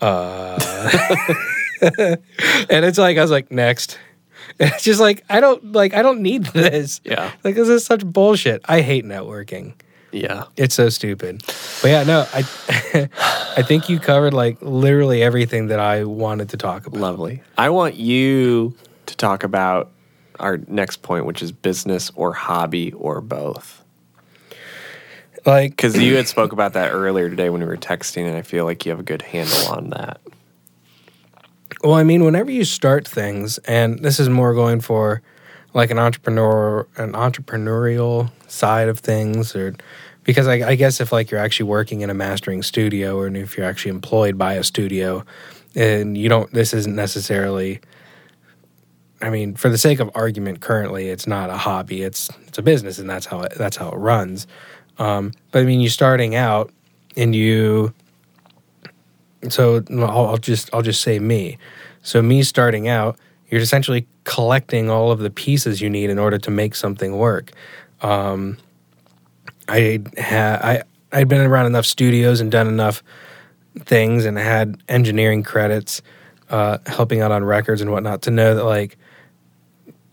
uh 0.00 0.58
and 1.82 2.84
it's 2.84 2.98
like 2.98 3.16
i 3.18 3.22
was 3.22 3.30
like 3.30 3.50
next 3.50 3.98
And 4.58 4.70
it's 4.74 4.84
just 4.84 5.00
like 5.00 5.24
i 5.28 5.40
don't 5.40 5.72
like 5.72 5.94
i 5.94 6.02
don't 6.02 6.20
need 6.20 6.44
this 6.46 7.00
Yeah. 7.04 7.32
like 7.44 7.54
this 7.54 7.68
is 7.68 7.84
such 7.84 8.04
bullshit. 8.06 8.62
I 8.66 8.80
hate 8.80 9.04
networking. 9.04 9.74
Yeah. 10.12 10.44
It's 10.56 10.74
so 10.74 10.88
stupid. 10.88 11.42
But 11.82 11.88
yeah, 11.88 12.04
no, 12.04 12.26
I 12.32 13.08
I 13.58 13.62
think 13.62 13.88
you 13.90 13.98
covered 13.98 14.32
like 14.32 14.56
literally 14.62 15.22
everything 15.22 15.66
that 15.66 15.80
I 15.80 16.04
wanted 16.04 16.48
to 16.50 16.56
talk 16.56 16.86
about. 16.86 16.98
Lovely. 17.00 17.42
I 17.58 17.68
want 17.70 17.96
you 17.96 18.74
to 19.06 19.16
talk 19.16 19.44
about 19.44 19.90
our 20.40 20.58
next 20.68 21.02
point, 21.02 21.26
which 21.26 21.42
is 21.42 21.52
business 21.52 22.10
or 22.14 22.32
hobby 22.32 22.92
or 22.92 23.20
both. 23.20 23.82
Like 25.44 25.72
Because 25.72 25.98
you 25.98 26.16
had 26.16 26.28
spoke 26.34 26.52
about 26.52 26.72
that 26.74 26.92
earlier 26.92 27.28
today 27.28 27.50
when 27.50 27.60
we 27.60 27.66
were 27.66 27.76
texting, 27.76 28.26
and 28.26 28.36
I 28.36 28.42
feel 28.42 28.64
like 28.64 28.86
you 28.86 28.90
have 28.90 29.00
a 29.00 29.04
good 29.04 29.22
handle 29.22 29.66
on 29.68 29.90
that. 29.90 30.20
Well, 31.86 31.94
I 31.94 32.02
mean, 32.02 32.24
whenever 32.24 32.50
you 32.50 32.64
start 32.64 33.06
things, 33.06 33.58
and 33.58 34.00
this 34.00 34.18
is 34.18 34.28
more 34.28 34.54
going 34.54 34.80
for 34.80 35.22
like 35.72 35.92
an 35.92 36.00
entrepreneur, 36.00 36.84
an 36.96 37.12
entrepreneurial 37.12 38.32
side 38.48 38.88
of 38.88 38.98
things, 38.98 39.54
or 39.54 39.76
because 40.24 40.48
I, 40.48 40.70
I 40.70 40.74
guess 40.74 41.00
if 41.00 41.12
like 41.12 41.30
you're 41.30 41.38
actually 41.38 41.68
working 41.68 42.00
in 42.00 42.10
a 42.10 42.14
mastering 42.14 42.64
studio, 42.64 43.16
or 43.16 43.28
if 43.28 43.56
you're 43.56 43.64
actually 43.64 43.92
employed 43.92 44.36
by 44.36 44.54
a 44.54 44.64
studio, 44.64 45.24
and 45.76 46.18
you 46.18 46.28
don't, 46.28 46.52
this 46.52 46.74
isn't 46.74 46.96
necessarily. 46.96 47.80
I 49.22 49.30
mean, 49.30 49.54
for 49.54 49.68
the 49.68 49.78
sake 49.78 50.00
of 50.00 50.10
argument, 50.16 50.60
currently 50.60 51.08
it's 51.08 51.28
not 51.28 51.50
a 51.50 51.56
hobby; 51.56 52.02
it's 52.02 52.30
it's 52.48 52.58
a 52.58 52.62
business, 52.62 52.98
and 52.98 53.08
that's 53.08 53.26
how 53.26 53.42
it, 53.42 53.52
that's 53.56 53.76
how 53.76 53.90
it 53.90 53.96
runs. 53.96 54.48
Um, 54.98 55.30
but 55.52 55.62
I 55.62 55.64
mean, 55.64 55.80
you're 55.80 55.90
starting 55.90 56.34
out, 56.34 56.72
and 57.16 57.32
you. 57.32 57.94
So 59.48 59.82
I'll, 59.90 60.26
I'll 60.26 60.36
just 60.38 60.70
I'll 60.72 60.82
just 60.82 61.02
say 61.02 61.18
me. 61.18 61.58
So 62.02 62.22
me 62.22 62.42
starting 62.42 62.88
out, 62.88 63.18
you're 63.48 63.60
essentially 63.60 64.06
collecting 64.24 64.90
all 64.90 65.10
of 65.10 65.20
the 65.20 65.30
pieces 65.30 65.80
you 65.80 65.90
need 65.90 66.10
in 66.10 66.18
order 66.18 66.38
to 66.38 66.50
make 66.50 66.74
something 66.74 67.16
work. 67.16 67.52
Um, 68.00 68.58
I 69.68 70.02
had 70.16 70.62
I 70.62 70.82
I'd 71.12 71.28
been 71.28 71.40
around 71.40 71.66
enough 71.66 71.86
studios 71.86 72.40
and 72.40 72.50
done 72.50 72.66
enough 72.66 73.02
things 73.80 74.24
and 74.24 74.38
had 74.38 74.82
engineering 74.88 75.42
credits, 75.42 76.02
uh, 76.50 76.78
helping 76.86 77.20
out 77.20 77.30
on 77.30 77.44
records 77.44 77.80
and 77.80 77.90
whatnot 77.90 78.22
to 78.22 78.30
know 78.30 78.54
that 78.54 78.64
like 78.64 78.96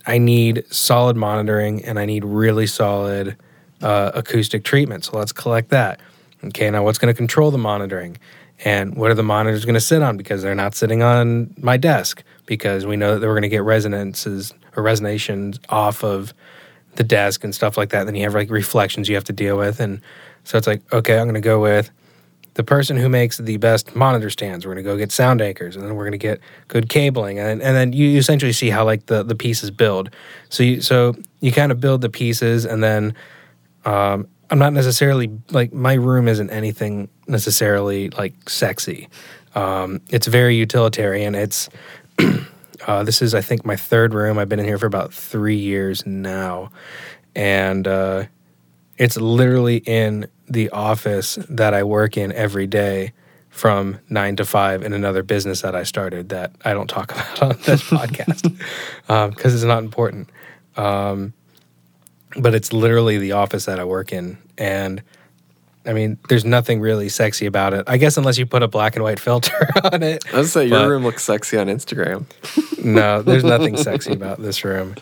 I 0.05 0.17
need 0.17 0.65
solid 0.71 1.15
monitoring 1.15 1.84
and 1.86 1.97
I 1.97 2.05
need 2.05 2.26
really 2.26 2.67
solid 2.67 3.38
uh, 3.82 4.11
acoustic 4.13 4.63
treatment. 4.63 5.05
So 5.05 5.17
let's 5.17 5.32
collect 5.32 5.69
that. 5.69 5.99
Okay, 6.43 6.69
now 6.69 6.84
what's 6.84 6.97
going 6.97 7.13
to 7.13 7.17
control 7.17 7.51
the 7.51 7.57
monitoring? 7.57 8.17
And 8.64 8.95
what 8.95 9.11
are 9.11 9.16
the 9.16 9.24
monitors 9.24 9.66
going 9.66 9.74
to 9.74 9.82
sit 9.82 10.01
on? 10.01 10.16
Because 10.18 10.41
they're 10.41 10.55
not 10.55 10.74
sitting 10.74 11.03
on 11.03 11.53
my 11.57 11.78
desk 11.78 12.24
because 12.45 12.86
we 12.86 12.95
know 12.95 13.20
that 13.20 13.28
we're 13.28 13.34
going 13.34 13.43
to 13.43 13.49
get 13.49 13.64
resonances 13.64 14.53
or 14.76 14.84
resonations 14.84 15.59
off 15.70 16.03
of 16.03 16.34
the 16.95 17.03
desk 17.03 17.43
and 17.43 17.53
stuff 17.53 17.78
like 17.78 17.89
that. 17.89 18.05
Then 18.05 18.16
you 18.16 18.24
have 18.24 18.34
like 18.34 18.49
reflections 18.49 19.09
you 19.09 19.16
have 19.16 19.24
to 19.26 19.34
deal 19.34 19.57
with. 19.57 19.80
And 19.80 20.01
so 20.43 20.57
it's 20.57 20.68
like, 20.68 20.82
okay, 20.93 21.18
I'm 21.18 21.26
going 21.26 21.34
to 21.36 21.41
go 21.41 21.59
with 21.59 21.91
the 22.53 22.64
person 22.64 22.95
who 22.95 23.09
makes 23.09 23.38
the 23.38 23.57
best 23.57 23.95
monitor 23.95 24.30
stands. 24.30 24.66
We're 24.66 24.74
going 24.74 24.86
to 24.86 24.89
go 24.91 24.97
get 24.97 25.11
sound 25.11 25.41
anchors 25.41 25.76
and 25.76 25.86
then 25.86 25.95
we're 25.95 26.03
going 26.03 26.11
to 26.11 26.18
get 26.18 26.39
good 26.68 26.88
cabling. 26.88 27.39
And, 27.39 27.61
and 27.61 27.76
then 27.76 27.93
you 27.93 28.18
essentially 28.18 28.53
see 28.53 28.70
how 28.70 28.86
like 28.86 29.07
the, 29.07 29.24
the 29.24 29.36
pieces 29.36 29.72
build. 29.72 30.11
So 30.49 30.64
you, 30.64 30.82
so 30.82 31.16
you 31.39 31.51
kind 31.51 31.72
of 31.72 31.80
build 31.80 32.01
the 32.01 32.09
pieces 32.09 32.66
and 32.66 32.84
then 32.84 33.16
um, 33.86 34.28
I'm 34.50 34.60
not 34.60 34.74
necessarily 34.74 35.32
like 35.52 35.74
my 35.74 35.94
room 35.94 36.28
isn't 36.28 36.50
anything 36.50 37.10
necessarily 37.28 38.10
like 38.12 38.50
sexy. 38.50 39.10
Um, 39.56 40.02
it's 40.10 40.28
very 40.28 40.56
utilitarian. 40.56 41.36
It's 41.36 41.70
uh, 42.88 43.04
this 43.04 43.22
is 43.22 43.34
I 43.34 43.41
think 43.41 43.66
my 43.66 43.76
third 43.76 44.14
room. 44.14 44.38
I've 44.38 44.50
been 44.50 44.60
in 44.60 44.66
here 44.66 44.78
for 44.78 44.86
about 44.86 45.14
three 45.14 45.56
years 45.56 46.06
now, 46.06 46.72
and 47.36 47.88
uh, 47.88 48.26
it's 48.98 49.18
literally 49.18 49.78
in 49.78 50.28
the 50.48 50.70
office 50.70 51.38
that 51.50 51.74
I 51.74 51.84
work 51.84 52.18
in 52.18 52.32
every 52.32 52.68
day 52.68 53.14
from 53.50 54.00
nine 54.10 54.36
to 54.36 54.46
five 54.46 54.82
in 54.82 54.94
another 54.94 55.22
business 55.22 55.62
that 55.62 55.76
I 55.76 55.84
started 55.84 56.30
that 56.30 56.52
I 56.66 56.74
don't 56.74 56.89
talk 56.89 57.12
about 57.12 57.41
on 57.41 57.50
this 57.66 57.84
podcast 57.84 58.41
because 58.41 59.08
um, 59.10 59.34
it's 59.38 59.64
not 59.64 59.84
important. 59.84 60.30
Um, 60.76 61.34
but 62.38 62.56
it's 62.56 62.74
literally 62.74 63.18
the 63.18 63.34
office 63.34 63.66
that 63.66 63.80
I 63.80 63.84
work 63.84 64.12
in, 64.12 64.38
and 64.58 65.02
I 65.86 65.94
mean, 65.94 66.18
there's 66.30 66.46
nothing 66.46 66.80
really 66.80 67.10
sexy 67.10 67.46
about 67.46 67.74
it. 67.74 67.84
I 67.88 67.98
guess 67.98 68.16
unless 68.16 68.38
you 68.38 68.46
put 68.46 68.64
a 68.64 68.68
black 68.68 68.96
and 68.96 69.04
white 69.04 69.20
filter 69.20 69.70
on 69.84 70.02
it. 70.02 70.24
I 70.34 70.38
was 70.38 70.54
say 70.54 70.66
your 70.66 70.90
room 70.90 71.04
looks 71.04 71.24
sexy 71.24 71.58
on 71.58 71.68
Instagram. 71.68 72.26
no, 72.84 73.22
there's 73.22 73.44
nothing 73.44 73.76
sexy 73.76 74.14
about 74.14 74.42
this 74.42 74.64
room. 74.64 74.96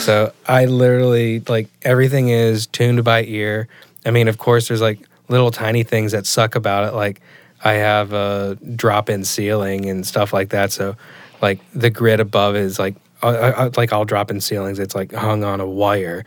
So 0.00 0.32
I 0.46 0.66
literally 0.66 1.40
like 1.48 1.68
everything 1.82 2.28
is 2.28 2.66
tuned 2.66 3.02
by 3.02 3.24
ear. 3.24 3.68
I 4.06 4.10
mean, 4.10 4.28
of 4.28 4.38
course, 4.38 4.68
there's 4.68 4.80
like 4.80 5.00
little 5.28 5.50
tiny 5.50 5.82
things 5.82 6.12
that 6.12 6.24
suck 6.24 6.54
about 6.54 6.88
it. 6.88 6.94
Like 6.94 7.20
I 7.64 7.74
have 7.74 8.12
a 8.12 8.56
drop-in 8.76 9.24
ceiling 9.24 9.90
and 9.90 10.06
stuff 10.06 10.32
like 10.32 10.50
that. 10.50 10.70
So 10.70 10.96
like 11.42 11.58
the 11.72 11.90
grid 11.90 12.20
above 12.20 12.54
is 12.54 12.78
like 12.78 12.94
I, 13.22 13.28
I, 13.28 13.70
like 13.76 13.92
all 13.92 14.04
drop-in 14.04 14.40
ceilings. 14.40 14.78
It's 14.78 14.94
like 14.94 15.12
hung 15.12 15.42
on 15.42 15.60
a 15.60 15.66
wire. 15.66 16.24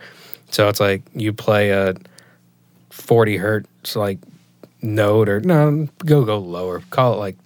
So 0.52 0.68
it's 0.68 0.80
like 0.80 1.02
you 1.14 1.32
play 1.32 1.70
a 1.70 1.94
40 2.90 3.36
hertz 3.38 3.96
like 3.96 4.18
note 4.80 5.28
or 5.28 5.40
no 5.40 5.88
go 6.04 6.24
go 6.24 6.38
lower. 6.38 6.82
Call 6.90 7.14
it 7.14 7.16
like 7.16 7.36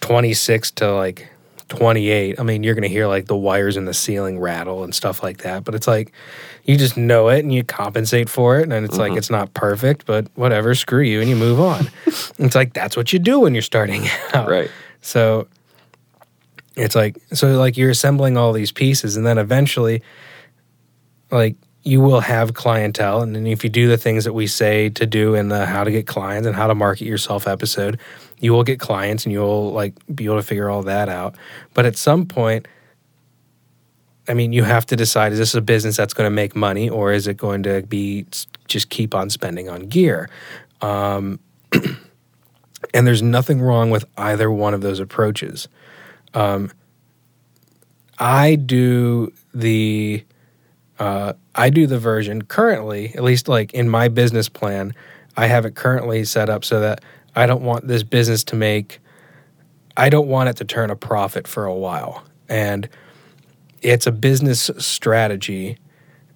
26 0.00 0.70
to 0.72 0.92
like 0.92 1.28
28 1.68 2.40
i 2.40 2.42
mean 2.42 2.64
you're 2.64 2.74
gonna 2.74 2.88
hear 2.88 3.06
like 3.06 3.26
the 3.26 3.36
wires 3.36 3.76
in 3.76 3.84
the 3.84 3.94
ceiling 3.94 4.40
rattle 4.40 4.82
and 4.82 4.92
stuff 4.92 5.22
like 5.22 5.38
that 5.38 5.62
but 5.62 5.72
it's 5.72 5.86
like 5.86 6.10
you 6.64 6.76
just 6.76 6.96
know 6.96 7.28
it 7.28 7.40
and 7.40 7.52
you 7.54 7.62
compensate 7.64 8.28
for 8.28 8.58
it 8.58 8.64
and 8.64 8.72
it's 8.72 8.94
mm-hmm. 8.94 9.00
like 9.00 9.12
it's 9.12 9.30
not 9.30 9.52
perfect 9.54 10.04
but 10.06 10.26
whatever 10.34 10.74
screw 10.74 11.02
you 11.02 11.20
and 11.20 11.28
you 11.28 11.36
move 11.36 11.60
on. 11.60 11.88
It's 12.38 12.54
like 12.54 12.72
that's 12.72 12.96
what 12.96 13.12
you 13.12 13.18
do 13.18 13.40
when 13.40 13.54
you're 13.54 13.62
starting 13.62 14.08
out. 14.32 14.48
Right. 14.48 14.70
So 15.02 15.46
it's 16.74 16.94
like 16.94 17.18
so 17.32 17.58
like 17.58 17.76
you're 17.76 17.90
assembling 17.90 18.36
all 18.36 18.52
these 18.52 18.72
pieces 18.72 19.16
and 19.16 19.26
then 19.26 19.36
eventually 19.36 20.02
like 21.30 21.56
you 21.82 22.00
will 22.00 22.20
have 22.20 22.54
clientele. 22.54 23.22
And 23.22 23.48
if 23.48 23.64
you 23.64 23.70
do 23.70 23.88
the 23.88 23.96
things 23.96 24.24
that 24.24 24.34
we 24.34 24.46
say 24.46 24.90
to 24.90 25.06
do 25.06 25.34
in 25.34 25.48
the 25.48 25.64
how 25.66 25.84
to 25.84 25.90
get 25.90 26.06
clients 26.06 26.46
and 26.46 26.54
how 26.54 26.66
to 26.66 26.74
market 26.74 27.04
yourself 27.06 27.46
episode 27.46 27.98
you 28.40 28.52
will 28.52 28.64
get 28.64 28.80
clients 28.80 29.24
and 29.24 29.32
you'll 29.32 29.72
like 29.72 29.94
be 30.14 30.24
able 30.24 30.36
to 30.36 30.42
figure 30.42 30.68
all 30.68 30.82
that 30.82 31.08
out. 31.08 31.36
But 31.74 31.86
at 31.86 31.96
some 31.96 32.26
point 32.26 32.66
i 34.28 34.34
mean 34.34 34.52
you 34.52 34.62
have 34.62 34.86
to 34.86 34.96
decide 34.96 35.32
is 35.32 35.38
this 35.38 35.54
a 35.54 35.62
business 35.62 35.96
that's 35.96 36.12
going 36.14 36.26
to 36.26 36.30
make 36.30 36.54
money 36.54 36.88
or 36.88 37.10
is 37.10 37.26
it 37.26 37.36
going 37.36 37.62
to 37.62 37.82
be 37.82 38.26
just 38.68 38.88
keep 38.90 39.14
on 39.14 39.30
spending 39.30 39.68
on 39.68 39.88
gear? 39.88 40.28
Um, 40.80 41.40
and 42.94 43.06
there's 43.06 43.22
nothing 43.22 43.60
wrong 43.60 43.90
with 43.90 44.04
either 44.16 44.50
one 44.50 44.74
of 44.74 44.80
those 44.80 45.00
approaches. 45.00 45.68
Um, 46.34 46.70
i 48.18 48.54
do 48.54 49.32
the 49.54 50.22
uh, 51.00 51.32
I 51.54 51.70
do 51.70 51.86
the 51.86 51.98
version 51.98 52.42
currently, 52.42 53.14
at 53.14 53.24
least 53.24 53.48
like 53.48 53.72
in 53.72 53.88
my 53.88 54.08
business 54.08 54.50
plan, 54.50 54.94
I 55.36 55.46
have 55.46 55.64
it 55.64 55.74
currently 55.74 56.24
set 56.24 56.50
up 56.50 56.62
so 56.62 56.80
that 56.80 57.02
I 57.34 57.46
don't 57.46 57.62
want 57.62 57.88
this 57.88 58.02
business 58.02 58.44
to 58.44 58.56
make, 58.56 59.00
I 59.96 60.10
don't 60.10 60.28
want 60.28 60.50
it 60.50 60.56
to 60.56 60.64
turn 60.64 60.90
a 60.90 60.96
profit 60.96 61.48
for 61.48 61.64
a 61.64 61.74
while. 61.74 62.22
And 62.50 62.86
it's 63.80 64.06
a 64.06 64.12
business 64.12 64.70
strategy 64.76 65.78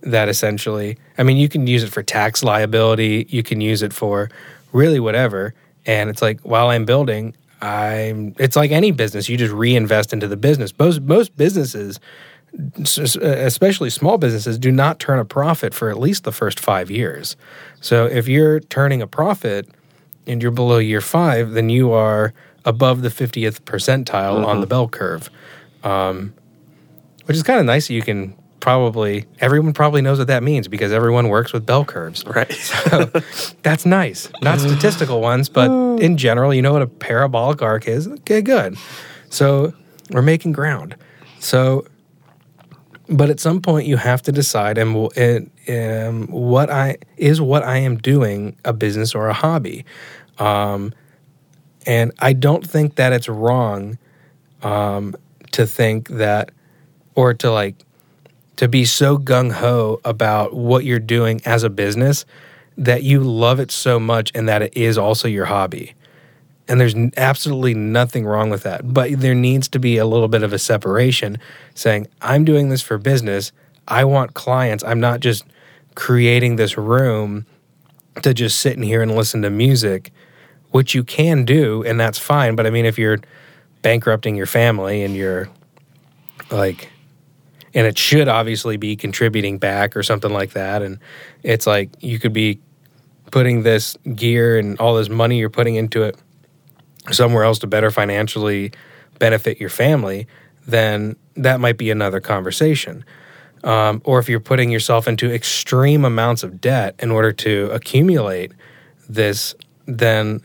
that 0.00 0.30
essentially, 0.30 0.96
I 1.18 1.24
mean, 1.24 1.36
you 1.36 1.50
can 1.50 1.66
use 1.66 1.82
it 1.82 1.90
for 1.90 2.02
tax 2.02 2.42
liability, 2.42 3.26
you 3.28 3.42
can 3.42 3.60
use 3.60 3.82
it 3.82 3.92
for 3.92 4.30
really 4.72 4.98
whatever. 4.98 5.52
And 5.84 6.08
it's 6.08 6.22
like 6.22 6.40
while 6.40 6.70
I'm 6.70 6.86
building, 6.86 7.34
I'm, 7.60 8.34
it's 8.38 8.56
like 8.56 8.70
any 8.70 8.92
business, 8.92 9.28
you 9.28 9.36
just 9.36 9.52
reinvest 9.52 10.14
into 10.14 10.26
the 10.26 10.38
business. 10.38 10.72
Most, 10.78 11.02
most 11.02 11.36
businesses, 11.36 12.00
especially 12.78 13.90
small 13.90 14.18
businesses, 14.18 14.58
do 14.58 14.70
not 14.70 14.98
turn 14.98 15.18
a 15.18 15.24
profit 15.24 15.74
for 15.74 15.90
at 15.90 15.98
least 15.98 16.24
the 16.24 16.32
first 16.32 16.60
five 16.60 16.90
years. 16.90 17.36
So 17.80 18.06
if 18.06 18.28
you're 18.28 18.60
turning 18.60 19.02
a 19.02 19.06
profit 19.06 19.68
and 20.26 20.42
you're 20.42 20.52
below 20.52 20.78
year 20.78 21.00
five, 21.00 21.52
then 21.52 21.68
you 21.68 21.92
are 21.92 22.32
above 22.64 23.02
the 23.02 23.08
50th 23.08 23.60
percentile 23.62 24.36
mm-hmm. 24.36 24.44
on 24.44 24.60
the 24.60 24.66
bell 24.66 24.88
curve, 24.88 25.30
um, 25.82 26.32
which 27.26 27.36
is 27.36 27.42
kind 27.42 27.60
of 27.60 27.66
nice. 27.66 27.90
You 27.90 28.02
can 28.02 28.36
probably, 28.60 29.26
everyone 29.40 29.72
probably 29.72 30.00
knows 30.00 30.18
what 30.18 30.28
that 30.28 30.42
means 30.42 30.68
because 30.68 30.92
everyone 30.92 31.28
works 31.28 31.52
with 31.52 31.66
bell 31.66 31.84
curves. 31.84 32.24
Right. 32.24 32.50
so 32.52 33.10
that's 33.62 33.84
nice. 33.84 34.30
Not 34.42 34.60
statistical 34.60 35.20
ones, 35.20 35.48
but 35.48 35.70
in 36.00 36.16
general, 36.16 36.54
you 36.54 36.62
know 36.62 36.72
what 36.72 36.82
a 36.82 36.86
parabolic 36.86 37.60
arc 37.62 37.86
is. 37.88 38.08
Okay, 38.08 38.40
good. 38.40 38.76
So 39.28 39.74
we're 40.10 40.22
making 40.22 40.52
ground. 40.52 40.96
So 41.40 41.84
but 43.08 43.30
at 43.30 43.40
some 43.40 43.60
point 43.60 43.86
you 43.86 43.96
have 43.96 44.22
to 44.22 44.32
decide 44.32 44.78
and, 44.78 45.50
um, 45.68 46.26
what 46.28 46.70
I 46.70 46.96
is 47.16 47.40
what 47.40 47.62
I 47.62 47.78
am 47.78 47.98
doing 47.98 48.56
a 48.64 48.72
business 48.72 49.14
or 49.14 49.28
a 49.28 49.34
hobby. 49.34 49.84
Um, 50.38 50.94
and 51.86 52.12
I 52.18 52.32
don't 52.32 52.66
think 52.66 52.96
that 52.96 53.12
it's 53.12 53.28
wrong 53.28 53.98
um, 54.62 55.14
to 55.52 55.66
think 55.66 56.08
that 56.08 56.50
or 57.14 57.34
to 57.34 57.50
like 57.50 57.76
to 58.56 58.68
be 58.68 58.84
so 58.84 59.18
gung 59.18 59.52
ho 59.52 60.00
about 60.04 60.54
what 60.54 60.84
you're 60.84 60.98
doing 60.98 61.40
as 61.44 61.62
a 61.62 61.70
business 61.70 62.24
that 62.76 63.02
you 63.02 63.20
love 63.20 63.60
it 63.60 63.70
so 63.70 64.00
much 64.00 64.32
and 64.34 64.48
that 64.48 64.62
it 64.62 64.76
is 64.76 64.96
also 64.96 65.28
your 65.28 65.44
hobby. 65.44 65.94
And 66.66 66.80
there's 66.80 66.94
absolutely 67.16 67.74
nothing 67.74 68.24
wrong 68.24 68.48
with 68.50 68.62
that. 68.62 68.94
But 68.94 69.20
there 69.20 69.34
needs 69.34 69.68
to 69.68 69.78
be 69.78 69.98
a 69.98 70.06
little 70.06 70.28
bit 70.28 70.42
of 70.42 70.52
a 70.52 70.58
separation 70.58 71.38
saying, 71.74 72.06
I'm 72.22 72.44
doing 72.44 72.70
this 72.70 72.80
for 72.80 72.96
business. 72.96 73.52
I 73.86 74.04
want 74.04 74.34
clients. 74.34 74.82
I'm 74.82 75.00
not 75.00 75.20
just 75.20 75.44
creating 75.94 76.56
this 76.56 76.78
room 76.78 77.46
to 78.22 78.32
just 78.32 78.58
sit 78.58 78.76
in 78.76 78.82
here 78.82 79.02
and 79.02 79.14
listen 79.14 79.42
to 79.42 79.50
music, 79.50 80.10
which 80.70 80.94
you 80.94 81.04
can 81.04 81.44
do, 81.44 81.84
and 81.84 82.00
that's 82.00 82.18
fine. 82.18 82.56
But 82.56 82.66
I 82.66 82.70
mean, 82.70 82.86
if 82.86 82.98
you're 82.98 83.18
bankrupting 83.82 84.34
your 84.34 84.46
family 84.46 85.02
and 85.02 85.14
you're 85.14 85.50
like, 86.50 86.90
and 87.74 87.86
it 87.86 87.98
should 87.98 88.28
obviously 88.28 88.76
be 88.76 88.96
contributing 88.96 89.58
back 89.58 89.96
or 89.96 90.02
something 90.02 90.32
like 90.32 90.52
that. 90.52 90.80
And 90.80 90.98
it's 91.42 91.66
like 91.66 91.90
you 92.00 92.18
could 92.18 92.32
be 92.32 92.60
putting 93.30 93.64
this 93.64 93.96
gear 94.14 94.58
and 94.58 94.78
all 94.78 94.94
this 94.94 95.08
money 95.08 95.38
you're 95.38 95.50
putting 95.50 95.74
into 95.74 96.04
it 96.04 96.16
somewhere 97.10 97.44
else 97.44 97.58
to 97.60 97.66
better 97.66 97.90
financially 97.90 98.72
benefit 99.18 99.60
your 99.60 99.70
family, 99.70 100.26
then 100.66 101.16
that 101.36 101.60
might 101.60 101.76
be 101.76 101.90
another 101.90 102.20
conversation. 102.20 103.04
Um, 103.62 104.02
or 104.04 104.18
if 104.18 104.28
you're 104.28 104.40
putting 104.40 104.70
yourself 104.70 105.08
into 105.08 105.32
extreme 105.32 106.04
amounts 106.04 106.42
of 106.42 106.60
debt 106.60 106.94
in 106.98 107.10
order 107.10 107.32
to 107.32 107.70
accumulate 107.72 108.52
this, 109.08 109.54
then 109.86 110.42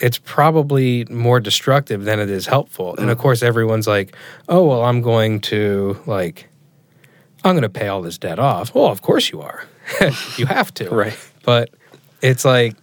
it's 0.00 0.18
probably 0.18 1.04
more 1.06 1.40
destructive 1.40 2.04
than 2.04 2.20
it 2.20 2.28
is 2.28 2.46
helpful. 2.46 2.96
And 2.96 3.10
of 3.10 3.18
course, 3.18 3.42
everyone's 3.42 3.86
like, 3.86 4.14
oh, 4.48 4.66
well, 4.66 4.82
I'm 4.82 5.00
going 5.00 5.40
to, 5.42 5.98
like, 6.06 6.48
I'm 7.44 7.54
going 7.54 7.62
to 7.62 7.68
pay 7.68 7.88
all 7.88 8.02
this 8.02 8.18
debt 8.18 8.38
off. 8.38 8.74
Well, 8.74 8.86
of 8.86 9.02
course 9.02 9.30
you 9.30 9.40
are. 9.40 9.64
you 10.36 10.46
have 10.46 10.72
to. 10.74 10.90
Right. 10.90 11.18
But 11.44 11.70
it's 12.20 12.44
like, 12.44 12.76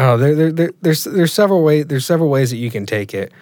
Oh, 0.00 0.16
there, 0.16 0.32
there, 0.36 0.52
there, 0.52 0.70
there's 0.80 1.02
there's 1.02 1.32
several 1.32 1.64
ways 1.64 1.86
there's 1.86 2.06
several 2.06 2.30
ways 2.30 2.50
that 2.50 2.58
you 2.58 2.70
can 2.70 2.86
take 2.86 3.12
it, 3.12 3.32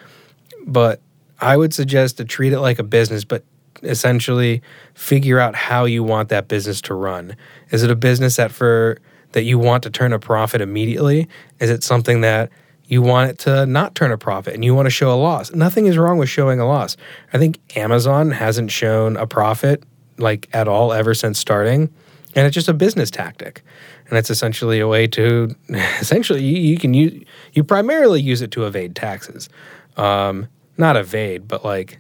but 0.67 1.03
I 1.39 1.55
would 1.55 1.75
suggest 1.75 2.17
to 2.17 2.25
treat 2.25 2.55
it 2.55 2.61
like 2.61 2.79
a 2.79 2.83
business, 2.83 3.25
but 3.25 3.45
essentially 3.83 4.63
figure 4.95 5.39
out 5.39 5.55
how 5.55 5.85
you 5.85 6.03
want 6.03 6.31
that 6.31 6.49
business 6.49 6.81
to 6.83 6.95
run. 6.95 7.37
Is 7.73 7.83
it 7.83 7.91
a 7.91 7.95
business 7.95 8.37
that 8.37 8.53
for 8.53 8.97
that 9.33 9.43
you 9.43 9.59
want 9.59 9.83
to 9.83 9.91
turn 9.91 10.15
a 10.15 10.19
profit 10.19 10.63
immediately? 10.63 11.29
Is 11.61 11.69
it 11.69 11.85
something 11.85 12.23
that 12.23 12.51
you 12.87 13.03
want 13.03 13.29
it 13.29 13.39
to 13.41 13.67
not 13.67 13.95
turn 13.95 14.11
a 14.11 14.17
profit 14.17 14.55
and 14.55 14.65
you 14.65 14.75
want 14.75 14.87
to 14.87 14.91
show 14.91 15.13
a 15.13 15.21
loss? 15.21 15.53
Nothing 15.53 15.85
is 15.85 15.99
wrong 15.99 16.17
with 16.17 16.31
showing 16.31 16.59
a 16.59 16.67
loss. 16.67 16.97
I 17.35 17.39
think 17.39 17.59
Amazon 17.77 18.31
hasn't 18.31 18.71
shown 18.71 19.19
a 19.19 19.27
profit 19.27 19.83
like 20.17 20.49
at 20.55 20.69
all 20.69 20.95
ever 20.95 21.13
since 21.13 21.39
starting, 21.39 21.91
and 22.35 22.47
it's 22.47 22.55
just 22.55 22.69
a 22.69 22.73
business 22.75 23.11
tactic 23.11 23.63
and 24.09 24.19
it's 24.19 24.31
essentially 24.31 24.81
a 24.81 24.89
way 24.89 25.07
to 25.07 25.55
essentially 25.69 26.43
you, 26.43 26.59
you, 26.59 26.79
can 26.79 26.95
use 26.95 27.25
you 27.53 27.65
primarily 27.65 28.21
use 28.21 28.43
it 28.43 28.51
to 28.53 28.67
evade 28.67 28.95
taxes. 28.95 29.49
Um, 29.97 30.49
not 30.77 30.97
evade 30.97 31.49
but 31.49 31.65
like 31.65 31.99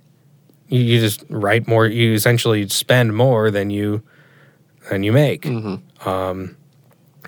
you, 0.68 0.80
you, 0.80 1.00
just 1.00 1.24
write 1.28 1.66
more 1.66 1.86
you 1.86 2.12
essentially 2.12 2.68
spend 2.68 3.16
more 3.16 3.50
than 3.50 3.70
you 3.70 4.02
than 4.90 5.02
you 5.02 5.12
make. 5.12 5.42
Mm-hmm. 5.42 6.08
um, 6.08 6.56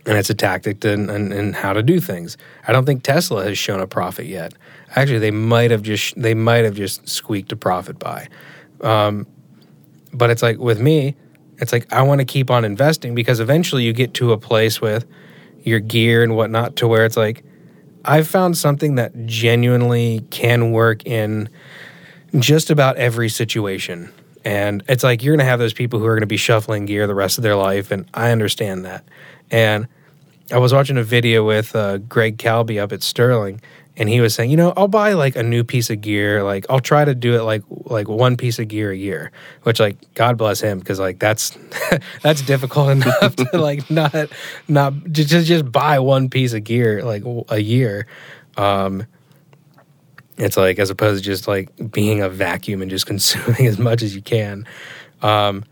and 0.06 0.16
it's 0.16 0.30
a 0.30 0.34
tactic 0.34 0.80
to 0.80 0.92
and, 0.92 1.10
and 1.10 1.54
how 1.54 1.74
to 1.74 1.82
do 1.82 2.00
things. 2.00 2.36
I 2.66 2.72
don't 2.72 2.84
think 2.84 3.02
tesla 3.02 3.44
has 3.44 3.58
shown 3.58 3.80
a 3.80 3.86
profit 3.86 4.26
yet. 4.26 4.54
Actually 4.94 5.18
they 5.18 5.30
might 5.30 5.70
have 5.70 5.82
just 5.82 6.20
they 6.20 6.34
might 6.34 6.64
have 6.64 6.74
just 6.74 7.08
squeaked 7.08 7.52
a 7.52 7.56
profit 7.56 7.98
by. 7.98 8.28
Um, 8.80 9.26
but 10.12 10.30
it's 10.30 10.42
like 10.42 10.58
with 10.58 10.80
me 10.80 11.16
it's 11.58 11.72
like 11.72 11.92
I 11.92 12.02
want 12.02 12.20
to 12.20 12.24
keep 12.24 12.50
on 12.50 12.64
investing 12.64 13.14
because 13.14 13.40
eventually 13.40 13.84
you 13.84 13.92
get 13.92 14.14
to 14.14 14.32
a 14.32 14.38
place 14.38 14.80
with 14.80 15.06
your 15.62 15.80
gear 15.80 16.22
and 16.22 16.36
whatnot 16.36 16.76
to 16.76 16.88
where 16.88 17.04
it's 17.04 17.16
like 17.16 17.44
I've 18.04 18.28
found 18.28 18.56
something 18.56 18.94
that 18.94 19.26
genuinely 19.26 20.24
can 20.30 20.72
work 20.72 21.04
in 21.04 21.48
just 22.38 22.70
about 22.70 22.96
every 22.96 23.28
situation. 23.28 24.12
And 24.44 24.82
it's 24.88 25.02
like 25.02 25.22
you're 25.22 25.34
going 25.34 25.44
to 25.44 25.50
have 25.50 25.58
those 25.58 25.72
people 25.72 25.98
who 25.98 26.06
are 26.06 26.14
going 26.14 26.20
to 26.20 26.26
be 26.26 26.36
shuffling 26.36 26.86
gear 26.86 27.06
the 27.06 27.14
rest 27.14 27.38
of 27.38 27.42
their 27.42 27.56
life, 27.56 27.90
and 27.90 28.08
I 28.14 28.30
understand 28.30 28.84
that. 28.84 29.04
And 29.50 29.88
I 30.50 30.58
was 30.58 30.72
watching 30.72 30.96
a 30.96 31.02
video 31.02 31.44
with 31.44 31.74
uh, 31.74 31.98
Greg 31.98 32.38
Calbi 32.38 32.80
up 32.80 32.92
at 32.92 33.02
Sterling, 33.02 33.60
and 33.98 34.08
he 34.08 34.20
was 34.20 34.32
saying, 34.32 34.50
you 34.50 34.56
know, 34.56 34.72
I'll 34.76 34.88
buy 34.88 35.14
like 35.14 35.34
a 35.34 35.42
new 35.42 35.64
piece 35.64 35.90
of 35.90 36.00
gear. 36.00 36.44
Like 36.44 36.64
I'll 36.70 36.78
try 36.78 37.04
to 37.04 37.16
do 37.16 37.34
it 37.34 37.42
like 37.42 37.64
like 37.68 38.08
one 38.08 38.36
piece 38.36 38.60
of 38.60 38.68
gear 38.68 38.92
a 38.92 38.96
year, 38.96 39.32
which 39.64 39.80
like 39.80 39.96
God 40.14 40.38
bless 40.38 40.60
him 40.60 40.78
because 40.78 41.00
like 41.00 41.18
that's 41.18 41.58
that's 42.22 42.40
difficult 42.42 42.90
enough 42.92 43.34
to 43.36 43.58
like 43.58 43.90
not 43.90 44.14
not 44.68 44.94
just 45.10 45.46
just 45.46 45.70
buy 45.70 45.98
one 45.98 46.30
piece 46.30 46.52
of 46.52 46.62
gear 46.62 47.02
like 47.02 47.24
a 47.48 47.60
year. 47.60 48.06
Um, 48.56 49.04
it's 50.36 50.56
like 50.56 50.78
as 50.78 50.90
opposed 50.90 51.24
to 51.24 51.28
just 51.28 51.48
like 51.48 51.68
being 51.90 52.22
a 52.22 52.28
vacuum 52.28 52.82
and 52.82 52.90
just 52.90 53.06
consuming 53.12 53.66
as 53.66 53.80
much 53.80 54.02
as 54.02 54.14
you 54.14 54.22
can. 54.22 54.64
Um, 55.22 55.64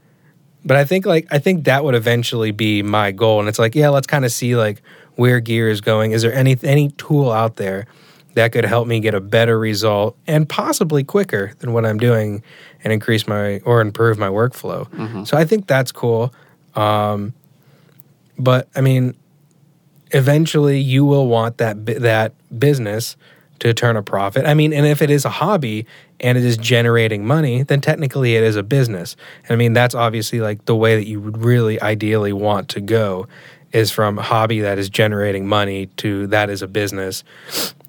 but 0.65 0.77
I 0.77 0.85
think 0.85 1.07
like 1.07 1.29
I 1.31 1.39
think 1.39 1.65
that 1.67 1.85
would 1.85 1.95
eventually 1.95 2.51
be 2.51 2.83
my 2.83 3.13
goal, 3.13 3.39
and 3.39 3.49
it's 3.49 3.61
like 3.61 3.77
yeah, 3.77 3.91
let's 3.91 4.09
kind 4.09 4.25
of 4.25 4.33
see 4.33 4.57
like 4.57 4.83
where 5.15 5.39
gear 5.39 5.69
is 5.69 5.81
going. 5.81 6.11
Is 6.11 6.23
there 6.23 6.35
any 6.35 6.57
any 6.65 6.89
tool 6.91 7.31
out 7.31 7.55
there? 7.55 7.87
That 8.37 8.53
could 8.53 8.67
help 8.67 8.87
me 8.87 9.01
get 9.01 9.15
a 9.15 9.21
better 9.21 9.59
result 9.59 10.15
and 10.27 10.47
possibly 10.47 11.03
quicker 11.03 11.55
than 11.61 11.73
what 11.73 11.87
I'm 11.87 11.97
doing 11.97 12.43
and 12.85 12.93
increase 12.93 13.27
my 13.27 13.61
or 13.61 13.81
improve 13.81 14.19
my 14.19 14.29
workflow. 14.29 14.87
Mm-hmm. 14.91 15.25
So 15.25 15.39
I 15.39 15.47
think 15.47 15.67
that's 15.67 15.91
cool. 15.91 16.35
Um, 16.75 17.33
but 18.39 18.69
I 18.77 18.83
mean, 18.83 19.15
eventually 20.11 20.79
you 20.79 21.07
will 21.07 21.29
want 21.29 21.57
that 21.59 21.87
that 21.87 22.35
business 22.59 23.17
to 23.61 23.73
turn 23.73 23.97
a 23.97 24.03
profit. 24.03 24.45
I 24.45 24.53
mean, 24.53 24.75
and 24.75 24.85
if 24.85 25.01
it 25.01 25.09
is 25.09 25.25
a 25.25 25.31
hobby 25.31 25.87
and 26.21 26.37
it 26.37 26.45
is 26.45 26.59
generating 26.59 27.27
money, 27.27 27.63
then 27.63 27.81
technically 27.81 28.37
it 28.37 28.45
is 28.45 28.55
a 28.55 28.63
business. 28.63 29.17
And 29.45 29.53
I 29.53 29.57
mean, 29.57 29.73
that's 29.73 29.95
obviously 29.95 30.41
like 30.41 30.63
the 30.67 30.77
way 30.77 30.95
that 30.95 31.07
you 31.07 31.23
would 31.23 31.39
really 31.39 31.81
ideally 31.81 32.35
want 32.35 32.69
to 32.69 32.83
go 32.83 33.29
is 33.73 33.91
from 33.91 34.19
a 34.19 34.23
hobby 34.23 34.61
that 34.61 34.79
is 34.79 34.91
generating 34.91 35.47
money 35.47 35.87
to 35.97 36.27
that 36.27 36.51
is 36.51 36.61
a 36.61 36.69
business 36.69 37.25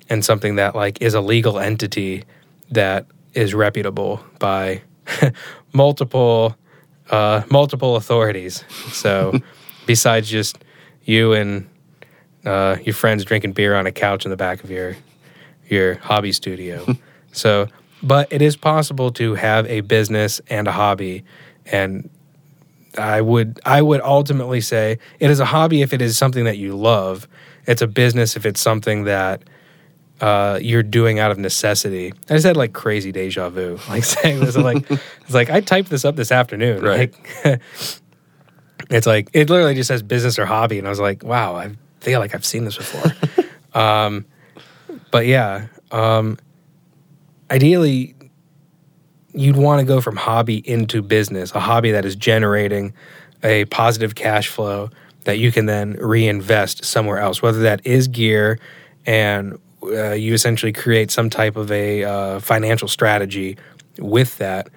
and 0.09 0.23
something 0.23 0.55
that 0.55 0.75
like 0.75 1.01
is 1.01 1.13
a 1.13 1.21
legal 1.21 1.59
entity 1.59 2.23
that 2.71 3.05
is 3.33 3.53
reputable 3.53 4.21
by 4.39 4.81
multiple 5.73 6.55
uh, 7.09 7.43
multiple 7.49 7.95
authorities. 7.95 8.63
So 8.91 9.39
besides 9.85 10.29
just 10.29 10.57
you 11.03 11.33
and 11.33 11.69
uh, 12.45 12.77
your 12.83 12.93
friends 12.93 13.25
drinking 13.25 13.53
beer 13.53 13.75
on 13.75 13.87
a 13.87 13.91
couch 13.91 14.25
in 14.25 14.31
the 14.31 14.37
back 14.37 14.63
of 14.63 14.69
your 14.69 14.95
your 15.67 15.95
hobby 15.95 16.31
studio. 16.31 16.85
so, 17.31 17.67
but 18.01 18.31
it 18.31 18.41
is 18.41 18.55
possible 18.55 19.11
to 19.11 19.35
have 19.35 19.65
a 19.67 19.81
business 19.81 20.39
and 20.49 20.67
a 20.67 20.71
hobby, 20.71 21.23
and 21.65 22.09
I 22.97 23.21
would 23.21 23.59
I 23.65 23.81
would 23.81 24.01
ultimately 24.01 24.61
say 24.61 24.99
it 25.19 25.29
is 25.29 25.39
a 25.39 25.45
hobby 25.45 25.81
if 25.81 25.93
it 25.93 26.01
is 26.01 26.17
something 26.17 26.45
that 26.45 26.57
you 26.57 26.75
love. 26.75 27.27
It's 27.65 27.81
a 27.81 27.87
business 27.87 28.37
if 28.37 28.45
it's 28.45 28.61
something 28.61 29.03
that 29.05 29.43
uh, 30.21 30.59
you're 30.61 30.83
doing 30.83 31.19
out 31.19 31.31
of 31.31 31.37
necessity. 31.37 32.13
I 32.29 32.33
just 32.33 32.45
had 32.45 32.57
like 32.57 32.73
crazy 32.73 33.11
deja 33.11 33.49
vu, 33.49 33.79
like 33.89 34.03
saying 34.03 34.39
this. 34.39 34.55
I'm 34.55 34.63
like, 34.63 34.89
it's 34.89 35.33
like 35.33 35.49
I 35.49 35.61
typed 35.61 35.89
this 35.89 36.05
up 36.05 36.15
this 36.15 36.31
afternoon. 36.31 36.83
Right. 36.83 37.13
Like, 37.45 37.61
it's 38.89 39.07
like 39.07 39.29
it 39.33 39.49
literally 39.49 39.75
just 39.75 39.87
says 39.87 40.01
business 40.01 40.39
or 40.39 40.45
hobby, 40.45 40.79
and 40.79 40.87
I 40.87 40.89
was 40.89 40.99
like, 40.99 41.23
wow, 41.23 41.55
I 41.55 41.75
feel 42.01 42.19
like 42.19 42.33
I've 42.33 42.45
seen 42.45 42.65
this 42.65 42.77
before. 42.77 43.11
um, 43.79 44.25
but 45.11 45.25
yeah, 45.25 45.67
um, 45.91 46.37
ideally, 47.51 48.15
you'd 49.33 49.57
want 49.57 49.79
to 49.79 49.85
go 49.85 50.01
from 50.01 50.15
hobby 50.15 50.67
into 50.67 51.01
business, 51.01 51.51
a 51.53 51.59
hobby 51.59 51.91
that 51.91 52.05
is 52.05 52.15
generating 52.15 52.93
a 53.43 53.65
positive 53.65 54.15
cash 54.15 54.47
flow 54.47 54.89
that 55.25 55.37
you 55.37 55.51
can 55.51 55.65
then 55.65 55.93
reinvest 55.93 56.83
somewhere 56.85 57.19
else, 57.19 57.41
whether 57.41 57.59
that 57.59 57.85
is 57.85 58.07
gear 58.07 58.57
and 59.05 59.59
uh, 59.93 60.13
you 60.13 60.33
essentially 60.33 60.71
create 60.71 61.11
some 61.11 61.29
type 61.29 61.55
of 61.55 61.71
a 61.71 62.03
uh, 62.03 62.39
financial 62.39 62.87
strategy 62.87 63.57
with 63.99 64.37
that, 64.37 64.69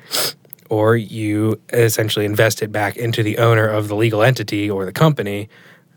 or 0.69 0.97
you 0.97 1.61
essentially 1.73 2.25
invest 2.25 2.63
it 2.63 2.73
back 2.73 2.97
into 2.97 3.23
the 3.23 3.39
owner 3.39 3.67
of 3.67 3.89
the 3.89 3.97
legal 3.97 4.23
entity 4.23 4.71
or 4.71 4.85
the 4.85 4.93
company, 4.93 5.49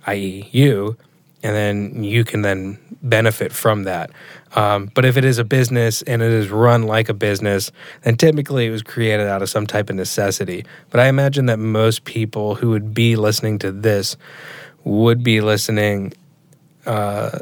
i.e., 0.07 0.49
you, 0.51 0.97
and 1.43 1.55
then 1.55 2.03
you 2.03 2.23
can 2.23 2.41
then 2.41 2.77
benefit 3.01 3.51
from 3.51 3.83
that. 3.83 4.09
Um, 4.55 4.89
but 4.93 5.03
if 5.03 5.17
it 5.17 5.25
is 5.25 5.39
a 5.39 5.43
business 5.43 6.01
and 6.03 6.21
it 6.21 6.31
is 6.31 6.49
run 6.49 6.83
like 6.83 7.09
a 7.09 7.13
business, 7.13 7.71
then 8.03 8.15
typically 8.15 8.67
it 8.67 8.69
was 8.69 8.83
created 8.83 9.27
out 9.27 9.41
of 9.41 9.49
some 9.49 9.67
type 9.67 9.89
of 9.89 9.95
necessity. 9.95 10.65
But 10.89 10.99
I 10.99 11.07
imagine 11.07 11.47
that 11.47 11.59
most 11.59 12.05
people 12.05 12.55
who 12.55 12.69
would 12.69 12.93
be 12.93 13.15
listening 13.15 13.59
to 13.59 13.71
this 13.71 14.15
would 14.83 15.23
be 15.23 15.41
listening 15.41 16.13
uh, 16.85 17.39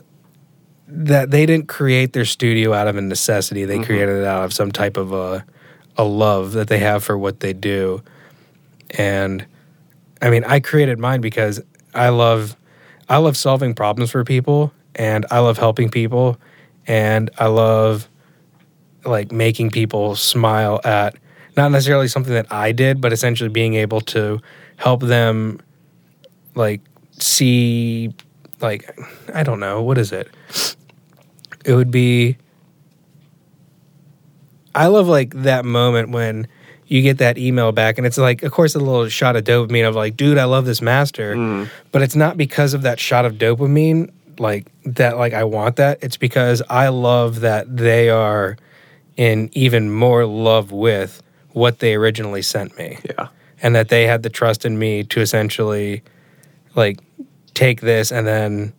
that 0.94 1.32
they 1.32 1.46
didn't 1.46 1.68
create 1.68 2.12
their 2.12 2.26
studio 2.26 2.74
out 2.74 2.88
of 2.88 2.98
a 2.98 3.02
necessity. 3.02 3.64
They 3.64 3.76
mm-hmm. 3.76 3.86
created 3.86 4.18
it 4.18 4.26
out 4.26 4.44
of 4.44 4.54
some 4.54 4.72
type 4.72 4.98
of 4.98 5.14
a 5.14 5.46
a 5.98 6.04
love 6.04 6.54
that 6.54 6.68
they 6.68 6.80
have 6.80 7.04
for 7.04 7.18
what 7.18 7.40
they 7.42 7.54
do. 7.54 8.02
And 8.92 9.46
I 10.22 10.30
mean, 10.30 10.44
I 10.44 10.60
created 10.60 11.00
mine 11.00 11.22
because 11.22 11.62
I 11.94 12.10
love 12.10 12.56
I 13.10 13.18
love 13.18 13.38
solving 13.38 13.74
problems 13.74 14.12
for 14.12 14.24
people 14.24 14.74
and 14.96 15.26
I 15.32 15.40
love 15.40 15.58
helping 15.58 15.90
people 15.90 16.40
and 16.88 17.30
I 17.38 17.48
love 17.48 18.08
like 19.06 19.32
making 19.32 19.72
people 19.72 20.16
smile 20.16 20.80
at 20.84 21.16
not 21.58 21.72
necessarily 21.72 22.08
something 22.08 22.34
that 22.34 22.52
I 22.52 22.72
did, 22.72 23.02
but 23.02 23.12
essentially 23.12 23.50
being 23.50 23.74
able 23.76 24.02
to 24.02 24.40
help 24.78 25.02
them 25.02 25.60
like 26.56 26.82
see 27.12 28.14
like 28.62 28.98
I 29.34 29.44
don't 29.44 29.60
know, 29.60 29.82
what 29.82 29.98
is 29.98 30.12
it? 30.12 30.30
It 31.66 31.74
would 31.74 31.92
be 31.92 32.38
I 34.74 34.88
love 34.88 35.08
like 35.08 35.34
that 35.44 35.66
moment 35.66 36.10
when 36.12 36.48
you 36.88 37.02
get 37.02 37.20
that 37.20 37.38
email 37.38 37.72
back, 37.72 37.98
and 37.98 38.06
it's 38.06 38.18
like, 38.18 38.44
of 38.44 38.52
course, 38.52 38.76
a 38.76 38.80
little 38.80 39.08
shot 39.08 39.36
of 39.36 39.46
dopamine 39.46 39.88
of 39.88 39.96
like, 39.96 40.18
dude, 40.18 40.38
I 40.38 40.44
love 40.44 40.66
this 40.66 40.82
master, 40.82 41.36
mm. 41.36 41.70
but 41.92 42.02
it's 42.02 42.16
not 42.18 42.36
because 42.36 42.74
of 42.74 42.82
that 42.82 43.00
shot 43.00 43.24
of 43.24 43.36
dopamine, 43.36 44.12
like 44.40 44.68
that, 44.86 45.18
like 45.18 45.34
I 45.34 45.46
want 45.46 45.78
that. 45.78 46.00
It's 46.02 46.18
because 46.18 46.62
I 46.70 46.90
love 46.90 47.42
that 47.42 47.78
they 47.78 48.10
are 48.10 48.58
in 49.16 49.50
even 49.54 49.92
more 49.92 50.26
love 50.26 50.72
with 50.72 51.22
what 51.52 51.80
they 51.80 51.96
originally 51.96 52.42
sent 52.42 52.78
me 52.78 52.98
Yeah. 53.08 53.28
and 53.62 53.76
that 53.76 53.90
they 53.90 54.08
had 54.08 54.24
the 54.24 54.30
trust 54.30 54.66
in 54.66 54.80
me 54.80 55.04
to 55.06 55.22
essentially 55.22 56.02
like 56.76 57.00
take 57.54 57.82
this 57.82 58.12
and 58.12 58.26
then 58.26 58.74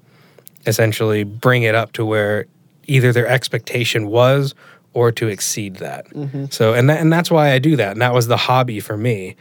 essentially 0.66 1.24
bring 1.24 1.62
it 1.62 1.74
up 1.74 1.92
to 1.92 2.04
where 2.04 2.46
either 2.92 3.12
their 3.12 3.26
expectation 3.26 4.06
was 4.08 4.54
or 4.92 5.10
to 5.12 5.28
exceed 5.28 5.76
that. 5.76 6.06
So 6.50 6.74
and 6.74 6.88
that, 6.90 7.00
and 7.00 7.12
that's 7.12 7.30
why 7.30 7.52
I 7.52 7.58
do 7.58 7.76
that. 7.76 7.92
And 7.92 8.02
that 8.02 8.12
was 8.12 8.26
the 8.26 8.36
hobby 8.36 8.78
for 8.80 8.96
me. 8.96 9.36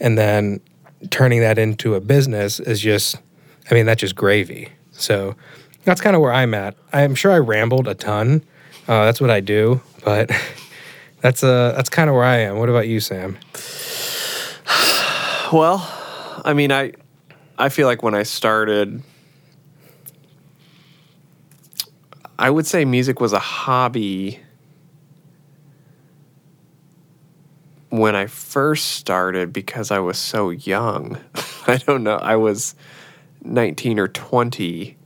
And 0.00 0.16
then 0.16 0.60
turning 1.10 1.40
that 1.40 1.58
into 1.58 1.94
a 1.94 2.00
business 2.00 2.60
is 2.60 2.80
just 2.80 3.16
I 3.70 3.74
mean 3.74 3.86
that's 3.86 4.00
just 4.00 4.16
gravy. 4.16 4.70
So 4.92 5.36
that's 5.84 6.00
kind 6.00 6.16
of 6.16 6.22
where 6.22 6.32
I'm 6.32 6.54
at. 6.54 6.74
I'm 6.92 7.14
sure 7.14 7.32
I 7.32 7.38
rambled 7.38 7.86
a 7.86 7.94
ton. 7.94 8.42
Uh, 8.88 9.04
that's 9.04 9.20
what 9.20 9.30
I 9.30 9.40
do, 9.40 9.80
but 10.04 10.30
that's 11.20 11.44
uh 11.44 11.72
that's 11.76 11.90
kind 11.90 12.08
of 12.08 12.16
where 12.16 12.24
I 12.24 12.38
am. 12.38 12.58
What 12.58 12.68
about 12.70 12.88
you, 12.88 13.00
Sam? 13.00 13.36
Well, 15.52 15.86
I 16.44 16.52
mean, 16.54 16.72
I 16.72 16.94
I 17.58 17.68
feel 17.68 17.86
like 17.86 18.02
when 18.02 18.14
I 18.14 18.24
started, 18.24 19.02
I 22.38 22.50
would 22.50 22.66
say 22.66 22.84
music 22.84 23.20
was 23.20 23.32
a 23.32 23.38
hobby 23.38 24.40
when 27.90 28.16
I 28.16 28.26
first 28.26 28.86
started 28.92 29.52
because 29.52 29.90
I 29.90 30.00
was 30.00 30.18
so 30.18 30.50
young. 30.50 31.18
I 31.66 31.76
don't 31.76 32.02
know. 32.02 32.16
I 32.16 32.36
was 32.36 32.74
19 33.42 33.98
or 33.98 34.08
20 34.08 34.96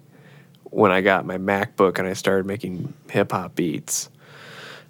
when 0.65 0.91
I 0.91 1.01
got 1.01 1.27
my 1.27 1.39
MacBook 1.39 1.99
and 1.99 2.09
I 2.09 2.15
started 2.15 2.47
making 2.47 2.95
hip 3.11 3.33
hop 3.33 3.55
beats. 3.55 4.09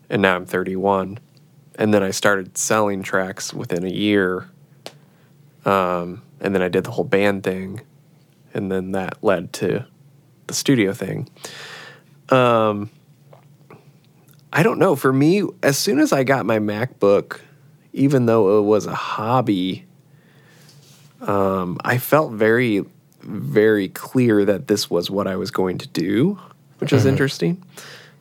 And 0.08 0.22
now 0.22 0.36
I'm 0.36 0.46
31. 0.46 1.18
And 1.74 1.92
then 1.92 2.02
I 2.02 2.12
started 2.12 2.56
selling 2.56 3.02
tracks 3.02 3.52
within 3.52 3.84
a 3.84 3.90
year 3.90 4.48
um, 5.68 6.22
and 6.40 6.54
then 6.54 6.62
I 6.62 6.68
did 6.68 6.84
the 6.84 6.90
whole 6.90 7.04
band 7.04 7.42
thing, 7.42 7.82
and 8.54 8.70
then 8.72 8.92
that 8.92 9.22
led 9.22 9.52
to 9.54 9.86
the 10.46 10.54
studio 10.54 10.92
thing. 10.92 11.28
Um, 12.30 12.90
I 14.52 14.62
don't 14.62 14.78
know. 14.78 14.96
For 14.96 15.12
me, 15.12 15.44
as 15.62 15.78
soon 15.78 15.98
as 15.98 16.12
I 16.12 16.24
got 16.24 16.46
my 16.46 16.58
MacBook, 16.58 17.40
even 17.92 18.26
though 18.26 18.58
it 18.58 18.62
was 18.62 18.86
a 18.86 18.94
hobby, 18.94 19.84
um, 21.20 21.78
I 21.84 21.98
felt 21.98 22.32
very, 22.32 22.84
very 23.20 23.88
clear 23.88 24.44
that 24.44 24.68
this 24.68 24.88
was 24.88 25.10
what 25.10 25.26
I 25.26 25.36
was 25.36 25.50
going 25.50 25.78
to 25.78 25.88
do, 25.88 26.38
which 26.78 26.92
is 26.92 27.04
interesting 27.06 27.62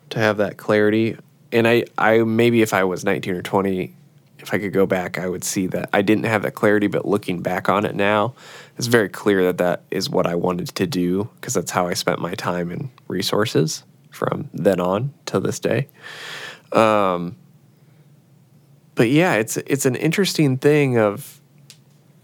to 0.09 0.19
have 0.19 0.37
that 0.37 0.57
clarity. 0.57 1.17
And 1.51 1.67
I, 1.67 1.85
I 1.97 2.19
maybe 2.19 2.61
if 2.61 2.73
I 2.73 2.83
was 2.83 3.05
19 3.05 3.35
or 3.35 3.41
20, 3.41 3.93
if 4.39 4.53
I 4.53 4.59
could 4.59 4.73
go 4.73 4.85
back, 4.85 5.17
I 5.17 5.27
would 5.27 5.43
see 5.43 5.67
that 5.67 5.89
I 5.93 6.01
didn't 6.01 6.25
have 6.25 6.41
that 6.43 6.55
clarity, 6.55 6.87
but 6.87 7.05
looking 7.05 7.41
back 7.41 7.69
on 7.69 7.85
it 7.85 7.95
now, 7.95 8.33
it's 8.77 8.87
very 8.87 9.09
clear 9.09 9.43
that 9.43 9.57
that 9.59 9.83
is 9.91 10.09
what 10.09 10.27
I 10.27 10.35
wanted 10.35 10.67
to 10.67 10.87
do 10.87 11.29
because 11.35 11.53
that's 11.53 11.71
how 11.71 11.87
I 11.87 11.93
spent 11.93 12.19
my 12.19 12.33
time 12.33 12.71
and 12.71 12.89
resources 13.07 13.83
from 14.17 14.49
then 14.53 14.81
on 14.81 15.13
till 15.25 15.39
this 15.39 15.59
day. 15.59 15.87
Um, 16.73 17.37
but 18.95 19.09
yeah, 19.09 19.35
it's 19.35 19.57
it's 19.57 19.85
an 19.85 19.95
interesting 19.95 20.57
thing 20.57 20.97
of, 20.97 21.39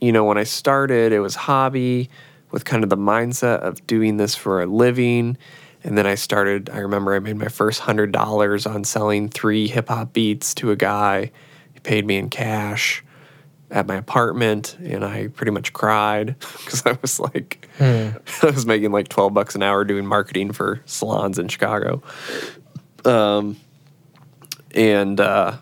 you 0.02 0.12
know, 0.12 0.26
when 0.26 0.38
I 0.38 0.44
started, 0.44 1.14
it 1.14 1.20
was 1.20 1.36
hobby 1.36 2.10
with 2.52 2.66
kind 2.66 2.84
of 2.84 2.90
the 2.90 2.98
mindset 2.98 3.60
of 3.60 3.86
doing 3.88 4.18
this 4.18 4.36
for 4.36 4.62
a 4.62 4.66
living. 4.66 5.38
And 5.86 5.98
then 5.98 6.08
I 6.08 6.16
started, 6.16 6.70
I 6.70 6.80
remember 6.80 7.14
I 7.14 7.20
made 7.20 7.36
my 7.36 7.50
first 7.50 7.82
hundred 7.82 8.12
dollars 8.12 8.66
on 8.66 8.84
selling 8.84 9.30
three 9.30 9.68
hip 9.68 9.90
hop 9.90 10.14
beats 10.14 10.54
to 10.56 10.72
a 10.72 10.76
guy. 10.76 11.32
He 11.74 11.80
paid 11.82 12.06
me 12.06 12.18
in 12.18 12.30
cash 12.30 13.03
at 13.74 13.88
my 13.88 13.96
apartment 13.96 14.78
and 14.84 15.04
I 15.04 15.28
pretty 15.28 15.52
much 15.52 15.74
cried 15.74 16.36
because 16.40 16.86
I 16.86 16.98
was 17.02 17.20
like, 17.20 17.68
I 17.80 18.14
was 18.44 18.66
making 18.66 18.92
like 18.92 19.10
12 19.10 19.34
bucks 19.34 19.56
an 19.56 19.64
hour 19.64 19.84
doing 19.84 20.06
marketing 20.06 20.54
for 20.54 20.82
salons 20.86 21.40
in 21.40 21.48
Chicago. 21.48 22.04
Um, 23.04 23.58
and, 24.76 25.20
uh, 25.20 25.58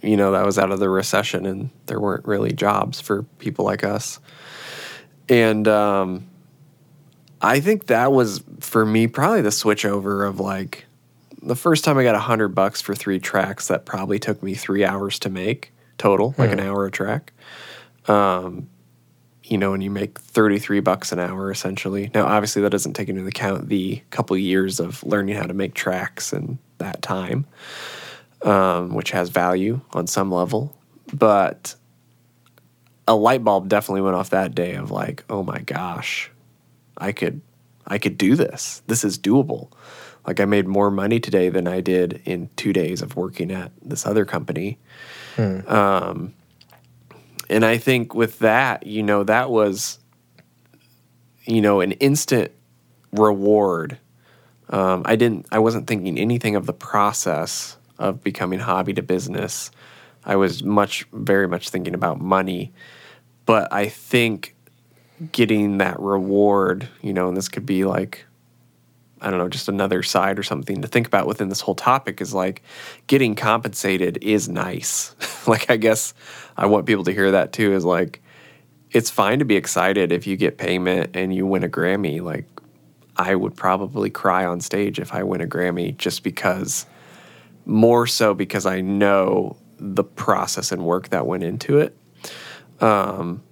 you 0.00 0.16
know, 0.16 0.32
that 0.32 0.46
was 0.46 0.58
out 0.58 0.70
of 0.70 0.78
the 0.78 0.88
recession 0.88 1.44
and 1.44 1.70
there 1.86 1.98
weren't 1.98 2.24
really 2.24 2.52
jobs 2.52 3.00
for 3.00 3.24
people 3.38 3.64
like 3.64 3.82
us. 3.82 4.20
And, 5.28 5.66
um, 5.66 6.28
I 7.40 7.60
think 7.60 7.86
that 7.86 8.12
was 8.12 8.42
for 8.60 8.86
me 8.86 9.06
probably 9.06 9.42
the 9.42 9.50
switch 9.50 9.84
over 9.84 10.24
of 10.24 10.40
like 10.40 10.86
the 11.42 11.56
first 11.56 11.84
time 11.84 11.98
I 11.98 12.04
got 12.04 12.14
a 12.14 12.20
hundred 12.20 12.48
bucks 12.54 12.80
for 12.80 12.94
three 12.94 13.18
tracks 13.18 13.68
that 13.68 13.84
probably 13.84 14.18
took 14.18 14.42
me 14.42 14.54
three 14.54 14.84
hours 14.84 15.18
to 15.18 15.28
make 15.28 15.73
total, 15.98 16.34
like 16.38 16.50
an 16.50 16.60
hour 16.60 16.86
a 16.86 16.90
track. 16.90 17.32
Um, 18.06 18.68
you 19.44 19.58
know, 19.58 19.74
and 19.74 19.82
you 19.82 19.90
make 19.90 20.18
33 20.18 20.80
bucks 20.80 21.12
an 21.12 21.18
hour 21.18 21.50
essentially. 21.50 22.10
Now, 22.14 22.26
obviously, 22.26 22.62
that 22.62 22.70
doesn't 22.70 22.94
take 22.94 23.08
into 23.08 23.26
account 23.26 23.68
the 23.68 24.02
couple 24.10 24.36
years 24.36 24.80
of 24.80 25.02
learning 25.04 25.36
how 25.36 25.44
to 25.44 25.54
make 25.54 25.74
tracks 25.74 26.32
and 26.32 26.58
that 26.78 27.02
time, 27.02 27.46
um, 28.42 28.94
which 28.94 29.10
has 29.10 29.28
value 29.28 29.80
on 29.92 30.06
some 30.06 30.32
level. 30.32 30.76
But 31.12 31.74
a 33.06 33.14
light 33.14 33.44
bulb 33.44 33.68
definitely 33.68 34.00
went 34.00 34.16
off 34.16 34.30
that 34.30 34.54
day 34.54 34.74
of 34.74 34.90
like, 34.90 35.24
oh 35.28 35.42
my 35.42 35.60
gosh, 35.60 36.30
I 36.96 37.12
could, 37.12 37.42
I 37.86 37.98
could 37.98 38.16
do 38.16 38.36
this. 38.36 38.82
This 38.86 39.04
is 39.04 39.18
doable. 39.18 39.70
Like 40.26 40.40
I 40.40 40.46
made 40.46 40.66
more 40.66 40.90
money 40.90 41.20
today 41.20 41.50
than 41.50 41.68
I 41.68 41.82
did 41.82 42.22
in 42.24 42.48
two 42.56 42.72
days 42.72 43.02
of 43.02 43.14
working 43.14 43.50
at 43.50 43.72
this 43.82 44.06
other 44.06 44.24
company. 44.24 44.78
Um, 45.38 46.34
and 47.48 47.64
I 47.64 47.78
think 47.78 48.14
with 48.14 48.38
that, 48.40 48.86
you 48.86 49.02
know, 49.02 49.24
that 49.24 49.50
was, 49.50 49.98
you 51.44 51.60
know, 51.60 51.80
an 51.80 51.92
instant 51.92 52.52
reward. 53.12 53.98
Um, 54.70 55.02
I 55.04 55.16
didn't, 55.16 55.46
I 55.52 55.58
wasn't 55.58 55.86
thinking 55.86 56.18
anything 56.18 56.56
of 56.56 56.66
the 56.66 56.72
process 56.72 57.76
of 57.98 58.22
becoming 58.22 58.60
hobby 58.60 58.94
to 58.94 59.02
business. 59.02 59.70
I 60.24 60.36
was 60.36 60.64
much, 60.64 61.06
very 61.12 61.46
much 61.46 61.68
thinking 61.68 61.94
about 61.94 62.20
money. 62.20 62.72
But 63.46 63.72
I 63.72 63.88
think 63.88 64.56
getting 65.32 65.78
that 65.78 66.00
reward, 66.00 66.88
you 67.02 67.12
know, 67.12 67.28
and 67.28 67.36
this 67.36 67.48
could 67.48 67.66
be 67.66 67.84
like, 67.84 68.24
I 69.24 69.30
don't 69.30 69.38
know, 69.38 69.48
just 69.48 69.70
another 69.70 70.02
side 70.02 70.38
or 70.38 70.42
something 70.42 70.82
to 70.82 70.88
think 70.88 71.06
about 71.06 71.26
within 71.26 71.48
this 71.48 71.62
whole 71.62 71.74
topic 71.74 72.20
is 72.20 72.34
like 72.34 72.62
getting 73.06 73.34
compensated 73.34 74.18
is 74.20 74.50
nice. 74.50 75.16
like, 75.46 75.70
I 75.70 75.78
guess 75.78 76.12
I 76.58 76.66
want 76.66 76.84
people 76.84 77.04
to 77.04 77.12
hear 77.12 77.30
that 77.30 77.54
too 77.54 77.72
is 77.72 77.86
like, 77.86 78.22
it's 78.90 79.08
fine 79.08 79.38
to 79.38 79.46
be 79.46 79.56
excited 79.56 80.12
if 80.12 80.26
you 80.26 80.36
get 80.36 80.58
payment 80.58 81.16
and 81.16 81.34
you 81.34 81.46
win 81.46 81.64
a 81.64 81.70
Grammy. 81.70 82.20
Like, 82.20 82.46
I 83.16 83.34
would 83.34 83.56
probably 83.56 84.10
cry 84.10 84.44
on 84.44 84.60
stage 84.60 84.98
if 84.98 85.14
I 85.14 85.22
win 85.22 85.40
a 85.40 85.46
Grammy 85.46 85.96
just 85.96 86.22
because, 86.22 86.84
more 87.64 88.06
so 88.06 88.34
because 88.34 88.66
I 88.66 88.82
know 88.82 89.56
the 89.78 90.04
process 90.04 90.70
and 90.70 90.84
work 90.84 91.08
that 91.08 91.26
went 91.26 91.44
into 91.44 91.78
it. 91.78 91.96
Um, 92.80 93.42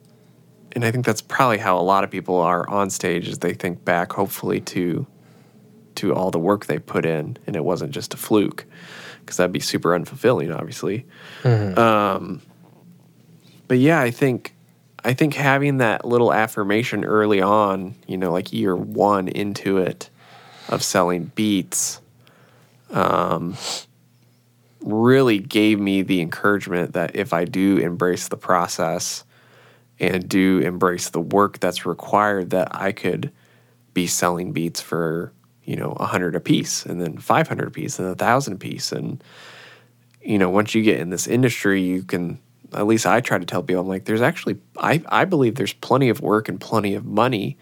and 0.73 0.85
I 0.85 0.91
think 0.91 1.07
that's 1.07 1.23
probably 1.23 1.59
how 1.59 1.79
a 1.79 1.83
lot 1.83 2.05
of 2.05 2.11
people 2.11 2.37
are 2.37 2.69
on 2.69 2.91
stage 2.91 3.27
is 3.27 3.39
they 3.39 3.55
think 3.55 3.87
back 3.87 4.13
hopefully 4.13 4.61
to 4.61 5.07
to 5.97 6.15
all 6.15 6.31
the 6.31 6.39
work 6.39 6.67
they 6.67 6.79
put 6.79 7.05
in 7.07 7.37
and 7.47 7.57
it 7.57 7.65
wasn't 7.65 7.91
just 7.91 8.15
a 8.15 8.17
fluke 8.17 8.65
because 9.21 9.37
that'd 9.37 9.53
be 9.53 9.61
super 9.61 9.91
unfulfilling 9.91 10.55
obviously. 10.57 11.07
Um, 11.45 12.43
but 13.73 13.79
yeah 13.79 14.01
i 14.03 14.11
think 14.11 14.55
i 15.03 15.15
think 15.15 15.33
having 15.33 15.79
that 15.79 16.05
little 16.05 16.31
affirmation 16.31 17.07
early 17.07 17.41
on 17.41 17.95
you 18.07 18.19
know 18.19 18.31
like 18.31 18.53
year 18.53 18.77
one 18.77 19.29
into 19.29 19.79
it 19.79 20.11
of 20.69 20.83
selling 20.83 21.33
beats 21.35 21.99
um, 22.91 23.57
really 24.83 25.39
gave 25.39 25.81
me 25.81 26.03
the 26.03 26.21
encouragement 26.21 26.93
that 26.93 27.17
if 27.17 27.33
i 27.33 27.47
do 27.47 27.79
embrace 27.79 28.29
the 28.29 28.37
process 28.37 29.25
and 29.99 30.29
do 30.29 30.59
embrace 30.59 31.09
the 31.09 31.21
work 31.21 31.59
that's 31.59 31.87
required 31.87 32.51
that 32.51 32.69
i 32.77 32.93
could 32.93 33.33
be 33.95 34.07
selling 34.07 34.53
beats 34.53 34.83
for 34.83 35.33
you 35.65 35.77
know 35.77 35.93
a 35.93 36.07
hundred 36.07 36.35
a 36.35 36.41
piece 36.41 36.85
and 36.87 37.01
then 37.01 37.19
500 37.19 37.69
a 37.69 37.71
piece 37.71 37.99
and 37.99 38.09
a 38.09 38.15
thousand 38.15 38.55
a 38.55 38.57
piece 38.57 38.93
and 38.93 39.23
you 40.23 40.39
know 40.39 40.51
once 40.51 40.75
you 40.75 40.83
get 40.83 41.01
in 41.01 41.11
this 41.11 41.27
industry 41.27 41.83
you 41.83 42.03
can 42.03 42.39
at 42.73 42.87
least 42.87 43.07
i 43.07 43.21
try 43.21 43.39
to 43.39 43.45
tell 43.47 43.63
people 43.63 43.83
i'm 43.83 43.89
like 43.89 44.05
there's 44.05 44.23
actually 44.23 44.57
i, 44.79 45.03
I 45.09 45.25
believe 45.25 45.55
there's 45.55 45.73
plenty 45.73 46.09
of 46.09 46.21
work 46.21 46.49
and 46.49 46.61
plenty 46.61 46.95
of 46.95 47.05
money 47.05 47.57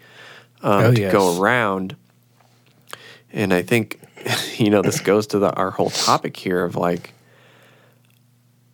um, 0.61 0.83
Oh, 0.85 0.93
to 0.93 1.01
yes. 1.01 1.11
go 1.11 1.39
around 1.39 1.95
and 3.31 3.53
i 3.53 3.61
think 3.61 3.99
you 4.57 4.69
know 4.69 4.81
this 4.81 4.99
goes 4.99 5.27
to 5.27 5.39
the, 5.39 5.51
our 5.53 5.71
whole 5.71 5.89
topic 5.89 6.37
here 6.37 6.63
of 6.63 6.75
like 6.75 7.13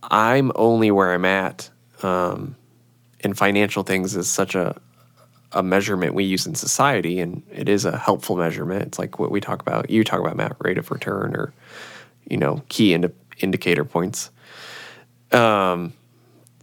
I'm 0.09 0.51
only 0.55 0.91
where 0.91 1.13
I'm 1.13 1.25
at. 1.25 1.69
Um, 2.01 2.55
and 3.21 3.37
financial 3.37 3.83
things 3.83 4.15
is 4.15 4.29
such 4.29 4.55
a 4.55 4.79
a 5.51 5.63
measurement 5.63 6.13
we 6.13 6.23
use 6.23 6.45
in 6.45 6.55
society, 6.55 7.19
and 7.19 7.41
it 7.51 7.69
is 7.69 7.85
a 7.85 7.97
helpful 7.97 8.35
measurement. 8.35 8.83
It's 8.83 8.99
like 8.99 9.19
what 9.19 9.31
we 9.31 9.39
talk 9.39 9.61
about. 9.61 9.89
You 9.89 10.03
talk 10.03 10.19
about 10.19 10.35
Matt, 10.35 10.55
rate 10.59 10.77
of 10.77 10.91
return, 10.91 11.35
or 11.35 11.53
you 12.29 12.37
know, 12.37 12.61
key 12.69 12.93
indi- 12.93 13.13
indicator 13.39 13.85
points. 13.85 14.29
Um, 15.31 15.93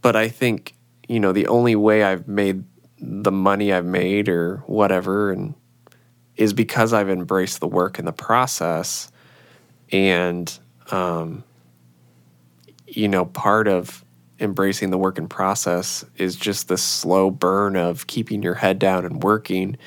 but 0.01 0.15
I 0.15 0.29
think 0.29 0.75
you 1.07 1.19
know 1.19 1.31
the 1.31 1.47
only 1.47 1.75
way 1.75 2.03
I've 2.03 2.27
made 2.27 2.63
the 2.99 3.31
money 3.31 3.73
I've 3.73 3.85
made 3.85 4.29
or 4.29 4.57
whatever, 4.67 5.31
and 5.31 5.55
is 6.35 6.53
because 6.53 6.93
I've 6.93 7.09
embraced 7.09 7.59
the 7.59 7.67
work 7.67 7.97
and 7.97 8.07
the 8.07 8.13
process, 8.13 9.11
and 9.91 10.57
um, 10.91 11.43
you 12.87 13.07
know, 13.07 13.25
part 13.25 13.67
of 13.67 14.04
embracing 14.39 14.89
the 14.89 14.97
work 14.97 15.17
and 15.17 15.29
process 15.29 16.03
is 16.17 16.35
just 16.35 16.67
the 16.67 16.77
slow 16.77 17.31
burn 17.31 17.75
of 17.75 18.07
keeping 18.07 18.43
your 18.43 18.55
head 18.55 18.79
down 18.79 19.05
and 19.05 19.23
working. 19.23 19.77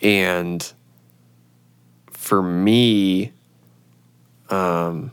And 0.00 0.72
for 2.10 2.42
me, 2.42 3.32
um, 4.50 5.12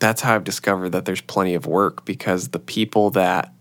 that's 0.00 0.20
how 0.20 0.34
I've 0.34 0.44
discovered 0.44 0.90
that 0.90 1.04
there's 1.04 1.20
plenty 1.20 1.54
of 1.54 1.66
work 1.66 2.04
because 2.04 2.48
the 2.48 2.58
people 2.58 3.10
that 3.10 3.52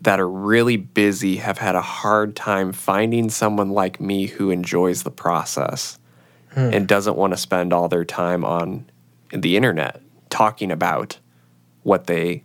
that 0.00 0.20
are 0.20 0.28
really 0.28 0.76
busy 0.76 1.36
have 1.36 1.56
had 1.56 1.74
a 1.74 1.80
hard 1.80 2.36
time 2.36 2.72
finding 2.72 3.30
someone 3.30 3.70
like 3.70 4.00
me 4.00 4.26
who 4.26 4.50
enjoys 4.50 5.02
the 5.02 5.10
process 5.10 5.98
and 6.74 6.86
doesn't 6.86 7.16
want 7.16 7.32
to 7.32 7.38
spend 7.38 7.72
all 7.72 7.88
their 7.88 8.04
time 8.04 8.44
on 8.44 8.84
the 9.32 9.56
internet 9.56 10.02
talking 10.28 10.70
about 10.70 11.18
what 11.84 12.06
they 12.06 12.44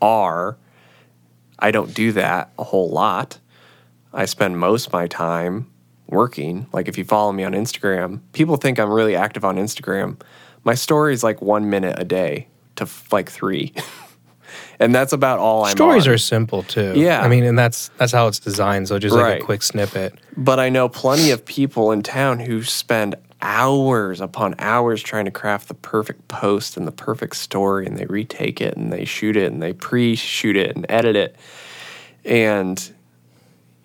are. 0.00 0.56
I 1.58 1.70
don't 1.70 1.94
do 1.94 2.12
that 2.12 2.52
a 2.58 2.64
whole 2.64 2.90
lot. 2.90 3.38
I 4.12 4.24
spend 4.26 4.58
most 4.58 4.88
of 4.88 4.92
my 4.92 5.06
time 5.06 5.70
working. 6.08 6.66
Like 6.72 6.88
if 6.88 6.96
you 6.98 7.04
follow 7.04 7.32
me 7.32 7.44
on 7.44 7.52
Instagram, 7.52 8.20
people 8.32 8.56
think 8.56 8.78
I'm 8.78 8.90
really 8.90 9.16
active 9.16 9.44
on 9.44 9.56
Instagram. 9.56 10.20
My 10.64 10.74
story 10.74 11.12
is 11.14 11.22
like 11.24 11.40
one 11.42 11.70
minute 11.70 11.96
a 11.98 12.04
day 12.04 12.48
to 12.76 12.84
f- 12.84 13.12
like 13.12 13.30
three. 13.30 13.72
and 14.80 14.94
that's 14.94 15.12
about 15.12 15.38
all 15.38 15.64
I'm 15.64 15.72
Stories 15.72 16.06
on. 16.06 16.14
are 16.14 16.18
simple 16.18 16.62
too. 16.62 16.92
Yeah. 16.96 17.20
I 17.22 17.28
mean, 17.28 17.44
and 17.44 17.58
that's 17.58 17.88
that's 17.98 18.12
how 18.12 18.26
it's 18.28 18.38
designed. 18.38 18.88
So 18.88 18.98
just 18.98 19.14
like 19.14 19.24
Right. 19.24 19.42
a 19.42 19.44
quick 19.44 19.62
snippet. 19.62 20.14
But 20.36 20.60
I 20.60 20.68
know 20.68 20.88
plenty 20.88 21.30
of 21.30 21.44
people 21.44 21.90
in 21.92 22.02
town 22.02 22.38
who 22.40 22.62
spend 22.62 23.14
hours 23.46 24.20
upon 24.20 24.56
hours 24.58 25.00
trying 25.00 25.24
to 25.24 25.30
craft 25.30 25.68
the 25.68 25.74
perfect 25.74 26.26
post 26.26 26.76
and 26.76 26.84
the 26.84 26.92
perfect 26.92 27.36
story, 27.36 27.86
and 27.86 27.96
they 27.96 28.04
retake 28.06 28.60
it 28.60 28.76
and 28.76 28.92
they 28.92 29.04
shoot 29.04 29.36
it 29.36 29.52
and 29.52 29.62
they 29.62 29.72
pre 29.72 30.16
shoot 30.16 30.56
it 30.56 30.74
and 30.74 30.84
edit 30.88 31.14
it. 31.14 31.36
And, 32.24 32.92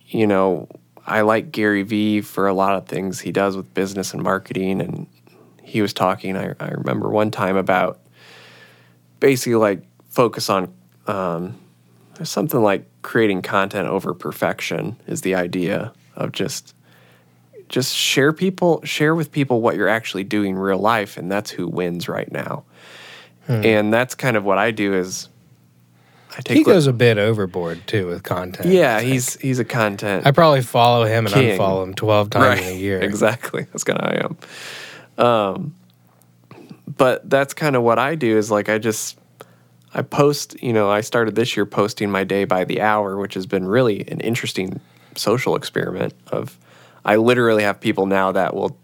you 0.08 0.26
know, 0.26 0.68
I 1.06 1.22
like 1.22 1.52
Gary 1.52 1.84
Vee 1.84 2.22
for 2.22 2.48
a 2.48 2.54
lot 2.54 2.76
of 2.76 2.88
things 2.88 3.20
he 3.20 3.32
does 3.32 3.56
with 3.56 3.72
business 3.76 4.14
and 4.16 4.24
marketing. 4.24 4.82
And 4.82 5.06
he 5.62 5.84
was 5.84 5.94
talking, 5.94 6.36
I, 6.36 6.56
I 6.60 6.70
remember 6.70 7.10
one 7.10 7.30
time 7.30 7.56
about 7.56 8.00
basically 9.20 9.56
like 9.56 9.84
focus 10.10 10.50
on 10.50 10.74
um, 11.06 11.56
something 12.24 12.62
like 12.62 12.88
creating 13.04 13.44
content 13.44 13.88
over 13.88 14.16
perfection 14.16 14.98
is 15.06 15.22
the 15.22 15.36
idea 15.36 15.94
of 16.16 16.32
just 16.32 16.74
just 17.72 17.96
share 17.96 18.32
people 18.34 18.80
share 18.84 19.16
with 19.16 19.32
people 19.32 19.62
what 19.62 19.76
you're 19.76 19.88
actually 19.90 20.24
doing 20.24 20.52
in 20.52 20.60
real 20.60 20.78
life 20.78 21.18
and 21.18 21.32
that's 21.32 21.50
who 21.50 21.68
wins 21.68 22.08
right 22.08 22.32
now 22.32 22.64
and 23.48 23.92
that's 23.94 24.14
kind 24.16 24.38
of 24.38 24.44
what 24.46 24.58
i 24.58 24.72
do 24.72 24.94
is 24.94 25.28
i 26.38 26.42
take 26.42 26.58
He 26.58 26.64
li- 26.64 26.74
goes 26.74 26.86
a 26.88 26.94
bit 26.94 27.18
overboard 27.18 27.82
too 27.88 28.08
with 28.08 28.24
content. 28.24 28.68
yeah 28.70 29.02
he's 29.02 29.36
he's 29.42 29.58
a 29.60 29.66
content 29.66 30.26
I 30.28 30.32
probably 30.32 30.62
follow 30.62 31.06
him 31.06 31.26
and 31.26 31.34
King. 31.34 31.58
unfollow 31.58 31.84
him 31.84 31.94
twelve 31.94 32.30
times 32.30 32.62
in 32.62 32.68
a 32.68 32.78
year. 32.78 33.02
Exactly. 33.12 33.64
That's 33.72 33.84
kind 33.84 34.00
of 34.00 34.06
how 34.06 34.12
I 34.12 34.26
am. 34.26 34.38
Um, 35.26 35.76
but 36.88 37.30
that's 37.30 37.54
kind 37.54 37.76
of 37.76 37.84
what 37.84 38.00
I 38.00 38.16
do 38.16 38.38
is 38.38 38.50
like 38.52 38.70
I 38.70 38.78
just 38.78 39.18
I 39.94 40.02
post. 40.02 40.56
You 40.64 40.72
know, 40.74 40.90
I 40.90 41.02
started 41.02 41.36
this 41.36 41.56
year 41.58 41.66
posting 41.66 42.10
my 42.10 42.24
day 42.24 42.46
by 42.46 42.64
the 42.64 42.80
hour, 42.82 43.18
which 43.18 43.34
has 43.34 43.46
been 43.46 43.68
really 43.68 44.08
an 44.08 44.20
interesting 44.22 44.80
social 45.16 45.56
experiment. 45.56 46.14
Of 46.32 46.58
I 47.06 47.16
literally 47.18 47.64
have 47.64 47.80
people 47.80 48.06
now 48.06 48.32
that 48.34 48.56
will 48.56 48.78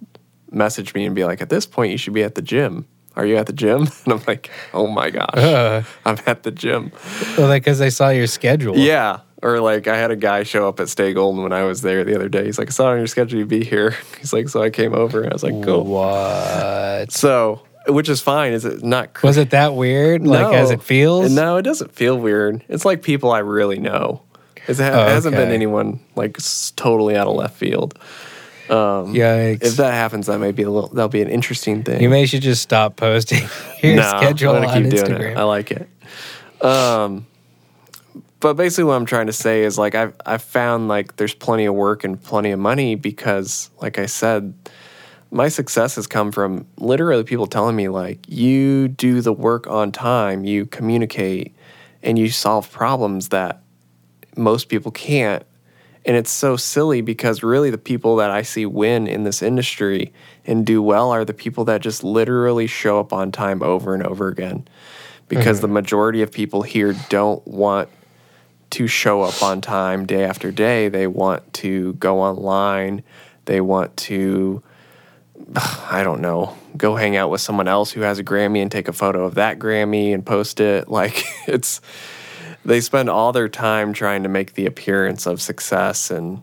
message 0.52 0.94
me 0.94 1.06
and 1.06 1.16
be 1.16 1.24
like, 1.26 1.42
"At 1.42 1.50
this 1.50 1.66
point, 1.66 1.92
you 1.92 1.98
should 1.98 2.14
be 2.14 2.24
at 2.24 2.36
the 2.36 2.42
gym." 2.42 2.86
Are 3.16 3.26
you 3.26 3.38
at 3.38 3.48
the 3.48 3.54
gym? 3.54 3.88
And 4.06 4.14
I'm 4.14 4.22
like, 4.28 4.52
oh 4.76 4.86
my 4.86 5.10
gosh, 5.10 5.34
Uh, 5.38 5.82
I'm 6.06 6.18
at 6.28 6.44
the 6.44 6.52
gym. 6.52 6.92
well, 7.36 7.48
like 7.48 7.64
because 7.64 7.80
they 7.80 7.90
saw 7.90 8.10
your 8.10 8.28
schedule. 8.28 8.78
Yeah. 8.78 9.22
Or 9.42 9.60
like 9.60 9.88
I 9.88 9.98
had 9.98 10.12
a 10.12 10.16
guy 10.16 10.44
show 10.44 10.68
up 10.68 10.80
at 10.80 10.88
Stay 10.88 11.14
Golden 11.14 11.42
when 11.42 11.52
I 11.52 11.64
was 11.64 11.82
there 11.82 12.04
the 12.04 12.14
other 12.16 12.30
day. 12.30 12.46
He's 12.46 12.60
like, 12.60 12.68
I 12.70 12.72
saw 12.72 12.90
on 12.92 12.98
your 13.00 13.08
schedule 13.08 13.40
you'd 13.40 13.48
be 13.50 13.64
here. 13.66 13.96
He's 14.20 14.34
like, 14.34 14.50
so 14.50 14.62
I 14.62 14.70
came 14.70 14.94
over. 14.94 15.26
I 15.26 15.30
was 15.34 15.42
like, 15.44 15.60
cool. 15.64 15.84
What? 15.86 17.12
So, 17.12 17.64
which 17.88 18.10
is 18.10 18.22
fine. 18.22 18.54
Is 18.54 18.66
it 18.66 18.84
not? 18.84 19.14
cr- 19.14 19.26
Was 19.28 19.38
it 19.38 19.50
that 19.52 19.74
weird? 19.76 20.26
Like 20.26 20.54
as 20.54 20.70
it 20.72 20.82
feels? 20.84 21.32
No, 21.34 21.58
it 21.58 21.64
doesn't 21.64 21.94
feel 21.94 22.18
weird. 22.20 22.64
It's 22.70 22.86
like 22.86 23.02
people 23.02 23.32
I 23.32 23.40
really 23.40 23.80
know. 23.80 24.22
It's, 24.68 24.80
it 24.80 24.84
ha- 24.84 25.00
Oh, 25.02 25.08
hasn't 25.08 25.36
been 25.36 25.52
anyone 25.52 26.00
like 26.16 26.38
totally 26.76 27.16
out 27.16 27.28
of 27.28 27.36
left 27.36 27.56
field. 27.58 27.98
Yikes. 28.68 29.64
If 29.64 29.78
that 29.78 29.94
happens, 29.94 30.28
that 30.28 30.40
may 30.40 30.52
be 30.52 30.64
a 30.64 30.70
little. 30.70 30.90
That'll 30.90 31.08
be 31.10 31.22
an 31.22 31.30
interesting 31.30 31.84
thing. 31.84 32.02
you 32.02 32.10
may 32.10 32.26
should 32.26 32.42
just 32.42 32.62
stop 32.62 32.96
posting 32.98 33.48
your 33.82 33.96
No, 33.96 34.02
schedule 34.18 34.56
I'm 34.56 34.64
gonna 34.64 34.74
on 34.76 34.84
keep 34.84 34.92
doing 34.92 35.06
Instagram. 35.12 35.32
it. 35.32 35.38
I 35.38 35.44
like 35.44 35.72
it. 35.72 35.88
Um, 36.62 37.26
but 38.40 38.56
basically, 38.56 38.84
what 38.86 38.96
I'm 38.96 39.06
trying 39.06 39.28
to 39.28 39.34
say 39.34 39.64
is 39.64 39.78
like 39.78 39.96
I've 39.96 40.14
I've 40.26 40.42
found 40.44 40.88
like 40.90 41.16
there's 41.16 41.34
plenty 41.34 41.66
of 41.66 41.76
work 41.76 42.04
and 42.04 42.22
plenty 42.22 42.52
of 42.52 42.60
money 42.60 42.96
because, 42.96 43.70
like 43.82 43.98
I 43.98 44.06
said, 44.06 44.54
my 45.32 45.48
success 45.48 45.96
has 45.96 46.06
come 46.08 46.32
from 46.32 46.68
literally 46.78 47.24
people 47.24 47.48
telling 47.48 47.76
me 47.76 47.88
like 47.90 48.20
you 48.28 48.90
do 48.90 49.22
the 49.22 49.34
work 49.34 49.66
on 49.68 49.92
time, 49.92 50.44
you 50.44 50.66
communicate, 50.66 51.56
and 52.04 52.20
you 52.20 52.30
solve 52.30 52.70
problems 52.72 53.30
that 53.30 53.62
most 54.38 54.70
people 54.70 54.92
can't. 54.92 55.44
And 56.06 56.16
it's 56.16 56.32
so 56.32 56.56
silly 56.56 57.02
because 57.02 57.44
really 57.44 57.70
the 57.70 57.78
people 57.78 58.16
that 58.18 58.32
I 58.32 58.42
see 58.42 58.66
win 58.66 59.08
in 59.08 59.24
this 59.24 59.42
industry 59.42 60.14
and 60.46 60.66
do 60.66 60.82
well 60.82 61.12
are 61.12 61.26
the 61.26 61.34
people 61.34 61.66
that 61.66 61.82
just 61.82 62.02
literally 62.04 62.66
show 62.66 63.00
up 63.00 63.12
on 63.12 63.32
time 63.32 63.62
over 63.62 63.94
and 63.94 64.04
over 64.04 64.30
again. 64.30 64.68
Because 65.28 65.60
the 65.60 65.68
mm-hmm. 65.68 65.74
majority 65.74 66.22
of 66.22 66.32
people 66.32 66.62
here 66.62 66.96
don't 67.10 67.46
want 67.46 67.90
to 68.70 68.88
show 68.88 69.22
up 69.22 69.44
on 69.44 69.60
time 69.60 70.06
day 70.06 70.24
after 70.24 70.52
day. 70.52 70.88
They 70.88 71.08
want 71.08 71.54
to 71.56 71.94
go 71.94 72.22
online. 72.22 73.04
They 73.46 73.60
want 73.60 73.96
to, 73.98 74.64
I 75.90 76.04
don't 76.04 76.22
know, 76.22 76.56
go 76.78 76.96
hang 76.96 77.18
out 77.18 77.30
with 77.30 77.42
someone 77.42 77.68
else 77.68 77.92
who 77.92 78.02
has 78.02 78.20
a 78.20 78.24
Grammy 78.24 78.62
and 78.62 78.72
take 78.72 78.88
a 78.88 78.94
photo 78.94 79.26
of 79.26 79.36
that 79.36 79.60
Grammy 79.60 80.14
and 80.14 80.26
post 80.26 80.62
it. 80.62 80.88
Like 80.98 81.26
it's, 81.48 81.82
they 82.68 82.82
spend 82.82 83.10
all 83.10 83.32
their 83.32 83.48
time 83.48 83.94
trying 83.94 84.24
to 84.24 84.30
make 84.30 84.54
the 84.54 84.66
appearance 84.66 85.26
of 85.26 85.42
success 85.42 86.12
and 86.12 86.42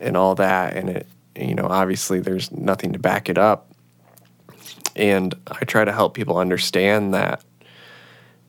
and 0.00 0.16
all 0.16 0.34
that 0.34 0.76
and 0.76 0.90
it 0.90 1.06
you 1.36 1.54
know 1.54 1.66
obviously 1.66 2.18
there's 2.18 2.50
nothing 2.50 2.92
to 2.92 2.98
back 2.98 3.28
it 3.28 3.38
up. 3.38 3.68
And 4.96 5.34
i 5.46 5.64
try 5.64 5.84
to 5.84 5.92
help 5.92 6.14
people 6.14 6.36
understand 6.36 7.14
that 7.14 7.44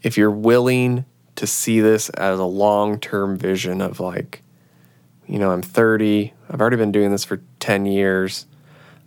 if 0.02 0.18
you're 0.18 0.32
willing 0.32 1.06
to 1.36 1.46
see 1.46 1.80
this 1.80 2.10
as 2.10 2.40
a 2.40 2.44
long-term 2.44 3.38
vision 3.38 3.82
of 3.82 4.00
like 4.00 4.42
you 5.28 5.38
know 5.38 5.52
i'm 5.52 5.62
30 5.62 6.34
i've 6.50 6.60
already 6.60 6.78
been 6.78 6.92
doing 6.92 7.12
this 7.12 7.24
for 7.24 7.42
10 7.60 7.86
years 7.86 8.48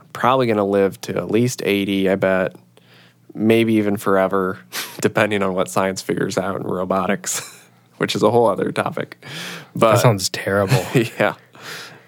i'm 0.00 0.06
probably 0.12 0.46
going 0.46 0.56
to 0.56 0.64
live 0.64 1.00
to 1.02 1.16
at 1.16 1.30
least 1.30 1.62
80 1.64 2.10
i 2.10 2.14
bet. 2.14 2.56
Maybe 3.36 3.74
even 3.74 3.96
forever 3.96 4.60
depending 5.00 5.42
on 5.42 5.54
what 5.54 5.68
science 5.68 6.00
figures 6.00 6.38
out 6.38 6.54
in 6.54 6.62
robotics 6.62 7.50
which 8.04 8.14
is 8.14 8.22
a 8.22 8.30
whole 8.30 8.46
other 8.46 8.70
topic 8.70 9.16
but 9.74 9.92
that 9.92 10.00
sounds 10.00 10.28
terrible. 10.28 10.84
yeah, 10.94 11.36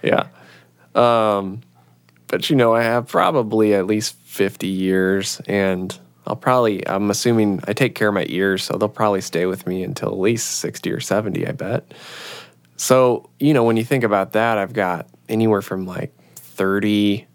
yeah. 0.02 0.28
Um, 0.94 1.62
but 2.26 2.50
you 2.50 2.56
know, 2.56 2.74
I 2.74 2.82
have 2.82 3.08
probably 3.08 3.74
at 3.74 3.86
least 3.86 4.14
fifty 4.16 4.68
years, 4.68 5.40
and 5.46 5.98
I'll 6.26 6.36
probably. 6.36 6.86
I'm 6.86 7.10
assuming 7.10 7.60
I 7.66 7.72
take 7.72 7.94
care 7.94 8.08
of 8.08 8.14
my 8.14 8.26
ears, 8.28 8.64
so 8.64 8.76
they'll 8.76 8.88
probably 8.88 9.20
stay 9.20 9.46
with 9.46 9.66
me 9.66 9.82
until 9.82 10.08
at 10.08 10.18
least 10.18 10.58
sixty 10.58 10.90
or 10.90 11.00
seventy. 11.00 11.46
I 11.46 11.52
bet. 11.52 11.92
So 12.76 13.30
you 13.40 13.54
know, 13.54 13.64
when 13.64 13.76
you 13.76 13.84
think 13.84 14.04
about 14.04 14.32
that, 14.32 14.58
I've 14.58 14.72
got 14.72 15.08
anywhere 15.28 15.62
from 15.62 15.86
like 15.86 16.14
30, 16.36 17.26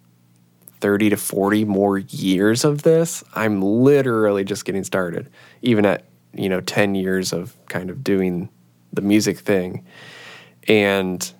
30 0.79 1.09
to 1.09 1.17
forty 1.17 1.65
more 1.65 1.97
years 1.97 2.63
of 2.63 2.83
this. 2.83 3.23
I'm 3.33 3.61
literally 3.61 4.43
just 4.43 4.65
getting 4.65 4.83
started, 4.83 5.29
even 5.61 5.85
at 5.85 6.05
you 6.33 6.49
know 6.49 6.61
ten 6.61 6.95
years 6.95 7.33
of 7.33 7.55
kind 7.67 7.89
of 7.89 8.03
doing 8.03 8.49
the 8.93 9.01
music 9.01 9.39
thing 9.39 9.85
and 10.67 11.33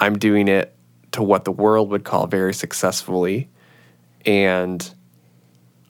I'm 0.00 0.18
doing 0.18 0.48
it 0.48 0.74
to 1.12 1.22
what 1.22 1.44
the 1.44 1.52
world 1.52 1.90
would 1.90 2.04
call 2.04 2.26
very 2.26 2.54
successfully. 2.54 3.48
And 4.24 4.88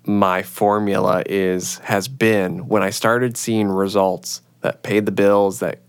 my 0.05 0.43
formula 0.43 1.23
is 1.27 1.79
has 1.79 2.09
been 2.09 2.69
when 2.69 2.83
I 2.83 2.91
started 2.91 3.37
seeing 3.37 3.69
results 3.69 4.41
that 4.62 4.83
paid 4.83 5.05
the 5.07 5.12
bills 5.12 5.61
that 5.61 5.83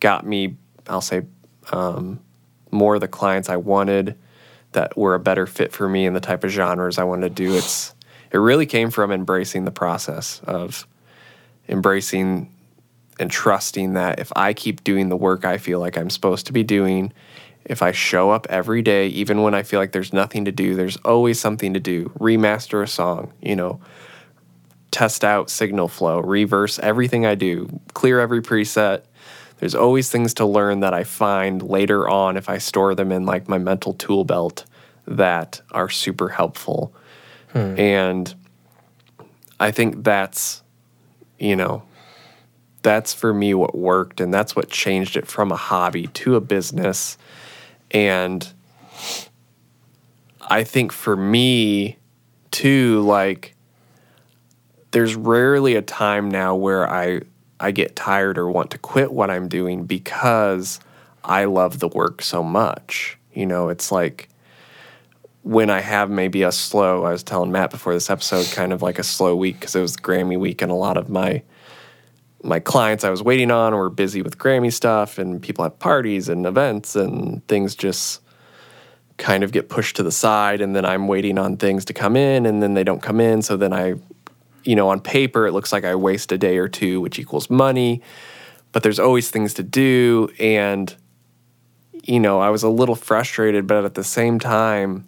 got 0.00 0.26
me 0.26 0.56
I'll 0.86 1.02
say 1.02 1.22
um, 1.70 2.20
more 2.70 2.94
of 2.94 3.02
the 3.02 3.08
clients 3.08 3.50
I 3.50 3.56
wanted 3.56 4.16
that 4.72 4.96
were 4.96 5.14
a 5.14 5.20
better 5.20 5.46
fit 5.46 5.72
for 5.72 5.86
me 5.88 6.06
and 6.06 6.16
the 6.16 6.20
type 6.20 6.44
of 6.44 6.50
genres 6.50 6.98
I 6.98 7.04
wanted 7.04 7.36
to 7.36 7.44
do. 7.44 7.54
It's 7.54 7.94
it 8.30 8.38
really 8.38 8.66
came 8.66 8.90
from 8.90 9.10
embracing 9.10 9.64
the 9.64 9.70
process 9.70 10.40
of 10.44 10.86
embracing 11.68 12.52
and 13.20 13.30
trusting 13.30 13.94
that 13.94 14.20
if 14.20 14.32
I 14.36 14.52
keep 14.52 14.84
doing 14.84 15.08
the 15.08 15.16
work 15.16 15.44
I 15.44 15.58
feel 15.58 15.80
like 15.80 15.98
I'm 15.98 16.10
supposed 16.10 16.46
to 16.46 16.52
be 16.52 16.62
doing, 16.62 17.12
if 17.64 17.82
I 17.82 17.92
show 17.92 18.30
up 18.30 18.46
every 18.48 18.80
day, 18.82 19.08
even 19.08 19.42
when 19.42 19.54
I 19.54 19.62
feel 19.62 19.80
like 19.80 19.92
there's 19.92 20.12
nothing 20.12 20.44
to 20.46 20.52
do, 20.52 20.74
there's 20.74 20.96
always 20.98 21.38
something 21.38 21.74
to 21.74 21.80
do. 21.80 22.06
Remaster 22.18 22.82
a 22.82 22.86
song, 22.86 23.32
you 23.42 23.56
know, 23.56 23.80
test 24.90 25.24
out 25.24 25.50
signal 25.50 25.88
flow, 25.88 26.20
reverse 26.20 26.78
everything 26.78 27.26
I 27.26 27.34
do, 27.34 27.68
clear 27.92 28.20
every 28.20 28.40
preset. 28.40 29.02
There's 29.58 29.74
always 29.74 30.10
things 30.10 30.34
to 30.34 30.46
learn 30.46 30.80
that 30.80 30.94
I 30.94 31.04
find 31.04 31.62
later 31.62 32.08
on 32.08 32.36
if 32.36 32.48
I 32.48 32.58
store 32.58 32.94
them 32.94 33.12
in 33.12 33.26
like 33.26 33.48
my 33.48 33.58
mental 33.58 33.92
tool 33.92 34.24
belt 34.24 34.64
that 35.06 35.60
are 35.72 35.90
super 35.90 36.28
helpful. 36.28 36.94
Hmm. 37.52 37.78
And 37.78 38.34
I 39.58 39.72
think 39.72 40.04
that's, 40.04 40.62
you 41.38 41.56
know, 41.56 41.82
that's 42.82 43.12
for 43.12 43.34
me 43.34 43.54
what 43.54 43.76
worked 43.76 44.20
and 44.20 44.32
that's 44.32 44.54
what 44.54 44.70
changed 44.70 45.16
it 45.16 45.26
from 45.26 45.50
a 45.50 45.56
hobby 45.56 46.06
to 46.08 46.36
a 46.36 46.40
business. 46.40 47.18
And 47.90 48.52
i 50.48 50.64
think 50.64 50.92
for 50.92 51.16
me 51.16 51.96
too 52.50 53.00
like 53.02 53.54
there's 54.90 55.14
rarely 55.14 55.74
a 55.74 55.82
time 55.82 56.30
now 56.30 56.54
where 56.54 56.88
i 56.88 57.20
i 57.60 57.70
get 57.70 57.94
tired 57.94 58.38
or 58.38 58.50
want 58.50 58.70
to 58.70 58.78
quit 58.78 59.12
what 59.12 59.30
i'm 59.30 59.48
doing 59.48 59.84
because 59.84 60.80
i 61.22 61.44
love 61.44 61.78
the 61.78 61.88
work 61.88 62.22
so 62.22 62.42
much. 62.42 63.18
You 63.34 63.46
know 63.46 63.68
it's 63.68 63.92
like 63.92 64.28
when 65.48 65.70
I 65.70 65.80
have 65.80 66.10
maybe 66.10 66.42
a 66.42 66.52
slow, 66.52 67.06
I 67.06 67.10
was 67.10 67.22
telling 67.22 67.50
Matt 67.50 67.70
before 67.70 67.94
this 67.94 68.10
episode, 68.10 68.46
kind 68.54 68.70
of 68.70 68.82
like 68.82 68.98
a 68.98 69.02
slow 69.02 69.34
week 69.34 69.58
because 69.58 69.74
it 69.74 69.80
was 69.80 69.96
Grammy 69.96 70.38
week 70.38 70.60
and 70.60 70.70
a 70.70 70.74
lot 70.74 70.98
of 70.98 71.08
my 71.08 71.42
my 72.42 72.60
clients 72.60 73.02
I 73.02 73.08
was 73.08 73.22
waiting 73.22 73.50
on 73.50 73.74
were 73.74 73.88
busy 73.88 74.20
with 74.20 74.36
Grammy 74.36 74.70
stuff, 74.70 75.16
and 75.16 75.40
people 75.42 75.64
have 75.64 75.78
parties 75.78 76.28
and 76.28 76.44
events, 76.44 76.94
and 76.94 77.44
things 77.48 77.74
just 77.74 78.20
kind 79.16 79.42
of 79.42 79.50
get 79.50 79.70
pushed 79.70 79.96
to 79.96 80.02
the 80.02 80.12
side. 80.12 80.60
And 80.60 80.76
then 80.76 80.84
I'm 80.84 81.08
waiting 81.08 81.38
on 81.38 81.56
things 81.56 81.86
to 81.86 81.94
come 81.94 82.14
in, 82.14 82.44
and 82.44 82.62
then 82.62 82.74
they 82.74 82.84
don't 82.84 83.00
come 83.00 83.18
in. 83.18 83.40
So 83.40 83.56
then 83.56 83.72
I, 83.72 83.94
you 84.64 84.76
know, 84.76 84.90
on 84.90 85.00
paper, 85.00 85.46
it 85.46 85.52
looks 85.52 85.72
like 85.72 85.84
I 85.84 85.94
waste 85.94 86.30
a 86.30 86.36
day 86.36 86.58
or 86.58 86.68
two, 86.68 87.00
which 87.00 87.18
equals 87.18 87.48
money. 87.48 88.02
But 88.72 88.82
there's 88.82 89.00
always 89.00 89.30
things 89.30 89.54
to 89.54 89.62
do. 89.62 90.28
And, 90.38 90.94
you 92.04 92.20
know, 92.20 92.38
I 92.38 92.50
was 92.50 92.62
a 92.62 92.68
little 92.68 92.94
frustrated, 92.94 93.66
but 93.66 93.86
at 93.86 93.94
the 93.94 94.04
same 94.04 94.38
time, 94.38 95.07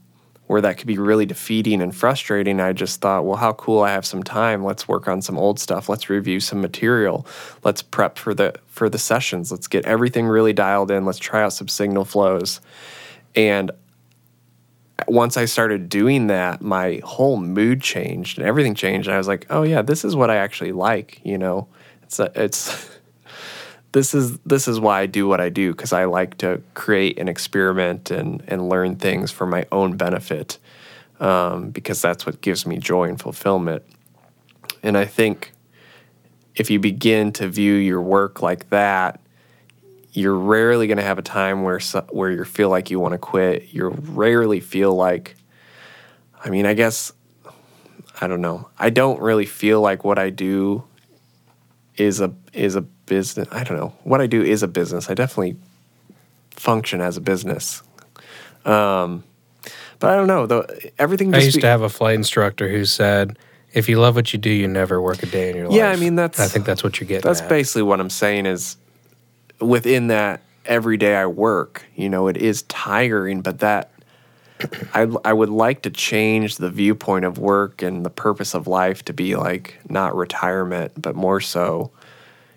where 0.51 0.61
that 0.61 0.79
could 0.79 0.89
be 0.89 0.99
really 0.99 1.27
defeating 1.27 1.81
and 1.81 1.95
frustrating, 1.95 2.59
I 2.59 2.73
just 2.73 3.01
thought, 3.01 3.25
well, 3.25 3.37
how 3.37 3.53
cool 3.53 3.85
I 3.85 3.93
have 3.93 4.05
some 4.05 4.25
time. 4.25 4.65
Let's 4.65 4.89
work 4.89 5.07
on 5.07 5.23
some 5.23 5.39
old 5.39 5.61
stuff. 5.61 5.89
Let's 5.89 6.11
review 6.11 6.41
some 6.41 6.61
material. 6.61 7.25
Let's 7.63 7.83
prep 7.83 8.19
for 8.19 8.35
the 8.35 8.55
for 8.67 8.89
the 8.89 8.99
sessions. 8.99 9.53
Let's 9.53 9.69
get 9.69 9.85
everything 9.85 10.27
really 10.27 10.53
dialed 10.53 10.91
in. 10.91 11.05
Let's 11.05 11.21
try 11.21 11.45
out 11.45 11.53
some 11.53 11.69
signal 11.69 12.05
flows. 12.05 12.61
And 13.37 13.71
once 15.07 15.37
I 15.37 15.45
started 15.45 15.89
doing 15.89 16.27
that, 16.27 16.61
my 16.61 17.01
whole 17.05 17.37
mood 17.37 17.81
changed 17.81 18.37
and 18.37 18.45
everything 18.45 18.75
changed. 18.75 19.07
And 19.07 19.15
I 19.15 19.19
was 19.19 19.29
like, 19.29 19.47
oh 19.51 19.63
yeah, 19.63 19.83
this 19.83 20.05
is 20.05 20.17
what 20.17 20.31
I 20.31 20.37
actually 20.39 20.73
like, 20.73 21.21
you 21.23 21.39
know. 21.39 21.69
It's 22.03 22.19
a, 22.19 22.33
it's 22.35 22.91
this 23.93 24.15
is 24.15 24.39
this 24.41 24.69
is 24.69 24.79
why 24.79 25.01
I 25.01 25.07
do 25.07 25.27
what 25.27 25.41
I 25.41 25.49
do 25.49 25.73
because 25.73 25.93
I 25.93 26.05
like 26.05 26.39
to 26.39 26.63
create 26.75 27.19
and 27.19 27.29
experiment 27.29 28.11
and 28.11 28.43
and 28.47 28.69
learn 28.69 28.97
things 28.97 29.31
for 29.31 29.47
my 29.47 29.67
own 29.73 29.97
benefit 29.97 30.59
um, 31.19 31.71
because 31.71 32.01
that's 32.01 32.25
what 32.25 32.41
gives 32.41 32.67
me 32.67 32.79
joy 32.79 33.09
and 33.09 33.21
fulfillment. 33.21 33.83
And 34.83 34.97
I 34.97 35.05
think 35.05 35.53
if 36.55 36.71
you 36.71 36.79
begin 36.79 37.33
to 37.33 37.49
view 37.49 37.75
your 37.75 38.01
work 38.01 38.43
like 38.43 38.71
that, 38.71 39.21
you're 40.13 40.37
rarely 40.37 40.87
going 40.87 40.99
to 40.99 41.05
have 41.05 41.19
a 41.19 41.23
time 41.23 41.63
where 41.63 41.81
where 42.11 42.31
you 42.31 42.45
feel 42.45 42.71
like 42.71 42.91
you 42.91 43.01
want 43.01 43.13
to 43.13 43.19
quit. 43.19 43.73
You 43.73 43.89
rarely 43.89 44.61
feel 44.61 44.95
like, 44.95 45.37
I 46.45 46.51
mean, 46.51 46.67
I 46.67 46.75
guess 46.75 47.13
I 48.21 48.27
don't 48.27 48.41
know. 48.41 48.69
I 48.79 48.91
don't 48.91 49.21
really 49.21 49.47
feel 49.47 49.81
like 49.81 50.05
what 50.05 50.19
I 50.19 50.31
do 50.31 50.85
is 51.97 52.21
a 52.21 52.33
is 52.53 52.77
a 52.77 52.85
business. 53.11 53.49
I 53.51 53.65
don't 53.65 53.77
know. 53.77 53.93
What 54.05 54.21
I 54.21 54.29
do 54.29 54.41
is 54.41 54.63
a 54.63 54.69
business. 54.69 55.11
I 55.11 55.15
definitely 55.15 55.57
function 56.53 57.01
as 57.01 57.17
a 57.17 57.21
business. 57.21 57.83
Um, 58.65 59.25
but 59.99 60.11
I 60.11 60.17
don't 60.17 60.29
know. 60.29 60.47
Though 60.47 60.65
everything. 60.97 61.35
I 61.35 61.41
used 61.41 61.57
be- 61.57 61.63
to 61.63 61.67
have 61.67 61.83
a 61.83 61.89
flight 61.89 62.15
instructor 62.15 62.69
who 62.69 62.85
said, 62.85 63.37
"If 63.73 63.89
you 63.89 63.99
love 63.99 64.15
what 64.15 64.33
you 64.33 64.39
do, 64.39 64.49
you 64.49 64.69
never 64.69 65.03
work 65.03 65.25
a 65.25 65.27
day 65.27 65.51
in 65.51 65.57
your 65.57 65.67
life." 65.67 65.77
Yeah, 65.77 65.91
I 65.91 65.97
mean 65.97 66.15
that's. 66.15 66.39
I 66.39 66.47
think 66.47 66.65
that's 66.65 66.85
what 66.85 67.01
you're 67.01 67.09
getting. 67.09 67.29
That's 67.29 67.43
at. 67.43 67.49
basically 67.49 67.83
what 67.83 68.01
I'm 68.01 68.11
saying. 68.11 68.47
Is 68.47 68.77
within 69.61 70.07
that 70.07 70.41
every 70.65 70.97
day 70.97 71.17
I 71.17 71.27
work, 71.27 71.85
you 71.97 72.09
know, 72.09 72.29
it 72.29 72.37
is 72.37 72.63
tiring, 72.63 73.41
but 73.43 73.59
that 73.59 73.91
I 74.95 75.09
I 75.25 75.33
would 75.33 75.51
like 75.51 75.83
to 75.83 75.91
change 75.91 76.59
the 76.59 76.71
viewpoint 76.71 77.25
of 77.25 77.39
work 77.39 77.83
and 77.83 78.07
the 78.07 78.11
purpose 78.11 78.55
of 78.55 78.69
life 78.69 79.05
to 79.07 79.13
be 79.13 79.35
like 79.35 79.81
not 79.89 80.15
retirement, 80.15 80.93
but 80.97 81.17
more 81.17 81.41
so 81.41 81.91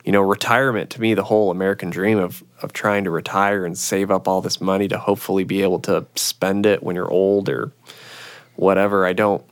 you 0.03 0.11
know, 0.11 0.21
retirement 0.21 0.89
to 0.91 1.01
me, 1.01 1.13
the 1.13 1.23
whole 1.23 1.49
American 1.49 1.89
dream 1.89 2.17
of 2.17 2.43
of 2.61 2.73
trying 2.73 3.05
to 3.05 3.11
retire 3.11 3.65
and 3.65 3.77
save 3.77 4.11
up 4.11 4.27
all 4.27 4.41
this 4.41 4.59
money 4.59 4.87
to 4.87 4.97
hopefully 4.97 5.43
be 5.43 5.61
able 5.61 5.79
to 5.79 6.05
spend 6.15 6.65
it 6.65 6.83
when 6.83 6.95
you're 6.95 7.11
old 7.11 7.49
or 7.49 7.71
whatever. 8.55 9.05
I 9.05 9.13
don't. 9.13 9.43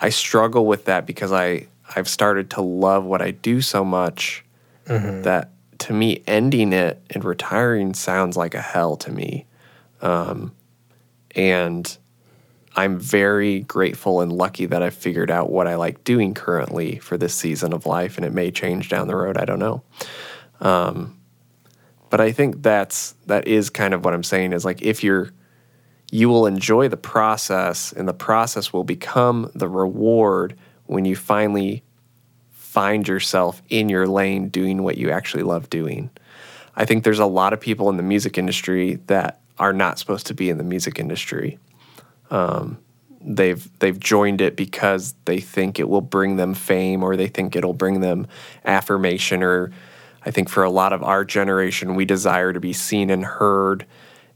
I 0.00 0.08
struggle 0.08 0.64
with 0.64 0.86
that 0.86 1.06
because 1.06 1.32
I 1.32 1.66
I've 1.94 2.08
started 2.08 2.50
to 2.50 2.62
love 2.62 3.04
what 3.04 3.20
I 3.20 3.32
do 3.32 3.60
so 3.60 3.84
much 3.84 4.44
mm-hmm. 4.86 5.22
that 5.22 5.50
to 5.80 5.92
me 5.92 6.22
ending 6.26 6.72
it 6.72 7.02
and 7.10 7.24
retiring 7.24 7.94
sounds 7.94 8.36
like 8.36 8.54
a 8.54 8.62
hell 8.62 8.96
to 8.96 9.12
me, 9.12 9.46
um, 10.00 10.52
and 11.34 11.98
I'm 12.76 12.98
very 12.98 13.60
grateful 13.60 14.20
and 14.20 14.32
lucky 14.32 14.66
that 14.66 14.82
I've 14.82 14.94
figured 14.94 15.30
out 15.30 15.50
what 15.50 15.66
I 15.66 15.74
like 15.74 16.04
doing 16.04 16.34
currently 16.34 16.98
for 16.98 17.16
this 17.16 17.34
season 17.34 17.72
of 17.72 17.86
life, 17.86 18.16
and 18.16 18.24
it 18.24 18.32
may 18.32 18.50
change 18.50 18.88
down 18.88 19.08
the 19.08 19.16
road. 19.16 19.36
I 19.36 19.44
don't 19.44 19.58
know. 19.58 19.82
Um, 20.60 21.18
but 22.10 22.20
I 22.20 22.32
think 22.32 22.62
that's 22.62 23.14
that 23.26 23.48
is 23.48 23.70
kind 23.70 23.94
of 23.94 24.04
what 24.04 24.14
I'm 24.14 24.22
saying 24.22 24.52
is 24.52 24.64
like 24.64 24.82
if 24.82 25.02
you're 25.02 25.32
you 26.12 26.28
will 26.28 26.46
enjoy 26.46 26.88
the 26.88 26.96
process, 26.96 27.92
and 27.92 28.08
the 28.08 28.12
process 28.12 28.72
will 28.72 28.84
become 28.84 29.50
the 29.54 29.68
reward 29.68 30.56
when 30.86 31.04
you 31.04 31.14
finally 31.14 31.84
find 32.50 33.06
yourself 33.06 33.62
in 33.68 33.88
your 33.88 34.06
lane 34.06 34.48
doing 34.48 34.82
what 34.82 34.98
you 34.98 35.10
actually 35.10 35.44
love 35.44 35.70
doing. 35.70 36.10
I 36.74 36.84
think 36.84 37.04
there's 37.04 37.20
a 37.20 37.26
lot 37.26 37.52
of 37.52 37.60
people 37.60 37.88
in 37.90 37.96
the 37.96 38.02
music 38.02 38.38
industry 38.38 38.96
that 39.06 39.40
are 39.58 39.72
not 39.72 39.98
supposed 39.98 40.26
to 40.26 40.34
be 40.34 40.50
in 40.50 40.58
the 40.58 40.64
music 40.64 40.98
industry 40.98 41.58
um, 42.30 42.78
they've 43.20 43.78
they've 43.80 44.00
joined 44.00 44.40
it 44.40 44.56
because 44.56 45.14
they 45.26 45.40
think 45.40 45.78
it 45.78 45.88
will 45.88 46.00
bring 46.00 46.36
them 46.36 46.54
fame 46.54 47.02
or 47.02 47.16
they 47.16 47.28
think 47.28 47.54
it'll 47.54 47.74
bring 47.74 48.00
them 48.00 48.26
affirmation 48.64 49.42
or 49.42 49.70
I 50.24 50.30
think 50.30 50.48
for 50.48 50.64
a 50.64 50.70
lot 50.70 50.92
of 50.92 51.02
our 51.02 51.24
generation 51.24 51.94
we 51.94 52.04
desire 52.04 52.52
to 52.52 52.60
be 52.60 52.72
seen 52.72 53.10
and 53.10 53.24
heard 53.24 53.84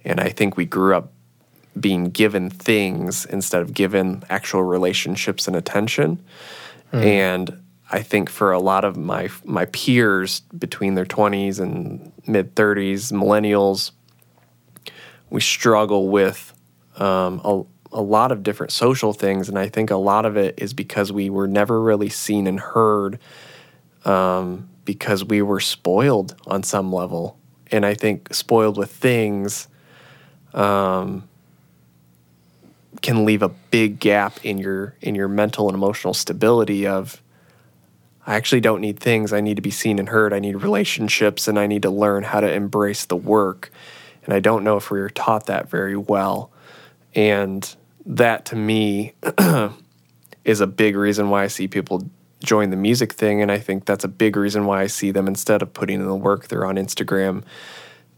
and 0.04 0.20
I 0.20 0.28
think 0.28 0.56
we 0.56 0.66
grew 0.66 0.94
up 0.94 1.12
being 1.78 2.10
given 2.10 2.50
things 2.50 3.24
instead 3.26 3.62
of 3.62 3.72
given 3.72 4.22
actual 4.28 4.62
relationships 4.62 5.48
and 5.48 5.56
attention 5.56 6.22
mm. 6.92 7.02
and 7.02 7.58
I 7.90 8.02
think 8.02 8.28
for 8.28 8.52
a 8.52 8.60
lot 8.60 8.84
of 8.84 8.98
my 8.98 9.30
my 9.44 9.64
peers 9.66 10.40
between 10.58 10.94
their 10.94 11.06
20s 11.06 11.58
and 11.58 12.12
mid 12.26 12.54
30s 12.54 13.12
millennials 13.12 13.92
we 15.30 15.40
struggle 15.40 16.10
with 16.10 16.52
um, 16.96 17.40
a, 17.44 17.64
a 17.94 18.02
lot 18.02 18.32
of 18.32 18.42
different 18.42 18.72
social 18.72 19.12
things, 19.12 19.48
and 19.48 19.56
I 19.56 19.68
think 19.68 19.90
a 19.90 19.96
lot 19.96 20.26
of 20.26 20.36
it 20.36 20.56
is 20.58 20.74
because 20.74 21.12
we 21.12 21.30
were 21.30 21.46
never 21.46 21.80
really 21.80 22.08
seen 22.08 22.48
and 22.48 22.58
heard 22.58 23.20
um, 24.04 24.68
because 24.84 25.24
we 25.24 25.40
were 25.40 25.60
spoiled 25.60 26.34
on 26.46 26.64
some 26.64 26.92
level, 26.92 27.38
and 27.70 27.86
I 27.86 27.94
think 27.94 28.34
spoiled 28.34 28.76
with 28.76 28.90
things 28.90 29.68
um, 30.52 31.28
can 33.00 33.24
leave 33.24 33.42
a 33.42 33.48
big 33.48 34.00
gap 34.00 34.44
in 34.44 34.58
your 34.58 34.96
in 35.00 35.14
your 35.14 35.28
mental 35.28 35.68
and 35.68 35.74
emotional 35.74 36.14
stability 36.14 36.86
of. 36.86 37.22
I 38.26 38.36
actually 38.36 38.62
don't 38.62 38.80
need 38.80 38.98
things. 38.98 39.34
I 39.34 39.42
need 39.42 39.56
to 39.56 39.62
be 39.62 39.70
seen 39.70 39.98
and 39.98 40.08
heard. 40.08 40.32
I 40.32 40.38
need 40.38 40.56
relationships, 40.56 41.46
and 41.46 41.58
I 41.58 41.66
need 41.66 41.82
to 41.82 41.90
learn 41.90 42.24
how 42.24 42.40
to 42.40 42.50
embrace 42.50 43.04
the 43.04 43.16
work. 43.16 43.70
And 44.24 44.32
I 44.32 44.40
don't 44.40 44.64
know 44.64 44.78
if 44.78 44.90
we 44.90 44.98
were 44.98 45.10
taught 45.10 45.46
that 45.46 45.68
very 45.68 45.96
well. 45.96 46.50
And 47.14 47.76
that 48.06 48.44
to 48.46 48.56
me 48.56 49.12
is 50.44 50.60
a 50.60 50.66
big 50.66 50.96
reason 50.96 51.30
why 51.30 51.44
I 51.44 51.46
see 51.46 51.68
people 51.68 52.08
join 52.40 52.70
the 52.70 52.76
music 52.76 53.12
thing. 53.12 53.40
And 53.40 53.50
I 53.50 53.58
think 53.58 53.86
that's 53.86 54.04
a 54.04 54.08
big 54.08 54.36
reason 54.36 54.66
why 54.66 54.82
I 54.82 54.86
see 54.86 55.10
them 55.10 55.26
instead 55.26 55.62
of 55.62 55.72
putting 55.72 56.00
in 56.00 56.06
the 56.06 56.14
work, 56.14 56.48
they're 56.48 56.66
on 56.66 56.76
Instagram 56.76 57.42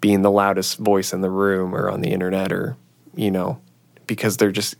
being 0.00 0.22
the 0.22 0.30
loudest 0.30 0.78
voice 0.78 1.12
in 1.12 1.20
the 1.20 1.30
room 1.30 1.74
or 1.74 1.88
on 1.88 2.00
the 2.00 2.10
internet 2.10 2.52
or, 2.52 2.76
you 3.14 3.30
know, 3.30 3.60
because 4.06 4.36
they're 4.36 4.52
just 4.52 4.74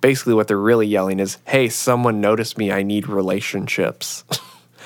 basically 0.00 0.34
what 0.34 0.48
they're 0.48 0.56
really 0.56 0.86
yelling 0.86 1.20
is, 1.20 1.38
hey, 1.46 1.68
someone 1.68 2.20
noticed 2.20 2.58
me. 2.58 2.72
I 2.72 2.82
need 2.82 3.08
relationships. 3.08 4.24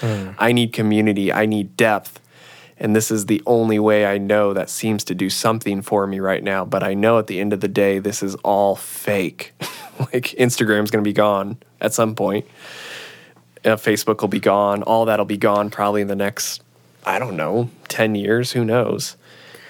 Mm. 0.01 0.35
I 0.39 0.53
need 0.53 0.75
community. 0.75 1.33
I 1.33 1.47
need 1.47 1.75
depth. 1.75 2.21
And 2.79 2.95
this 2.95 3.11
is 3.11 3.27
the 3.27 3.43
only 3.47 3.79
way 3.79 4.05
I 4.05 4.19
know 4.19 4.53
that 4.53 4.69
seems 4.69 5.03
to 5.05 5.15
do 5.15 5.31
something 5.31 5.81
for 5.81 6.07
me 6.07 6.21
right 6.21 6.43
now. 6.43 6.65
But 6.65 6.83
I 6.83 6.95
know 6.95 7.19
at 7.19 7.27
the 7.27 7.41
end 7.41 7.53
of 7.53 7.61
the 7.61 7.69
day, 7.69 7.99
this 7.99 8.23
is 8.23 8.35
all 8.37 8.77
fake. 8.77 9.55
like 9.99 10.35
Instagram's 10.39 10.91
going 10.91 11.03
to 11.03 11.09
be 11.09 11.15
gone 11.15 11.57
at 11.81 11.95
some 11.95 12.15
point. 12.15 12.47
Uh, 13.65 13.77
Facebook 13.77 14.21
will 14.21 14.29
be 14.29 14.41
gone. 14.41 14.83
All 14.83 15.07
that'll 15.07 15.25
be 15.25 15.39
gone 15.39 15.71
probably 15.71 16.03
in 16.03 16.09
the 16.09 16.17
next, 16.17 16.63
I 17.05 17.19
don't 17.19 17.37
know, 17.37 17.71
10 17.89 18.15
years. 18.15 18.53
Who 18.53 18.65
knows? 18.65 19.17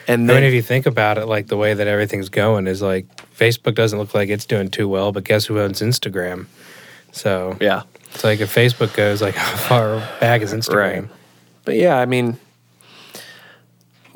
And 0.09 0.29
then, 0.29 0.37
I 0.37 0.41
mean, 0.41 0.49
if 0.49 0.55
you 0.55 0.63
think 0.63 0.87
about 0.87 1.19
it, 1.19 1.27
like 1.27 1.47
the 1.49 1.57
way 1.57 1.75
that 1.75 1.87
everything's 1.87 2.29
going 2.29 2.67
is 2.67 2.83
like 2.83 3.07
Facebook 3.37 3.75
doesn't 3.75 3.99
look 3.99 4.15
like 4.15 4.29
it's 4.29 4.47
doing 4.47 4.69
too 4.69 4.89
well, 4.89 5.13
but 5.13 5.25
guess 5.25 5.47
who 5.47 5.59
owns 5.59 5.81
Instagram? 5.81 6.47
So 7.13 7.57
yeah, 7.61 7.83
it's 8.13 8.23
like 8.23 8.41
if 8.41 8.55
Facebook 8.55 8.95
goes, 8.95 9.21
like 9.21 9.35
how 9.37 9.57
far 9.57 9.99
back 10.21 10.43
is 10.43 10.53
Instagram? 10.53 11.03
Right. 11.03 11.11
But 11.65 11.75
yeah, 11.77 11.99
I 11.99 12.07
mean, 12.07 12.39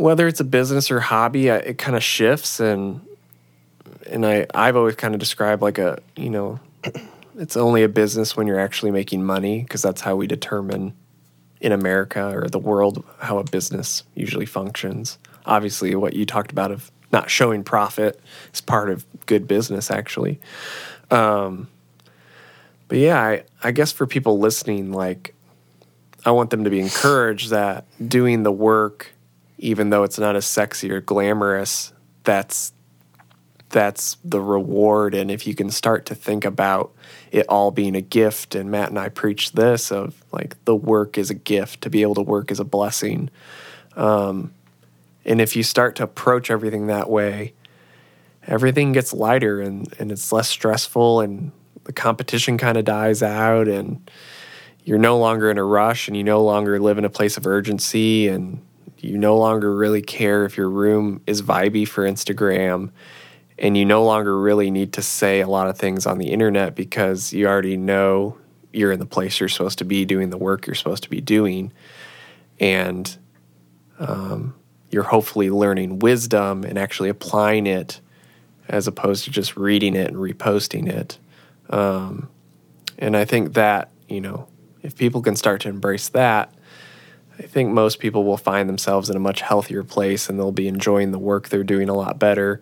whether 0.01 0.27
it's 0.27 0.41
a 0.41 0.45
business 0.45 0.91
or 0.91 1.01
hobby, 1.01 1.49
it 1.49 1.79
kind 1.79 1.97
of 1.97 2.03
shifts, 2.03 2.61
and 2.61 3.01
and 4.09 4.27
I 4.27 4.47
I've 4.55 4.77
always 4.77 4.97
kind 4.97 5.15
of 5.15 5.21
described 5.21 5.63
like 5.63 5.79
a 5.79 6.01
you 6.17 6.31
know, 6.31 6.61
it's 7.39 7.57
only 7.57 7.83
a 7.83 7.89
business 7.89 8.37
when 8.37 8.47
you're 8.47 8.59
actually 8.59 8.91
making 8.91 9.25
money 9.25 9.63
because 9.63 9.83
that's 9.83 10.01
how 10.01 10.17
we 10.17 10.27
determine 10.27 10.95
in 11.61 11.73
America 11.73 12.33
or 12.35 12.49
the 12.49 12.59
world 12.59 13.05
how 13.19 13.39
a 13.39 13.45
business 13.45 14.03
usually 14.15 14.47
functions. 14.47 15.19
Obviously 15.45 15.95
what 15.95 16.15
you 16.15 16.25
talked 16.25 16.51
about 16.51 16.71
of 16.71 16.91
not 17.13 17.29
showing 17.29 17.63
profit 17.63 18.21
is 18.55 18.61
part 18.61 18.89
of 18.89 19.05
good 19.27 19.47
business 19.47 19.91
actually. 19.91 20.41
Um, 21.11 21.69
but 22.91 22.99
yeah 22.99 23.23
I, 23.23 23.45
I 23.63 23.71
guess 23.73 23.93
for 23.93 24.07
people 24.07 24.39
listening 24.39 24.93
like 24.93 25.35
i 26.27 26.31
want 26.31 26.51
them 26.51 26.65
to 26.65 26.71
be 26.71 26.81
encouraged 26.81 27.49
that 27.51 27.87
doing 28.07 28.43
the 28.43 28.53
work 28.53 29.13
even 29.61 29.91
though 29.91 30.03
it's 30.03 30.19
not 30.19 30.35
as 30.35 30.47
sexy 30.47 30.91
or 30.91 31.01
glamorous 31.01 31.93
that's 32.25 32.73
that's 33.71 34.17
the 34.25 34.41
reward. 34.41 35.15
And 35.15 35.31
if 35.31 35.47
you 35.47 35.55
can 35.55 35.71
start 35.71 36.07
to 36.07 36.15
think 36.15 36.45
about 36.45 36.93
it 37.31 37.47
all 37.49 37.71
being 37.71 37.95
a 37.95 38.01
gift 38.01 38.57
and 38.57 38.71
matt 38.71 38.89
and 38.89 38.99
i 38.99 39.09
preach 39.09 39.53
this 39.53 39.93
of 39.93 40.25
like 40.33 40.63
the 40.65 40.75
work 40.75 41.17
is 41.17 41.31
a 41.31 41.35
gift 41.35 41.83
to 41.83 41.91
be 41.91 42.03
able 42.03 42.17
to 42.17 42.23
work 42.23 42.51
is 42.51 42.59
a 42.59 42.65
blessing. 42.65 43.31
Um, 43.97 44.53
and 45.25 45.41
if 45.41 45.55
you 45.55 45.63
start 45.63 45.97
to 45.97 46.03
approach 46.03 46.51
everything 46.51 46.89
that 46.89 47.09
way, 47.09 47.55
everything 48.47 48.93
gets 48.93 49.13
lighter 49.13 49.61
and, 49.61 49.93
and 50.01 50.11
it's 50.11 50.33
less 50.33 50.49
stressful 50.49 51.21
and 51.21 51.53
the 51.85 51.93
competition 51.93 52.59
kind 52.59 52.77
of 52.77 52.85
dies 52.85 53.23
out 53.23 53.69
and 53.69 54.11
you're 54.85 54.99
no 54.99 55.19
longer 55.19 55.51
in 55.51 55.59
a 55.59 55.65
rush 55.65 56.09
and 56.09 56.17
you 56.17 56.25
no 56.25 56.43
longer 56.43 56.81
live 56.81 56.99
in 56.99 57.05
a 57.05 57.11
place 57.11 57.37
of 57.37 57.47
urgency 57.47 58.27
and 58.29 58.61
you 59.03 59.19
no 59.19 59.37
longer 59.37 59.75
really 59.75 60.03
care 60.03 60.45
if 60.45 60.57
your 60.57 60.71
room 60.71 61.21
is 61.27 61.43
vibey 61.43 61.87
for 61.87 62.05
Instagram 62.05 62.91
and 63.59 63.77
you 63.77 63.85
no 63.85 64.05
longer 64.05 64.39
really 64.39 64.71
need 64.71 64.95
to 64.95 65.03
say 65.03 65.41
a 65.41 65.49
lot 65.49 65.69
of 65.69 65.79
things 65.79 66.07
on 66.07 66.19
the 66.19 66.31
internet 66.31 66.75
because 66.75 67.33
you 67.33 67.47
already 67.47 67.77
know 67.77 68.37
you're 68.73 68.93
in 68.93 68.99
the 68.99 69.07
place 69.07 69.41
you're 69.41 69.49
supposed 69.49 69.79
to 69.79 69.85
be 69.85 70.05
doing 70.05 70.31
the 70.31 70.39
work 70.39 70.67
you're 70.67 70.75
supposed 70.75 71.03
to 71.03 71.11
be 71.11 71.21
doing 71.21 71.73
and 72.59 73.19
um, 73.99 74.55
you're 74.91 75.03
hopefully 75.03 75.51
learning 75.51 75.99
wisdom 75.99 76.65
and 76.65 76.79
actually 76.79 77.09
applying 77.09 77.67
it 77.67 78.01
as 78.69 78.87
opposed 78.87 79.25
to 79.25 79.31
just 79.31 79.57
reading 79.57 79.95
it 79.95 80.09
and 80.09 80.17
reposting 80.17 80.89
it. 80.89 81.19
Um, 81.71 82.29
and 82.99 83.17
I 83.17 83.25
think 83.25 83.55
that, 83.55 83.91
you 84.09 84.21
know, 84.21 84.49
if 84.83 84.97
people 84.97 85.23
can 85.23 85.37
start 85.37 85.61
to 85.63 85.69
embrace 85.69 86.09
that, 86.11 86.55
I 87.41 87.45
think 87.45 87.71
most 87.71 88.01
people 88.01 88.25
will 88.25 88.37
find 88.37 88.69
themselves 88.69 89.09
in 89.09 89.17
a 89.17 89.21
much 89.21 89.41
healthier 89.41 89.83
place 89.83 90.29
and 90.29 90.39
they'll 90.39 90.53
be 90.53 90.69
enjoying 90.69 91.11
the 91.11 91.19
work 91.19 91.49
they're 91.49 91.65
doing 91.65 91.89
a 91.89 91.95
lot 91.95 92.19
better. 92.19 92.61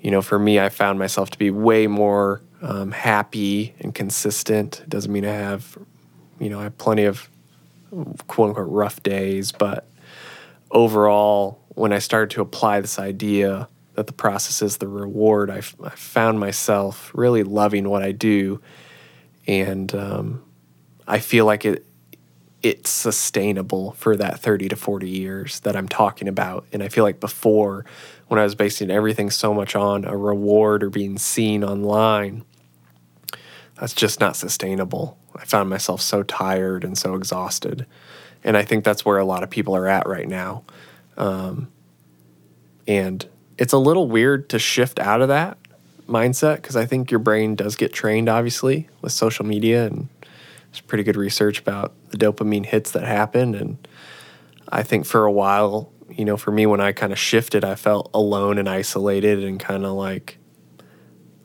You 0.00 0.10
know, 0.10 0.22
for 0.22 0.38
me, 0.38 0.58
I 0.58 0.70
found 0.70 0.98
myself 0.98 1.28
to 1.30 1.38
be 1.38 1.50
way 1.50 1.86
more 1.86 2.40
um, 2.62 2.92
happy 2.92 3.74
and 3.78 3.94
consistent. 3.94 4.80
It 4.80 4.88
doesn't 4.88 5.12
mean 5.12 5.26
I 5.26 5.34
have, 5.34 5.76
you 6.38 6.48
know, 6.48 6.60
I 6.60 6.62
have 6.64 6.78
plenty 6.78 7.04
of 7.04 7.28
quote 8.26 8.48
unquote 8.48 8.70
rough 8.70 9.02
days, 9.02 9.52
but 9.52 9.86
overall, 10.70 11.60
when 11.68 11.92
I 11.92 11.98
started 11.98 12.30
to 12.30 12.40
apply 12.40 12.80
this 12.80 12.98
idea 12.98 13.68
that 13.96 14.06
the 14.06 14.14
process 14.14 14.62
is 14.62 14.78
the 14.78 14.88
reward, 14.88 15.50
I, 15.50 15.58
f- 15.58 15.76
I 15.82 15.90
found 15.90 16.40
myself 16.40 17.10
really 17.12 17.42
loving 17.42 17.86
what 17.90 18.02
I 18.02 18.12
do, 18.12 18.62
and 19.46 19.94
um, 19.94 20.42
I 21.06 21.18
feel 21.18 21.44
like 21.44 21.66
it 21.66 21.84
it's 22.62 22.90
sustainable 22.90 23.92
for 23.92 24.16
that 24.16 24.40
30 24.40 24.68
to 24.68 24.76
40 24.76 25.08
years 25.08 25.60
that 25.60 25.76
I'm 25.76 25.88
talking 25.88 26.28
about. 26.28 26.66
And 26.72 26.82
I 26.82 26.88
feel 26.88 27.04
like 27.04 27.20
before, 27.20 27.86
when 28.28 28.38
I 28.38 28.44
was 28.44 28.54
basing 28.54 28.90
everything 28.90 29.30
so 29.30 29.54
much 29.54 29.74
on 29.74 30.04
a 30.04 30.16
reward 30.16 30.82
or 30.82 30.90
being 30.90 31.16
seen 31.18 31.64
online, 31.64 32.44
that's 33.78 33.94
just 33.94 34.20
not 34.20 34.36
sustainable. 34.36 35.18
I 35.34 35.44
found 35.46 35.70
myself 35.70 36.02
so 36.02 36.22
tired 36.22 36.84
and 36.84 36.98
so 36.98 37.14
exhausted. 37.14 37.86
And 38.44 38.56
I 38.56 38.62
think 38.62 38.84
that's 38.84 39.04
where 39.04 39.18
a 39.18 39.24
lot 39.24 39.42
of 39.42 39.50
people 39.50 39.74
are 39.74 39.86
at 39.86 40.06
right 40.06 40.28
now. 40.28 40.64
Um, 41.16 41.70
and 42.86 43.26
it's 43.56 43.72
a 43.72 43.78
little 43.78 44.08
weird 44.08 44.50
to 44.50 44.58
shift 44.58 44.98
out 44.98 45.22
of 45.22 45.28
that 45.28 45.56
mindset 46.06 46.56
because 46.56 46.76
I 46.76 46.84
think 46.86 47.10
your 47.10 47.20
brain 47.20 47.54
does 47.54 47.76
get 47.76 47.92
trained, 47.92 48.28
obviously, 48.28 48.88
with 49.00 49.12
social 49.12 49.46
media. 49.46 49.86
And 49.86 50.08
there's 50.70 50.80
pretty 50.80 51.04
good 51.04 51.16
research 51.16 51.58
about 51.60 51.94
the 52.10 52.16
dopamine 52.16 52.66
hits 52.66 52.92
that 52.92 53.04
happen. 53.04 53.54
And 53.54 53.88
I 54.68 54.82
think 54.82 55.04
for 55.04 55.24
a 55.24 55.32
while, 55.32 55.92
you 56.08 56.24
know, 56.24 56.36
for 56.36 56.52
me, 56.52 56.66
when 56.66 56.80
I 56.80 56.92
kind 56.92 57.12
of 57.12 57.18
shifted, 57.18 57.64
I 57.64 57.74
felt 57.74 58.10
alone 58.14 58.58
and 58.58 58.68
isolated 58.68 59.42
and 59.42 59.58
kind 59.58 59.84
of 59.84 59.92
like, 59.92 60.38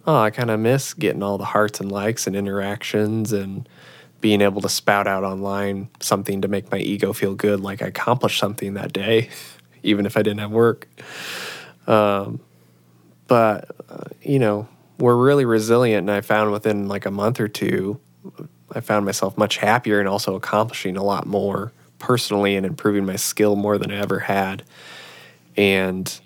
oh, 0.05 0.17
I 0.17 0.29
kind 0.29 0.51
of 0.51 0.59
miss 0.59 0.93
getting 0.93 1.23
all 1.23 1.37
the 1.37 1.45
hearts 1.45 1.79
and 1.79 1.91
likes 1.91 2.27
and 2.27 2.35
interactions 2.35 3.33
and 3.33 3.67
being 4.21 4.41
able 4.41 4.61
to 4.61 4.69
spout 4.69 5.07
out 5.07 5.23
online 5.23 5.89
something 5.99 6.41
to 6.41 6.47
make 6.47 6.71
my 6.71 6.79
ego 6.79 7.13
feel 7.13 7.35
good, 7.35 7.59
like 7.59 7.81
I 7.81 7.87
accomplished 7.87 8.39
something 8.39 8.75
that 8.75 8.93
day, 8.93 9.29
even 9.83 10.05
if 10.05 10.17
I 10.17 10.21
didn't 10.21 10.39
have 10.39 10.51
work. 10.51 10.87
Um, 11.87 12.39
but, 13.27 13.75
uh, 13.89 14.05
you 14.21 14.39
know, 14.39 14.67
we're 14.99 15.15
really 15.15 15.45
resilient. 15.45 16.09
And 16.09 16.11
I 16.11 16.21
found 16.21 16.51
within 16.51 16.87
like 16.87 17.05
a 17.05 17.11
month 17.11 17.39
or 17.39 17.47
two, 17.47 17.99
I 18.75 18.81
found 18.81 19.05
myself 19.05 19.37
much 19.37 19.57
happier 19.57 19.99
and 19.99 20.07
also 20.07 20.35
accomplishing 20.35 20.97
a 20.97 21.03
lot 21.03 21.25
more 21.25 21.71
personally 21.97 22.55
and 22.55 22.65
improving 22.65 23.05
my 23.05 23.15
skill 23.15 23.55
more 23.55 23.77
than 23.77 23.91
I 23.91 23.97
ever 23.97 24.19
had. 24.19 24.63
And 25.55 26.19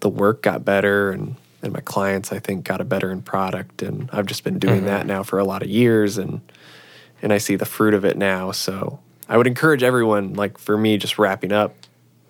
the 0.00 0.08
work 0.08 0.42
got 0.42 0.64
better 0.64 1.10
and 1.10 1.36
and 1.62 1.72
my 1.72 1.80
clients 1.80 2.30
I 2.30 2.40
think 2.40 2.64
got 2.64 2.82
a 2.82 2.84
better 2.84 3.10
in 3.10 3.22
product 3.22 3.80
and 3.80 4.10
I've 4.12 4.26
just 4.26 4.44
been 4.44 4.58
doing 4.58 4.80
mm-hmm. 4.80 4.86
that 4.86 5.06
now 5.06 5.22
for 5.22 5.38
a 5.38 5.44
lot 5.44 5.62
of 5.62 5.68
years 5.68 6.18
and 6.18 6.42
and 7.22 7.32
I 7.32 7.38
see 7.38 7.56
the 7.56 7.64
fruit 7.64 7.94
of 7.94 8.04
it 8.04 8.18
now. 8.18 8.52
So 8.52 9.00
I 9.28 9.38
would 9.38 9.46
encourage 9.46 9.82
everyone, 9.82 10.34
like 10.34 10.58
for 10.58 10.76
me, 10.76 10.98
just 10.98 11.18
wrapping 11.18 11.52
up. 11.52 11.74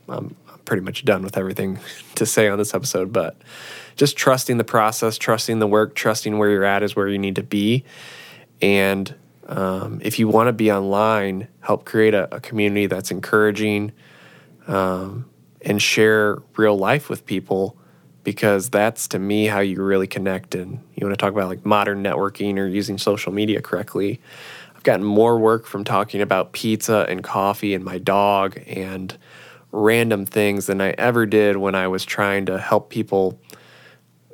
I'm, 0.09 0.37
I'm 0.49 0.59
pretty 0.65 0.83
much 0.83 1.05
done 1.05 1.23
with 1.23 1.37
everything 1.37 1.81
to 2.15 2.25
say 2.25 2.49
on 2.49 2.59
this 2.59 2.75
episode, 2.75 3.13
but 3.13 3.37
just 3.97 4.17
trusting 4.17 4.57
the 4.57 4.65
process, 4.65 5.19
trusting 5.19 5.59
the 5.59 5.67
work, 5.67 5.95
trusting 5.95 6.39
where 6.39 6.51
you're 6.51 6.65
at 6.65 6.83
is 6.83 6.95
where 6.95 7.09
you 7.09 7.19
need 7.19 7.37
to 7.37 7.43
be. 7.43 7.85
And 8.65 9.15
um, 9.47 10.01
if 10.03 10.19
you 10.19 10.27
want 10.27 10.47
to 10.47 10.55
be 10.55 10.73
online, 10.73 11.49
help 11.61 11.85
create 11.85 12.15
a, 12.15 12.35
a 12.35 12.41
community 12.41 12.87
that's 12.87 13.11
encouraging 13.11 13.93
um, 14.67 15.29
and 15.61 15.83
share 15.83 16.39
real 16.57 16.77
life 16.77 17.11
with 17.11 17.27
people 17.27 17.77
because 18.23 18.71
that's 18.71 19.07
to 19.09 19.19
me 19.19 19.45
how 19.45 19.61
you 19.61 19.83
really 19.83 20.07
connect. 20.07 20.55
And 20.55 20.81
you 20.95 21.07
want 21.07 21.13
to 21.13 21.23
talk 21.23 21.35
about 21.35 21.49
like 21.49 21.67
modern 21.67 22.03
networking 22.03 22.57
or 22.57 22.67
using 22.67 22.97
social 22.97 23.33
media 23.33 23.61
correctly 23.61 24.19
I've 24.75 24.83
gotten 24.83 25.07
more 25.07 25.39
work 25.39 25.67
from 25.67 25.85
talking 25.85 26.23
about 26.23 26.53
pizza 26.53 27.07
and 27.09 27.23
coffee 27.23 27.75
and 27.75 27.85
my 27.85 27.99
dog 27.99 28.59
and 28.67 29.15
random 29.73 30.25
things 30.25 30.67
than 30.67 30.81
I 30.81 30.91
ever 30.93 31.27
did 31.27 31.59
when 31.59 31.75
I 31.75 31.89
was 31.89 32.05
trying 32.05 32.47
to 32.47 32.59
help 32.59 32.91
people 32.91 33.39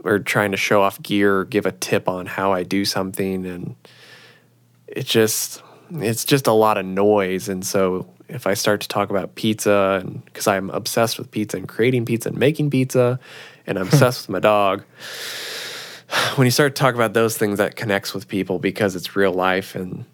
or 0.05 0.19
trying 0.19 0.51
to 0.53 0.57
show 0.57 0.83
off 0.83 1.03
gear 1.03 1.39
or 1.39 1.45
give 1.45 1.67
a 1.67 1.73
tip 1.73 2.09
on 2.09 2.27
how 2.27 2.53
I 2.53 2.63
do 2.63 2.85
something 2.85 3.45
and 3.45 3.77
it 4.91 5.07
just 5.07 5.63
it's 5.93 6.25
just 6.25 6.47
a 6.47 6.53
lot 6.53 6.79
of 6.79 6.85
noise 6.87 7.49
and 7.49 7.65
so 7.67 8.07
if 8.29 8.47
I 8.47 8.55
start 8.55 8.81
to 8.83 8.89
talk 8.89 9.11
about 9.11 9.35
pizza 9.35 10.01
and 10.03 10.25
because 10.25 10.47
I'm 10.47 10.71
obsessed 10.71 11.19
with 11.19 11.31
pizza 11.31 11.57
and 11.57 11.67
creating 11.69 12.05
pizza 12.05 12.29
and 12.29 12.39
making 12.39 12.71
pizza 12.71 13.19
and 13.67 13.79
I'm 13.79 13.87
obsessed 13.93 14.23
with 14.23 14.31
my 14.31 14.39
dog 14.41 14.85
when 16.35 16.45
you 16.47 16.51
start 16.51 16.75
to 16.75 16.81
talk 16.81 16.95
about 16.95 17.13
those 17.15 17.37
things, 17.39 17.59
that 17.59 17.77
connects 17.77 18.13
with 18.13 18.27
people 18.27 18.59
because 18.59 18.97
it's 18.97 19.15
real 19.15 19.33
life, 19.33 19.75
and 19.77 20.05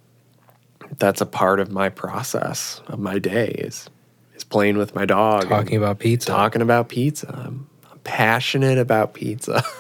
that's 0.99 1.21
a 1.21 1.27
part 1.27 1.59
of 1.59 1.71
my 1.73 1.89
process 1.89 2.83
of 2.89 2.99
my 2.99 3.19
day 3.19 3.49
is 3.59 3.89
is 4.35 4.45
playing 4.45 4.77
with 4.77 4.95
my 4.95 5.07
dog, 5.07 5.49
Talking 5.49 5.79
about 5.79 5.99
pizza. 5.99 6.27
talking 6.29 6.61
about 6.61 6.91
pizza. 6.91 7.29
I'm, 7.35 7.67
I'm 7.91 7.99
passionate 8.01 8.77
about 8.79 9.15
pizza. 9.15 9.65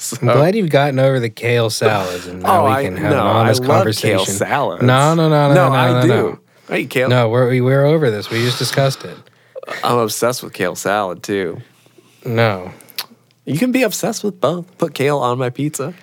so, 0.00 0.16
I'm 0.20 0.26
glad 0.26 0.54
you've 0.54 0.70
gotten 0.70 0.98
over 0.98 1.20
the 1.20 1.28
kale 1.30 1.70
salads, 1.70 2.26
and 2.26 2.42
now 2.42 2.62
oh, 2.62 2.64
we 2.66 2.70
I 2.72 2.84
can 2.84 2.96
have 2.96 3.12
no, 3.12 3.20
an 3.20 3.26
I 3.26 3.40
honest 3.40 3.60
love 3.60 3.78
conversation. 3.78 4.16
kale 4.16 4.24
salads. 4.26 4.82
No, 4.82 5.14
no, 5.14 5.28
no, 5.28 5.48
no, 5.48 5.54
no, 5.54 5.68
no, 5.68 5.74
I 5.74 5.92
no, 5.92 6.02
do. 6.02 6.08
no. 6.08 6.38
I 6.68 6.78
eat 6.78 6.90
kale. 6.90 7.08
No, 7.08 7.28
we're 7.28 7.62
we're 7.62 7.84
over 7.84 8.10
this. 8.10 8.30
We 8.30 8.38
just 8.42 8.58
discussed 8.58 9.04
it. 9.04 9.16
I'm 9.84 9.98
obsessed 9.98 10.42
with 10.42 10.52
kale 10.52 10.74
salad 10.74 11.22
too. 11.22 11.60
No, 12.24 12.72
You 13.44 13.58
can 13.58 13.72
be 13.72 13.82
obsessed 13.82 14.24
with 14.24 14.40
both. 14.40 14.78
Put 14.78 14.94
kale 14.94 15.18
on 15.18 15.38
my 15.38 15.50
pizza. 15.50 15.94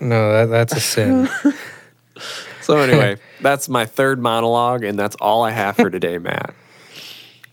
no, 0.00 0.32
that, 0.32 0.46
that's 0.46 0.74
a 0.74 0.80
sin. 0.80 1.28
So 2.64 2.78
anyway, 2.78 3.18
that's 3.42 3.68
my 3.68 3.84
third 3.84 4.18
monologue, 4.22 4.84
and 4.84 4.98
that's 4.98 5.16
all 5.16 5.42
I 5.42 5.50
have 5.50 5.76
for 5.76 5.90
today, 5.90 6.16
Matt. 6.16 6.54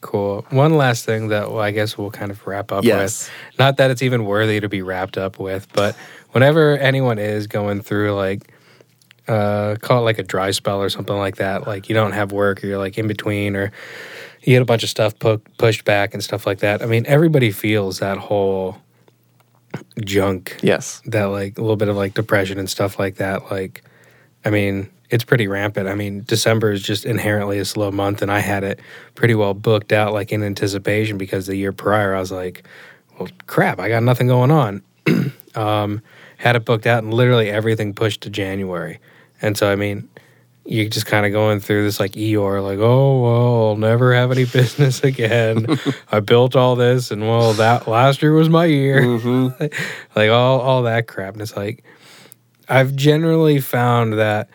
Cool. 0.02 0.46
One 0.50 0.74
last 0.76 1.06
thing 1.06 1.28
that 1.30 1.50
well, 1.52 1.62
I 1.62 1.72
guess 1.72 1.98
we'll 1.98 2.12
kind 2.12 2.32
of 2.32 2.46
wrap 2.48 2.72
up 2.72 2.84
Yes. 2.84 3.30
with. 3.30 3.60
Not 3.60 3.78
that 3.78 3.92
it's 3.92 4.02
even 4.02 4.26
worthy 4.26 4.60
to 4.60 4.68
be 4.68 4.82
wrapped 4.82 5.18
up 5.18 5.40
with, 5.40 5.68
but 5.74 5.96
whenever 6.32 6.78
anyone 6.78 7.20
is 7.20 7.48
going 7.48 7.82
through 7.82 8.14
like 8.16 8.52
uh 9.28 9.76
call 9.80 10.00
it 10.00 10.02
like 10.06 10.18
a 10.20 10.24
dry 10.24 10.50
spell 10.52 10.82
or 10.82 10.90
something 10.90 11.16
like 11.16 11.36
that, 11.38 11.68
like 11.68 11.88
you 11.88 11.96
don't 11.96 12.14
have 12.14 12.32
work 12.32 12.64
or 12.64 12.68
you're 12.68 12.80
like 12.80 12.98
in 12.98 13.08
between 13.08 13.56
or 13.56 13.72
you 14.42 14.56
get 14.56 14.62
a 14.62 14.66
bunch 14.66 14.82
of 14.82 14.90
stuff 14.90 15.18
pu- 15.20 15.42
pushed 15.60 15.86
back 15.86 16.16
and 16.16 16.24
stuff 16.24 16.48
like 16.48 16.60
that. 16.60 16.82
I 16.82 16.88
mean, 16.88 17.06
everybody 17.06 17.52
feels 17.52 18.00
that 18.00 18.18
whole 18.18 18.78
junk 20.04 20.58
Yes. 20.62 21.02
that 21.06 21.26
like 21.26 21.58
a 21.58 21.62
little 21.62 21.76
bit 21.78 21.88
of 21.88 21.96
like 21.96 22.14
depression 22.16 22.58
and 22.60 22.70
stuff 22.70 23.00
like 23.00 23.16
that 23.16 23.50
like 23.52 23.84
i 24.44 24.50
mean 24.50 24.90
it's 25.12 25.24
pretty 25.24 25.48
rampant. 25.48 25.88
I 25.88 25.96
mean 25.96 26.24
december 26.26 26.72
is 26.72 26.82
just 26.82 27.06
inherently 27.06 27.60
a 27.60 27.66
slow 27.66 27.92
month 27.92 28.22
and 28.22 28.32
i 28.32 28.40
had 28.40 28.64
it 28.64 28.80
pretty 29.16 29.36
well 29.36 29.54
booked 29.54 29.92
out 29.92 30.14
like 30.14 30.32
in 30.32 30.44
anticipation 30.44 31.18
because 31.18 31.46
the 31.46 31.56
year 31.56 31.72
prior 31.72 32.16
i 32.16 32.20
was 32.20 32.32
like 32.32 32.68
well 33.20 33.30
crap 33.46 33.80
i 33.80 33.90
got 33.90 34.04
nothing 34.04 34.28
going 34.28 34.52
on. 34.52 34.82
Um 35.54 36.02
had 36.38 36.56
it 36.56 36.64
booked 36.64 36.88
out 36.88 37.04
and 37.04 37.14
literally 37.14 37.50
everything 37.50 37.94
pushed 37.94 38.22
to 38.22 38.30
january. 38.30 39.00
And 39.42 39.58
so 39.58 39.70
i 39.70 39.76
mean 39.76 40.08
you're 40.66 40.90
just 40.90 41.06
kind 41.06 41.26
of 41.26 41.32
going 41.32 41.60
through 41.60 41.84
this 41.84 42.00
like 42.00 42.12
Eeyore, 42.12 42.64
like, 42.64 42.80
oh 42.80 43.22
well, 43.22 43.70
I'll 43.70 43.76
never 43.78 44.14
have 44.14 44.32
any 44.32 44.46
business 44.60 45.04
again. 45.04 45.66
I 46.12 46.20
built 46.20 46.56
all 46.56 46.76
this, 46.76 47.12
and 47.12 47.24
well, 47.24 47.54
that 47.54 47.88
last 47.88 48.22
year 48.22 48.34
was 48.34 48.50
my 48.50 48.66
year. 48.66 49.02
Like 50.16 50.30
all 50.30 50.60
all 50.60 50.84
that 50.84 51.08
crap. 51.08 51.34
And 51.34 51.42
it's 51.42 51.56
like 51.56 51.84
I've 52.68 52.96
generally 52.96 53.60
found 53.60 54.14
that 54.14 54.50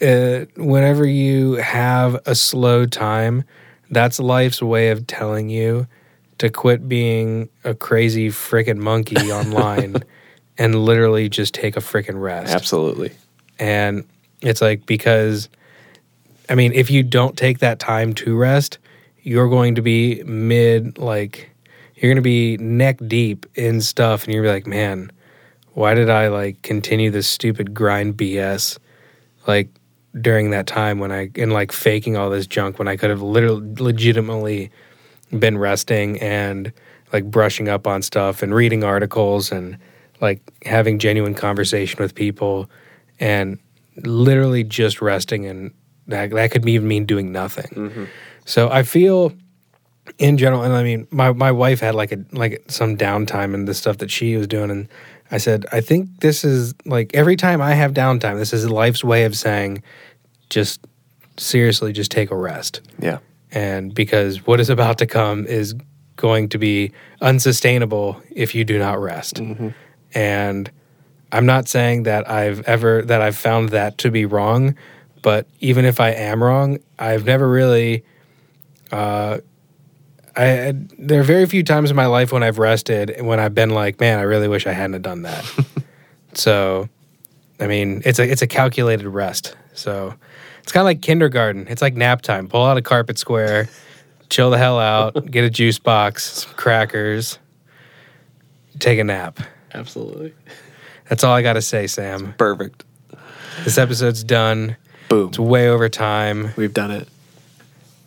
uh, 0.00 0.46
whenever 0.56 1.06
you 1.06 1.54
have 1.54 2.20
a 2.26 2.34
slow 2.34 2.86
time, 2.86 3.44
that's 3.90 4.20
life's 4.20 4.62
way 4.62 4.90
of 4.90 5.06
telling 5.06 5.48
you 5.48 5.86
to 6.38 6.50
quit 6.50 6.88
being 6.88 7.48
a 7.64 7.74
crazy 7.74 8.28
freaking 8.28 8.78
monkey 8.78 9.16
online 9.32 9.96
and 10.56 10.74
literally 10.74 11.28
just 11.28 11.54
take 11.54 11.76
a 11.76 11.80
freaking 11.80 12.20
rest. 12.20 12.52
Absolutely. 12.52 13.12
And 13.58 14.04
it's 14.40 14.60
like 14.60 14.86
because 14.86 15.48
I 16.48 16.54
mean, 16.54 16.72
if 16.72 16.90
you 16.90 17.02
don't 17.02 17.36
take 17.36 17.58
that 17.58 17.78
time 17.78 18.14
to 18.14 18.36
rest, 18.36 18.78
you're 19.22 19.48
going 19.48 19.74
to 19.74 19.82
be 19.82 20.22
mid 20.24 20.98
like 20.98 21.50
you're 21.96 22.08
going 22.08 22.16
to 22.16 22.22
be 22.22 22.56
neck 22.58 22.98
deep 23.06 23.46
in 23.56 23.80
stuff 23.80 24.24
and 24.24 24.32
you're 24.32 24.44
gonna 24.44 24.54
be 24.54 24.60
like, 24.60 24.66
"Man, 24.68 25.10
why 25.74 25.94
did 25.94 26.08
I 26.08 26.28
like 26.28 26.62
continue 26.62 27.10
this 27.10 27.26
stupid 27.26 27.74
grind 27.74 28.16
BS 28.16 28.78
like 29.48 29.68
during 30.22 30.50
that 30.50 30.66
time 30.66 30.98
when 30.98 31.12
I 31.12 31.30
and 31.36 31.52
like 31.52 31.72
faking 31.72 32.16
all 32.16 32.30
this 32.30 32.46
junk 32.46 32.78
when 32.78 32.88
I 32.88 32.96
could 32.96 33.10
have 33.10 33.22
literally 33.22 33.74
legitimately 33.78 34.70
been 35.38 35.58
resting 35.58 36.20
and 36.20 36.72
like 37.12 37.30
brushing 37.30 37.68
up 37.68 37.86
on 37.86 38.02
stuff 38.02 38.42
and 38.42 38.54
reading 38.54 38.84
articles 38.84 39.52
and 39.52 39.78
like 40.20 40.40
having 40.64 40.98
genuine 40.98 41.34
conversation 41.34 41.98
with 41.98 42.14
people 42.14 42.68
and 43.20 43.58
literally 44.04 44.64
just 44.64 45.00
resting 45.00 45.46
and 45.46 45.72
that 46.06 46.30
that 46.30 46.50
could 46.50 46.68
even 46.68 46.88
mean 46.88 47.04
doing 47.04 47.32
nothing. 47.32 47.70
Mm-hmm. 47.74 48.04
So 48.44 48.70
I 48.70 48.82
feel 48.82 49.32
in 50.18 50.38
general 50.38 50.62
and 50.62 50.72
I 50.72 50.82
mean 50.82 51.06
my 51.10 51.32
my 51.32 51.52
wife 51.52 51.80
had 51.80 51.94
like 51.94 52.12
a 52.12 52.24
like 52.32 52.64
some 52.68 52.96
downtime 52.96 53.54
and 53.54 53.68
the 53.68 53.74
stuff 53.74 53.98
that 53.98 54.10
she 54.10 54.36
was 54.36 54.46
doing 54.46 54.70
and 54.70 54.88
I 55.30 55.38
said 55.38 55.66
I 55.70 55.80
think 55.82 56.20
this 56.20 56.44
is 56.44 56.74
like 56.86 57.10
every 57.14 57.36
time 57.36 57.60
I 57.60 57.74
have 57.74 57.92
downtime 57.92 58.38
this 58.38 58.52
is 58.52 58.68
life's 58.70 59.04
way 59.04 59.24
of 59.24 59.36
saying 59.36 59.82
just 60.50 60.80
seriously 61.36 61.92
just 61.92 62.10
take 62.10 62.30
a 62.30 62.36
rest 62.36 62.80
Yeah. 62.98 63.18
and 63.52 63.94
because 63.94 64.46
what 64.46 64.58
is 64.60 64.70
about 64.70 64.98
to 64.98 65.06
come 65.06 65.46
is 65.46 65.74
going 66.16 66.48
to 66.48 66.58
be 66.58 66.90
unsustainable 67.20 68.20
if 68.34 68.54
you 68.54 68.64
do 68.64 68.78
not 68.78 69.00
rest. 69.00 69.40
And 70.14 70.70
I'm 71.30 71.46
not 71.46 71.68
saying 71.68 72.02
that 72.04 72.28
I've 72.28 72.60
ever 72.66 73.02
that 73.02 73.20
I've 73.22 73.36
found 73.36 73.68
that 73.68 73.98
to 73.98 74.10
be 74.10 74.24
wrong, 74.26 74.74
but 75.22 75.46
even 75.60 75.84
if 75.84 76.00
I 76.00 76.10
am 76.10 76.42
wrong, 76.42 76.78
I've 76.98 77.24
never 77.24 77.48
really 77.48 78.02
uh 78.90 79.38
I, 80.36 80.72
there 80.98 81.20
are 81.20 81.24
very 81.24 81.46
few 81.46 81.62
times 81.64 81.90
in 81.90 81.96
my 81.96 82.06
life 82.06 82.32
when 82.32 82.42
I've 82.44 82.58
rested 82.58 83.10
and 83.10 83.26
when 83.26 83.40
I've 83.40 83.54
been 83.54 83.70
like, 83.70 83.98
man, 84.00 84.18
I 84.18 84.22
really 84.22 84.46
wish 84.46 84.66
I 84.68 84.72
hadn't 84.72 85.02
done 85.02 85.22
that. 85.22 85.44
so, 86.32 86.88
I 87.58 87.66
mean, 87.66 88.02
it's 88.04 88.18
a 88.20 88.28
it's 88.30 88.42
a 88.42 88.46
calculated 88.46 89.06
rest. 89.08 89.56
So, 89.74 90.14
it's 90.68 90.72
kind 90.74 90.82
of 90.82 90.84
like 90.84 91.00
kindergarten. 91.00 91.66
It's 91.66 91.80
like 91.80 91.94
nap 91.96 92.20
time. 92.20 92.46
Pull 92.46 92.62
out 92.62 92.76
a 92.76 92.82
carpet 92.82 93.18
square, 93.18 93.70
chill 94.28 94.50
the 94.50 94.58
hell 94.58 94.78
out, 94.78 95.24
get 95.30 95.42
a 95.42 95.48
juice 95.48 95.78
box, 95.78 96.42
some 96.42 96.52
crackers, 96.56 97.38
take 98.78 98.98
a 98.98 99.04
nap. 99.04 99.40
Absolutely. 99.72 100.34
That's 101.08 101.24
all 101.24 101.32
I 101.32 101.40
got 101.40 101.54
to 101.54 101.62
say, 101.62 101.86
Sam. 101.86 102.34
Perfect. 102.36 102.84
This 103.64 103.78
episode's 103.78 104.22
done. 104.22 104.76
Boom. 105.08 105.30
It's 105.30 105.38
way 105.38 105.70
over 105.70 105.88
time. 105.88 106.50
We've 106.58 106.74
done 106.74 106.90
it. 106.90 107.08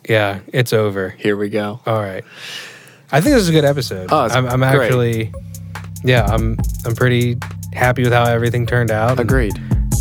Yeah, 0.08 0.38
it's 0.52 0.72
over. 0.72 1.08
Here 1.08 1.36
we 1.36 1.48
go. 1.48 1.80
All 1.84 2.00
right. 2.00 2.22
I 3.10 3.20
think 3.20 3.34
this 3.34 3.42
is 3.42 3.48
a 3.48 3.52
good 3.52 3.64
episode. 3.64 4.10
Oh, 4.12 4.26
it's 4.26 4.36
I'm, 4.36 4.46
I'm 4.46 4.60
great. 4.60 4.84
actually, 4.84 5.32
yeah, 6.04 6.26
I'm 6.26 6.58
I'm 6.86 6.94
pretty 6.94 7.38
happy 7.72 8.04
with 8.04 8.12
how 8.12 8.22
everything 8.22 8.66
turned 8.66 8.92
out. 8.92 9.10
and 9.10 9.18
Agreed. 9.20 9.60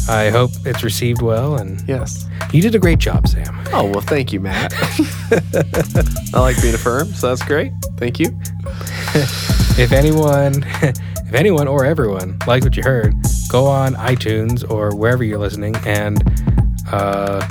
I 0.10 0.30
hope 0.30 0.52
it's 0.66 0.84
received 0.84 1.22
well, 1.22 1.56
and 1.56 1.82
Yes. 1.88 2.28
you 2.52 2.62
did 2.62 2.76
a 2.76 2.80
great 2.80 3.00
job, 3.00 3.28
Sam. 3.28 3.58
Oh, 3.74 3.86
well, 3.86 4.02
thank 4.02 4.34
you, 4.34 4.40
Matt. 4.40 4.74
I 6.34 6.40
like 6.40 6.62
being 6.62 6.74
affirmed, 6.76 7.16
so 7.16 7.30
that's 7.30 7.44
great. 7.44 7.72
Thank 7.98 8.20
you. 8.20 8.28
If 9.78 9.92
anyone, 9.92 10.64
if 10.82 11.34
anyone 11.34 11.68
or 11.68 11.86
everyone 11.86 12.38
liked 12.48 12.66
what 12.66 12.76
you 12.76 12.84
heard, 12.84 13.16
go 13.50 13.66
on 13.66 13.94
iTunes 13.96 14.70
or 14.70 14.96
wherever 14.96 15.24
you're 15.24 15.40
listening 15.40 15.76
and 15.86 16.24
uh, 16.92 17.48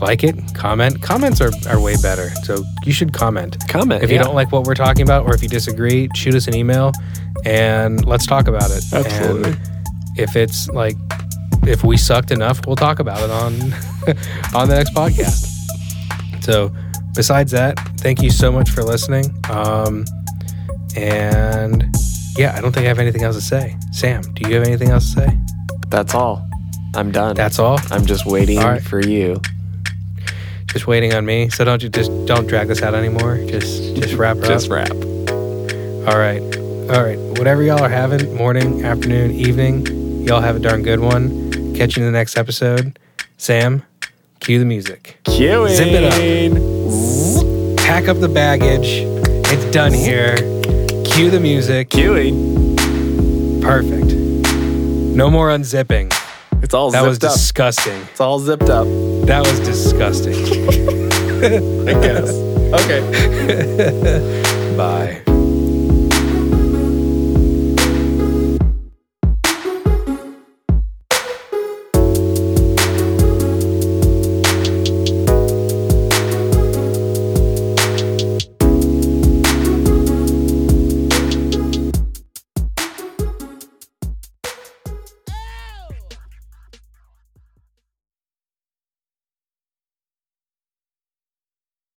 like 0.00 0.24
it, 0.24 0.36
comment. 0.54 1.02
Comments 1.02 1.40
are, 1.40 1.50
are 1.68 1.80
way 1.80 1.96
better, 2.02 2.30
so 2.44 2.62
you 2.84 2.92
should 2.92 3.12
comment. 3.12 3.56
Comment. 3.68 4.02
If 4.02 4.10
you 4.10 4.16
yeah. 4.16 4.22
don't 4.24 4.34
like 4.34 4.52
what 4.52 4.64
we're 4.64 4.74
talking 4.74 5.02
about, 5.02 5.24
or 5.26 5.34
if 5.34 5.42
you 5.42 5.48
disagree, 5.48 6.08
shoot 6.14 6.34
us 6.34 6.46
an 6.46 6.54
email 6.54 6.92
and 7.44 8.04
let's 8.04 8.26
talk 8.26 8.46
about 8.48 8.70
it. 8.70 8.84
Absolutely. 8.92 9.52
And 9.52 9.60
if 10.16 10.36
it's 10.36 10.68
like, 10.68 10.96
if 11.66 11.84
we 11.84 11.96
sucked 11.96 12.30
enough, 12.30 12.66
we'll 12.66 12.76
talk 12.76 12.98
about 12.98 13.22
it 13.22 13.30
on 13.30 13.54
on 14.54 14.68
the 14.68 14.74
next 14.74 14.94
podcast. 14.94 15.46
So, 16.42 16.74
besides 17.14 17.52
that, 17.52 17.78
thank 17.98 18.22
you 18.22 18.30
so 18.30 18.52
much 18.52 18.70
for 18.70 18.82
listening. 18.82 19.34
Um, 19.50 20.04
and 20.96 21.84
yeah, 22.36 22.54
I 22.56 22.60
don't 22.60 22.72
think 22.72 22.84
I 22.84 22.88
have 22.88 22.98
anything 22.98 23.22
else 23.22 23.36
to 23.36 23.42
say. 23.42 23.76
Sam, 23.92 24.22
do 24.34 24.48
you 24.48 24.54
have 24.56 24.64
anything 24.66 24.90
else 24.90 25.14
to 25.14 25.20
say? 25.20 25.38
That's 25.88 26.14
all. 26.14 26.46
I'm 26.94 27.10
done. 27.10 27.34
That's 27.34 27.58
all. 27.58 27.78
I'm 27.90 28.06
just 28.06 28.26
waiting 28.26 28.58
right. 28.58 28.82
for 28.82 29.00
you. 29.00 29.40
Just 30.66 30.86
waiting 30.86 31.14
on 31.14 31.24
me. 31.24 31.48
So 31.50 31.64
don't 31.64 31.82
you 31.82 31.88
just 31.88 32.10
don't 32.26 32.46
drag 32.46 32.68
this 32.68 32.82
out 32.82 32.94
anymore. 32.94 33.38
Just 33.46 33.94
just 33.96 34.14
wrap 34.14 34.36
it 34.38 34.44
Just 34.48 34.66
up. 34.66 34.72
wrap. 34.72 34.90
All 34.90 36.18
right. 36.18 36.42
All 36.90 37.02
right. 37.02 37.18
Whatever 37.38 37.62
y'all 37.62 37.82
are 37.82 37.88
having, 37.88 38.34
morning, 38.34 38.84
afternoon, 38.84 39.30
evening, 39.32 39.86
y'all 40.26 40.40
have 40.40 40.56
a 40.56 40.58
darn 40.58 40.82
good 40.82 41.00
one. 41.00 41.43
Catch 41.74 41.96
you 41.96 42.04
in 42.04 42.12
the 42.12 42.16
next 42.16 42.36
episode. 42.36 42.98
Sam, 43.36 43.82
cue 44.40 44.58
the 44.58 44.64
music. 44.64 45.18
Queuing. 45.24 45.74
Zip 45.74 45.88
it 45.88 46.04
up. 46.04 47.76
Pack 47.78 48.08
up 48.08 48.18
the 48.20 48.28
baggage. 48.28 49.02
It's 49.52 49.64
done 49.72 49.92
here. 49.92 50.36
Cue 51.04 51.30
the 51.30 51.40
music. 51.40 51.90
Queuing. 51.90 52.76
Perfect. 53.62 54.14
No 55.16 55.30
more 55.30 55.48
unzipping. 55.48 56.12
It's 56.62 56.74
all 56.74 56.90
That 56.92 57.02
was 57.04 57.22
up. 57.22 57.32
disgusting. 57.32 58.00
it's 58.10 58.20
all 58.20 58.38
zipped 58.38 58.70
up, 58.70 58.86
That 59.26 59.44
was 59.46 59.60
disgusting. 59.60 60.34
I 61.88 61.92
guess. 62.00 62.30
okay. 62.84 63.00
Bye. 64.76 65.33